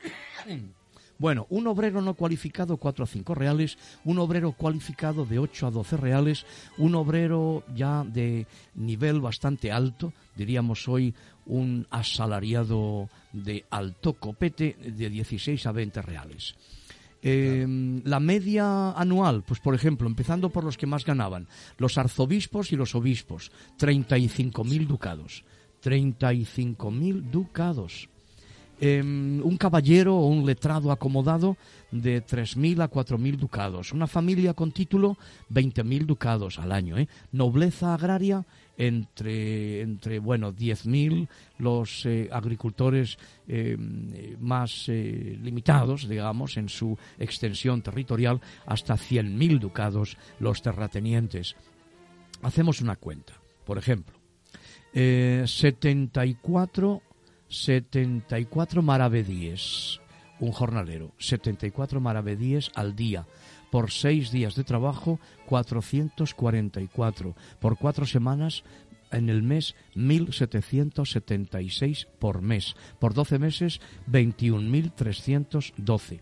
Bueno, 1.19 1.45
un 1.51 1.67
obrero 1.67 2.01
no 2.01 2.15
cualificado 2.15 2.77
4 2.77 3.05
a 3.05 3.07
5 3.07 3.35
reales, 3.35 3.77
un 4.03 4.17
obrero 4.17 4.51
cualificado 4.51 5.25
de 5.25 5.39
8 5.39 5.67
a 5.67 5.71
12 5.71 5.95
reales, 5.95 6.45
un 6.77 6.95
obrero 6.95 7.63
ya 7.73 8.03
de 8.03 8.47
nivel 8.75 9.21
bastante 9.21 9.71
alto, 9.71 10.11
diríamos 10.35 10.87
hoy 10.89 11.13
un 11.45 11.87
asalariado 11.91 13.09
de 13.31 13.63
alto 13.69 14.13
copete 14.13 14.75
de 14.81 15.09
16 15.09 15.65
a 15.67 15.71
20 15.71 16.01
reales. 16.01 16.55
Eh, 17.25 17.65
la 18.03 18.19
media 18.19 18.91
anual, 18.91 19.43
pues 19.43 19.61
por 19.61 19.73
ejemplo, 19.73 20.07
empezando 20.07 20.49
por 20.49 20.65
los 20.65 20.77
que 20.77 20.85
más 20.85 21.05
ganaban, 21.05 21.47
los 21.77 21.97
arzobispos 21.97 22.73
y 22.73 22.75
los 22.75 22.95
obispos, 22.95 23.51
35.000 23.79 24.85
ducados. 24.87 25.45
35.000 25.81 27.31
ducados. 27.31 28.09
Em, 28.79 29.39
un 29.41 29.55
caballero 29.55 30.17
o 30.17 30.27
un 30.27 30.45
letrado 30.45 30.91
acomodado 30.91 31.55
de 31.91 32.25
3.000 32.25 32.81
a 32.81 32.89
4.000 32.89 33.37
ducados. 33.37 33.93
Una 33.93 34.07
familia 34.07 34.53
con 34.53 34.71
título, 34.71 35.17
20.000 35.49 36.05
ducados 36.05 36.59
al 36.59 36.71
año. 36.71 36.97
¿eh? 36.97 37.07
Nobleza 37.31 37.93
agraria, 37.93 38.45
entre, 38.77 39.81
entre 39.81 40.19
bueno, 40.19 40.53
10.000 40.53 41.27
los 41.59 42.05
eh, 42.05 42.29
agricultores 42.31 43.17
em, 43.47 44.37
más 44.39 44.89
eh, 44.89 45.37
limitados, 45.41 46.07
digamos, 46.07 46.57
en 46.57 46.69
su 46.69 46.97
extensión 47.19 47.81
territorial, 47.81 48.41
hasta 48.65 48.95
100.000 48.95 49.59
ducados 49.59 50.17
los 50.39 50.61
terratenientes. 50.61 51.55
Hacemos 52.41 52.81
una 52.81 52.95
cuenta. 52.95 53.33
Por 53.65 53.77
ejemplo, 53.77 54.17
74 54.93 57.01
74 57.53 58.81
maravedíes, 58.81 60.01
un 60.39 60.51
jornalero, 60.51 61.13
74 61.19 62.01
maravedíes 62.01 62.71
al 62.73 62.95
día. 62.95 63.27
Por 63.73 63.89
seis 63.89 64.29
días 64.29 64.53
de 64.53 64.61
trabajo, 64.63 65.19
444. 65.47 67.35
Por 67.59 67.77
cuatro 67.79 68.05
semanas, 68.05 68.63
en 69.09 69.29
el 69.29 69.41
mes 69.41 69.73
1.776 69.95 72.05
por 72.19 72.43
mes. 72.43 72.75
Por 72.99 73.15
12 73.15 73.39
meses, 73.39 73.81
21.312. 74.11 76.21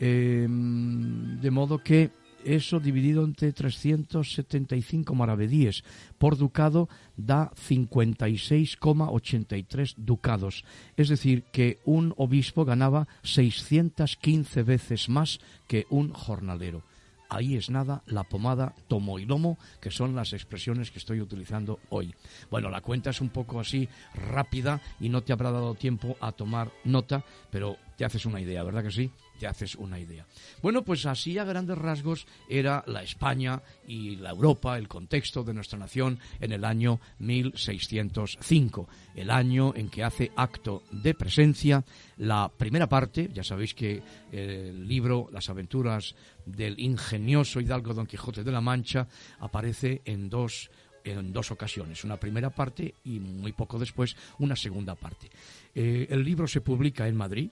Eh, 0.00 0.46
de 0.46 1.50
modo 1.50 1.78
que 1.78 2.10
eso 2.46 2.80
dividido 2.80 3.24
entre 3.24 3.52
375 3.52 5.14
maravedíes 5.14 5.84
por 6.18 6.36
ducado 6.36 6.88
da 7.16 7.52
56,83 7.68 9.94
ducados. 9.96 10.64
Es 10.96 11.08
decir, 11.08 11.44
que 11.52 11.78
un 11.84 12.12
obispo 12.16 12.64
ganaba 12.64 13.06
615 13.22 14.62
veces 14.62 15.08
más 15.08 15.40
que 15.66 15.86
un 15.90 16.12
jornalero. 16.12 16.84
Ahí 17.28 17.56
es 17.56 17.70
nada, 17.70 18.02
la 18.06 18.24
pomada, 18.24 18.74
tomo 18.86 19.18
y 19.18 19.24
lomo, 19.24 19.58
que 19.80 19.90
son 19.90 20.14
las 20.14 20.32
expresiones 20.32 20.92
que 20.92 20.98
estoy 20.98 21.20
utilizando 21.20 21.80
hoy. 21.90 22.14
Bueno, 22.50 22.70
la 22.70 22.80
cuenta 22.80 23.10
es 23.10 23.20
un 23.20 23.30
poco 23.30 23.58
así 23.58 23.88
rápida 24.14 24.80
y 25.00 25.08
no 25.08 25.22
te 25.22 25.32
habrá 25.32 25.50
dado 25.50 25.74
tiempo 25.74 26.16
a 26.20 26.32
tomar 26.32 26.70
nota, 26.84 27.24
pero 27.50 27.78
te 27.96 28.04
haces 28.04 28.26
una 28.26 28.40
idea, 28.40 28.62
¿verdad 28.62 28.82
que 28.82 28.90
sí? 28.90 29.10
te 29.38 29.46
haces 29.46 29.74
una 29.76 29.98
idea. 29.98 30.26
Bueno, 30.62 30.82
pues 30.82 31.06
así 31.06 31.38
a 31.38 31.44
grandes 31.44 31.78
rasgos 31.78 32.26
era 32.48 32.82
la 32.86 33.02
España 33.02 33.62
y 33.86 34.16
la 34.16 34.30
Europa, 34.30 34.78
el 34.78 34.88
contexto 34.88 35.44
de 35.44 35.54
nuestra 35.54 35.78
nación 35.78 36.18
en 36.40 36.52
el 36.52 36.64
año 36.64 37.00
1605, 37.18 38.88
el 39.14 39.30
año 39.30 39.72
en 39.74 39.88
que 39.88 40.04
hace 40.04 40.32
acto 40.36 40.82
de 40.90 41.14
presencia 41.14 41.84
la 42.18 42.50
primera 42.56 42.88
parte, 42.88 43.30
ya 43.32 43.44
sabéis 43.44 43.74
que 43.74 44.02
el 44.32 44.86
libro 44.88 45.28
Las 45.30 45.50
aventuras 45.50 46.14
del 46.44 46.78
ingenioso 46.80 47.60
hidalgo 47.60 47.94
Don 47.94 48.06
Quijote 48.06 48.44
de 48.44 48.52
la 48.52 48.60
Mancha 48.60 49.06
aparece 49.40 50.02
en 50.04 50.28
dos 50.28 50.70
en 51.04 51.32
dos 51.32 51.52
ocasiones, 51.52 52.02
una 52.02 52.16
primera 52.16 52.50
parte 52.50 52.92
y 53.04 53.20
muy 53.20 53.52
poco 53.52 53.78
después 53.78 54.16
una 54.40 54.56
segunda 54.56 54.96
parte. 54.96 55.30
Eh, 55.72 56.08
el 56.10 56.24
libro 56.24 56.48
se 56.48 56.62
publica 56.62 57.06
en 57.06 57.14
Madrid, 57.14 57.50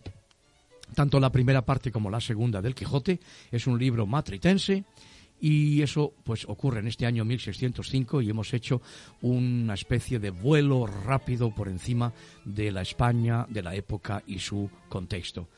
tanto 0.94 1.20
la 1.20 1.30
primera 1.30 1.64
parte 1.64 1.92
como 1.92 2.10
la 2.10 2.20
segunda 2.20 2.62
del 2.62 2.74
Quijote. 2.74 3.20
Es 3.50 3.66
un 3.66 3.78
libro 3.78 4.06
matritense 4.06 4.84
y 5.40 5.82
eso 5.82 6.14
pues 6.24 6.46
ocurre 6.48 6.80
en 6.80 6.86
este 6.86 7.06
año 7.06 7.24
1605 7.24 8.22
y 8.22 8.30
hemos 8.30 8.54
hecho 8.54 8.80
una 9.20 9.74
especie 9.74 10.18
de 10.18 10.30
vuelo 10.30 10.86
rápido 10.86 11.54
por 11.54 11.68
encima 11.68 12.12
de 12.44 12.72
la 12.72 12.82
España 12.82 13.46
de 13.48 13.62
la 13.62 13.74
época 13.74 14.22
y 14.26 14.38
su 14.38 14.70
contexto. 14.88 15.48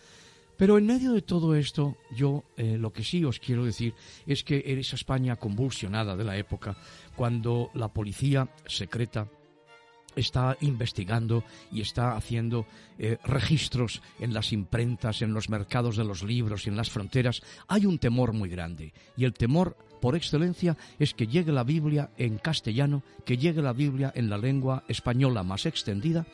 Pero 0.56 0.78
en 0.78 0.86
medio 0.86 1.12
de 1.12 1.20
todo 1.20 1.54
esto, 1.54 1.98
yo 2.14 2.44
eh, 2.56 2.78
lo 2.78 2.90
que 2.90 3.04
sí 3.04 3.22
os 3.24 3.38
quiero 3.38 3.64
decir 3.64 3.94
es 4.26 4.42
que 4.42 4.64
esa 4.66 4.96
España 4.96 5.36
convulsionada 5.36 6.16
de 6.16 6.24
la 6.24 6.38
época, 6.38 6.76
cuando 7.14 7.70
la 7.74 7.88
policía 7.88 8.48
secreta 8.66 9.28
está 10.16 10.56
investigando 10.60 11.44
y 11.70 11.82
está 11.82 12.16
haciendo 12.16 12.66
eh, 12.98 13.18
registros 13.24 14.02
en 14.18 14.34
las 14.34 14.52
imprentas, 14.52 15.22
en 15.22 15.32
los 15.32 15.48
mercados 15.48 15.96
de 15.96 16.04
los 16.04 16.22
libros 16.22 16.66
y 16.66 16.70
en 16.70 16.76
las 16.76 16.90
fronteras, 16.90 17.42
hay 17.68 17.86
un 17.86 17.98
temor 17.98 18.32
muy 18.32 18.48
grande. 18.48 18.92
Y 19.16 19.24
el 19.24 19.34
temor 19.34 19.76
por 20.00 20.16
excelencia 20.16 20.76
es 20.98 21.14
que 21.14 21.26
llegue 21.26 21.52
la 21.52 21.64
Biblia 21.64 22.10
en 22.16 22.38
castellano, 22.38 23.02
que 23.24 23.36
llegue 23.36 23.62
la 23.62 23.72
Biblia 23.72 24.12
en 24.14 24.30
la 24.30 24.38
lengua 24.38 24.82
española 24.88 25.42
más 25.42 25.66
extendida, 25.66 26.26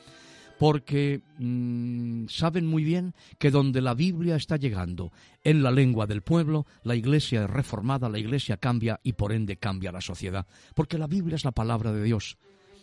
porque 0.59 1.23
mm, 1.39 2.27
saben 2.29 2.67
muy 2.67 2.85
bien 2.85 3.15
que 3.39 3.51
donde 3.51 3.81
la 3.81 3.95
Biblia 3.95 4.37
está 4.37 4.57
llegando, 4.57 5.11
en 5.43 5.63
la 5.63 5.73
lengua 5.73 6.07
del 6.07 6.23
pueblo, 6.23 6.67
la 6.85 6.95
iglesia 6.95 7.45
es 7.45 7.51
reformada, 7.51 8.09
la 8.09 8.21
iglesia 8.21 8.59
cambia 8.59 9.01
y 9.03 9.15
por 9.15 9.33
ende 9.33 9.57
cambia 9.57 9.91
la 9.91 10.01
sociedad, 10.01 10.47
porque 10.77 10.99
la 10.99 11.09
Biblia 11.09 11.35
es 11.35 11.45
la 11.45 11.51
palabra 11.51 11.93
de 11.93 12.05
Dios 12.05 12.39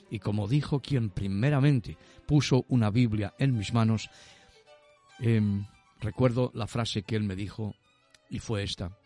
y 0.10 0.20
como 0.20 0.48
dijo 0.48 0.82
quien 0.82 1.10
primeramente 1.10 1.98
puso 2.26 2.66
una 2.70 2.90
Biblia 2.90 3.34
en 3.38 3.58
mis 3.58 3.74
manos, 3.74 4.10
em, 5.20 5.66
recuerdo 6.00 6.52
la 6.54 6.68
frase 6.68 7.04
que 7.04 7.16
él 7.16 7.24
me 7.24 7.36
dijo 7.36 7.76
y 8.30 8.40
fue 8.40 8.64
esta. 8.64 8.98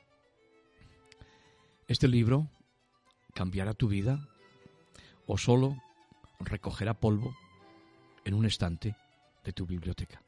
Este 1.88 2.08
libro 2.08 2.50
cambiará 3.34 3.74
tu 3.74 3.88
vida 3.88 4.28
o 5.26 5.38
solo 5.38 5.78
recogerá 6.40 6.94
polvo 6.94 7.36
en 8.26 8.34
un 8.34 8.46
estante 8.46 8.96
de 9.44 9.54
tu 9.54 9.66
biblioteca. 9.66 10.22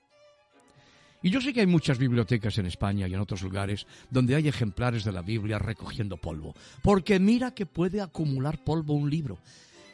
Y 1.21 1.32
yo 1.32 1.41
sé 1.41 1.53
que 1.53 1.61
hay 1.61 1.65
muchas 1.65 1.97
bibliotecas 1.97 2.57
en 2.59 2.67
España 2.67 3.07
y 3.07 3.13
en 3.13 3.19
otros 3.19 3.41
lugares 3.41 3.88
donde 4.11 4.36
hay 4.36 4.47
ejemplares 4.47 5.03
de 5.03 5.11
la 5.11 5.23
Biblia 5.23 5.57
recogiendo 5.57 6.17
polvo, 6.17 6.53
porque 6.84 7.19
mira 7.19 7.55
que 7.55 7.65
puede 7.65 7.99
acumular 7.99 8.63
polvo 8.63 8.93
un 8.93 9.09
libro 9.09 9.39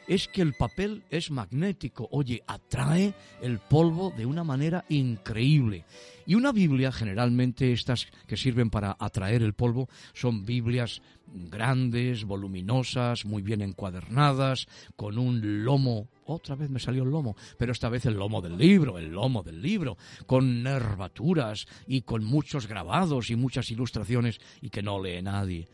es 0.06 0.28
que 0.28 0.42
el 0.42 0.54
papel 0.54 1.02
es 1.10 1.30
magnético. 1.30 2.08
Oye, 2.10 2.42
atrae 2.46 3.14
el 3.40 3.58
polvo 3.58 4.12
de 4.16 4.26
una 4.26 4.44
manera 4.44 4.84
increíble. 4.88 5.84
Y 6.26 6.34
una 6.34 6.52
Biblia, 6.52 6.92
generalmente 6.92 7.72
estas 7.72 8.06
que 8.26 8.36
sirven 8.36 8.70
para 8.70 8.96
atraer 8.98 9.42
el 9.42 9.54
polvo, 9.54 9.88
son 10.12 10.44
Biblias 10.44 11.02
grandes, 11.34 12.24
voluminosas, 12.24 13.24
muy 13.24 13.42
bien 13.42 13.62
encuadernadas, 13.62 14.66
con 14.96 15.18
un 15.18 15.64
lomo, 15.64 16.08
otra 16.24 16.54
vez 16.54 16.70
me 16.70 16.78
salió 16.78 17.02
el 17.02 17.10
lomo, 17.10 17.36
pero 17.58 17.72
esta 17.72 17.88
vez 17.88 18.06
el 18.06 18.14
lomo 18.14 18.40
del 18.40 18.56
libro, 18.56 18.98
el 18.98 19.10
lomo 19.10 19.42
del 19.42 19.60
libro, 19.60 19.96
con 20.26 20.62
nervaturas 20.62 21.66
y 21.86 22.02
con 22.02 22.24
muchos 22.24 22.66
grabados 22.66 23.30
y 23.30 23.36
muchas 23.36 23.70
ilustraciones 23.70 24.40
y 24.60 24.70
que 24.70 24.82
no 24.82 25.02
lee 25.02 25.22
nadie. 25.22 25.68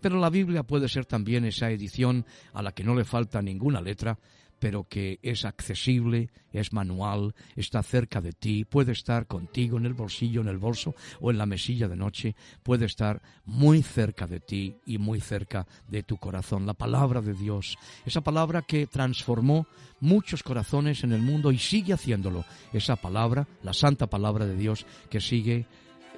Pero 0.00 0.18
la 0.18 0.30
Biblia 0.30 0.62
puede 0.62 0.88
ser 0.88 1.06
también 1.06 1.44
esa 1.44 1.70
edición 1.70 2.24
a 2.52 2.62
la 2.62 2.72
que 2.72 2.84
no 2.84 2.94
le 2.94 3.04
falta 3.04 3.42
ninguna 3.42 3.80
letra, 3.80 4.18
pero 4.60 4.84
que 4.84 5.18
es 5.22 5.44
accesible, 5.44 6.28
es 6.52 6.72
manual, 6.72 7.34
está 7.56 7.82
cerca 7.82 8.20
de 8.20 8.32
ti, 8.32 8.64
puede 8.64 8.92
estar 8.92 9.26
contigo 9.26 9.78
en 9.78 9.86
el 9.86 9.94
bolsillo, 9.94 10.42
en 10.42 10.48
el 10.48 10.58
bolso 10.58 10.94
o 11.18 11.30
en 11.30 11.38
la 11.38 11.46
mesilla 11.46 11.88
de 11.88 11.96
noche, 11.96 12.36
puede 12.62 12.84
estar 12.84 13.22
muy 13.46 13.82
cerca 13.82 14.26
de 14.26 14.38
ti 14.38 14.76
y 14.84 14.98
muy 14.98 15.20
cerca 15.20 15.66
de 15.88 16.02
tu 16.02 16.18
corazón. 16.18 16.66
La 16.66 16.74
palabra 16.74 17.22
de 17.22 17.32
Dios, 17.32 17.78
esa 18.04 18.20
palabra 18.20 18.62
que 18.62 18.86
transformó 18.86 19.66
muchos 19.98 20.42
corazones 20.42 21.02
en 21.04 21.12
el 21.12 21.22
mundo 21.22 21.50
y 21.50 21.58
sigue 21.58 21.94
haciéndolo, 21.94 22.44
esa 22.72 22.96
palabra, 22.96 23.48
la 23.62 23.72
santa 23.72 24.08
palabra 24.08 24.44
de 24.44 24.56
Dios 24.56 24.86
que 25.08 25.22
sigue 25.22 25.66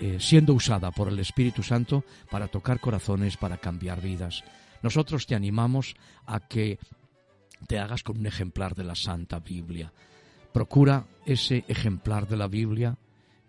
eh, 0.02 0.18
siendo 0.18 0.52
usada 0.52 0.90
por 0.90 1.06
el 1.06 1.20
Espíritu 1.20 1.62
Santo 1.62 2.02
para 2.28 2.48
tocar 2.48 2.80
corazones, 2.80 3.36
para 3.36 3.58
cambiar 3.58 4.00
vidas. 4.00 4.42
Nosotros 4.82 5.26
te 5.26 5.36
animamos 5.36 5.94
a 6.26 6.40
que 6.40 6.80
te 7.68 7.78
hagas 7.78 8.02
con 8.02 8.18
un 8.18 8.26
ejemplar 8.26 8.74
de 8.74 8.82
la 8.82 8.96
Santa 8.96 9.38
Biblia. 9.38 9.92
Procura 10.52 11.06
ese 11.24 11.64
ejemplar 11.68 12.26
de 12.26 12.36
la 12.36 12.48
Biblia, 12.48 12.98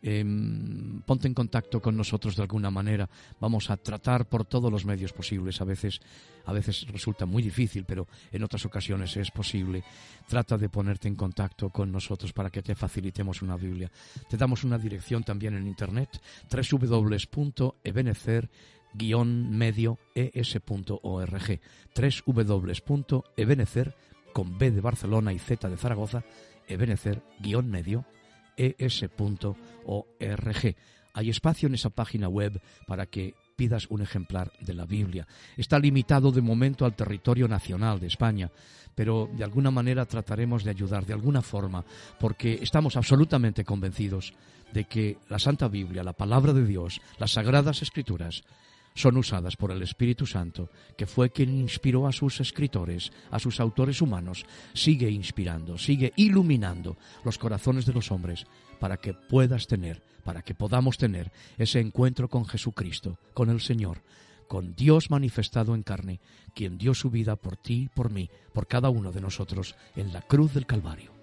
em, 0.03 1.01
ponte 1.01 1.27
en 1.27 1.33
contacto 1.33 1.81
con 1.81 1.97
nosotros 1.97 2.35
de 2.35 2.43
alguna 2.43 2.69
manera. 2.69 3.09
Vamos 3.39 3.69
a 3.69 3.77
tratar 3.77 4.27
por 4.27 4.45
todos 4.45 4.71
los 4.71 4.85
medios 4.85 5.13
posibles. 5.13 5.61
A 5.61 5.63
veces, 5.63 6.01
a 6.45 6.53
veces 6.53 6.85
resulta 6.87 7.25
muy 7.25 7.41
difícil, 7.41 7.85
pero 7.85 8.07
en 8.31 8.43
otras 8.43 8.65
ocasiones 8.65 9.15
es 9.17 9.31
posible. 9.31 9.83
Trata 10.27 10.57
de 10.57 10.69
ponerte 10.69 11.07
en 11.07 11.15
contacto 11.15 11.69
con 11.69 11.91
nosotros 11.91 12.33
para 12.33 12.49
que 12.49 12.61
te 12.61 12.75
facilitemos 12.75 13.41
una 13.41 13.55
Biblia. 13.55 13.89
Te 14.29 14.37
damos 14.37 14.63
una 14.63 14.77
dirección 14.77 15.23
también 15.23 15.55
en 15.55 15.65
internet 15.67 16.21
www.ebenecer 16.51 18.49
medio 18.95 19.97
es.org 20.13 21.59
www.ebenecer 22.25 23.95
con 24.33 24.57
B 24.57 24.71
de 24.71 24.81
Barcelona 24.81 25.33
y 25.33 25.39
Z 25.39 25.69
de 25.69 25.77
Zaragoza 25.77 26.23
ebenecer 26.67 27.21
medio 27.63 28.05
es.org. 28.57 29.55
Hay 31.15 31.29
espacio 31.29 31.67
en 31.67 31.75
esa 31.75 31.91
página 31.91 32.27
web 32.27 32.59
para 32.87 33.05
que 33.05 33.35
pidas 33.55 33.87
un 33.89 34.01
ejemplar 34.01 34.51
de 34.59 34.73
la 34.73 34.85
Biblia. 34.85 35.27
Está 35.57 35.77
limitado 35.77 36.31
de 36.31 36.41
momento 36.41 36.85
al 36.85 36.95
territorio 36.95 37.47
nacional 37.47 37.99
de 37.99 38.07
España, 38.07 38.51
pero 38.95 39.29
de 39.31 39.43
alguna 39.43 39.71
manera 39.71 40.05
trataremos 40.05 40.63
de 40.63 40.71
ayudar, 40.71 41.05
de 41.05 41.13
alguna 41.13 41.41
forma, 41.41 41.85
porque 42.19 42.59
estamos 42.61 42.95
absolutamente 42.95 43.63
convencidos 43.63 44.33
de 44.73 44.85
que 44.85 45.17
la 45.29 45.39
Santa 45.39 45.67
Biblia, 45.67 46.03
la 46.03 46.13
palabra 46.13 46.51
de 46.51 46.65
Dios, 46.65 46.99
las 47.19 47.33
sagradas 47.33 47.81
escrituras, 47.83 48.43
son 48.93 49.17
usadas 49.17 49.55
por 49.55 49.71
el 49.71 49.81
Espíritu 49.81 50.25
Santo, 50.25 50.69
que 50.97 51.05
fue 51.05 51.31
quien 51.31 51.49
inspiró 51.59 52.07
a 52.07 52.11
sus 52.11 52.39
escritores, 52.39 53.11
a 53.31 53.39
sus 53.39 53.59
autores 53.59 54.01
humanos, 54.01 54.45
sigue 54.73 55.09
inspirando, 55.09 55.77
sigue 55.77 56.13
iluminando 56.15 56.97
los 57.23 57.37
corazones 57.37 57.85
de 57.85 57.93
los 57.93 58.11
hombres 58.11 58.45
para 58.79 58.97
que 58.97 59.13
puedas 59.13 59.67
tener, 59.67 60.03
para 60.23 60.41
que 60.41 60.55
podamos 60.55 60.97
tener 60.97 61.31
ese 61.57 61.79
encuentro 61.79 62.29
con 62.29 62.45
Jesucristo, 62.45 63.17
con 63.33 63.49
el 63.49 63.61
Señor, 63.61 64.01
con 64.47 64.75
Dios 64.75 65.09
manifestado 65.09 65.73
en 65.73 65.83
carne, 65.83 66.19
quien 66.53 66.77
dio 66.77 66.93
su 66.93 67.09
vida 67.09 67.35
por 67.35 67.57
ti, 67.57 67.89
por 67.93 68.11
mí, 68.11 68.29
por 68.53 68.67
cada 68.67 68.89
uno 68.89 69.11
de 69.11 69.21
nosotros 69.21 69.75
en 69.95 70.13
la 70.13 70.21
cruz 70.21 70.53
del 70.53 70.65
Calvario. 70.65 71.22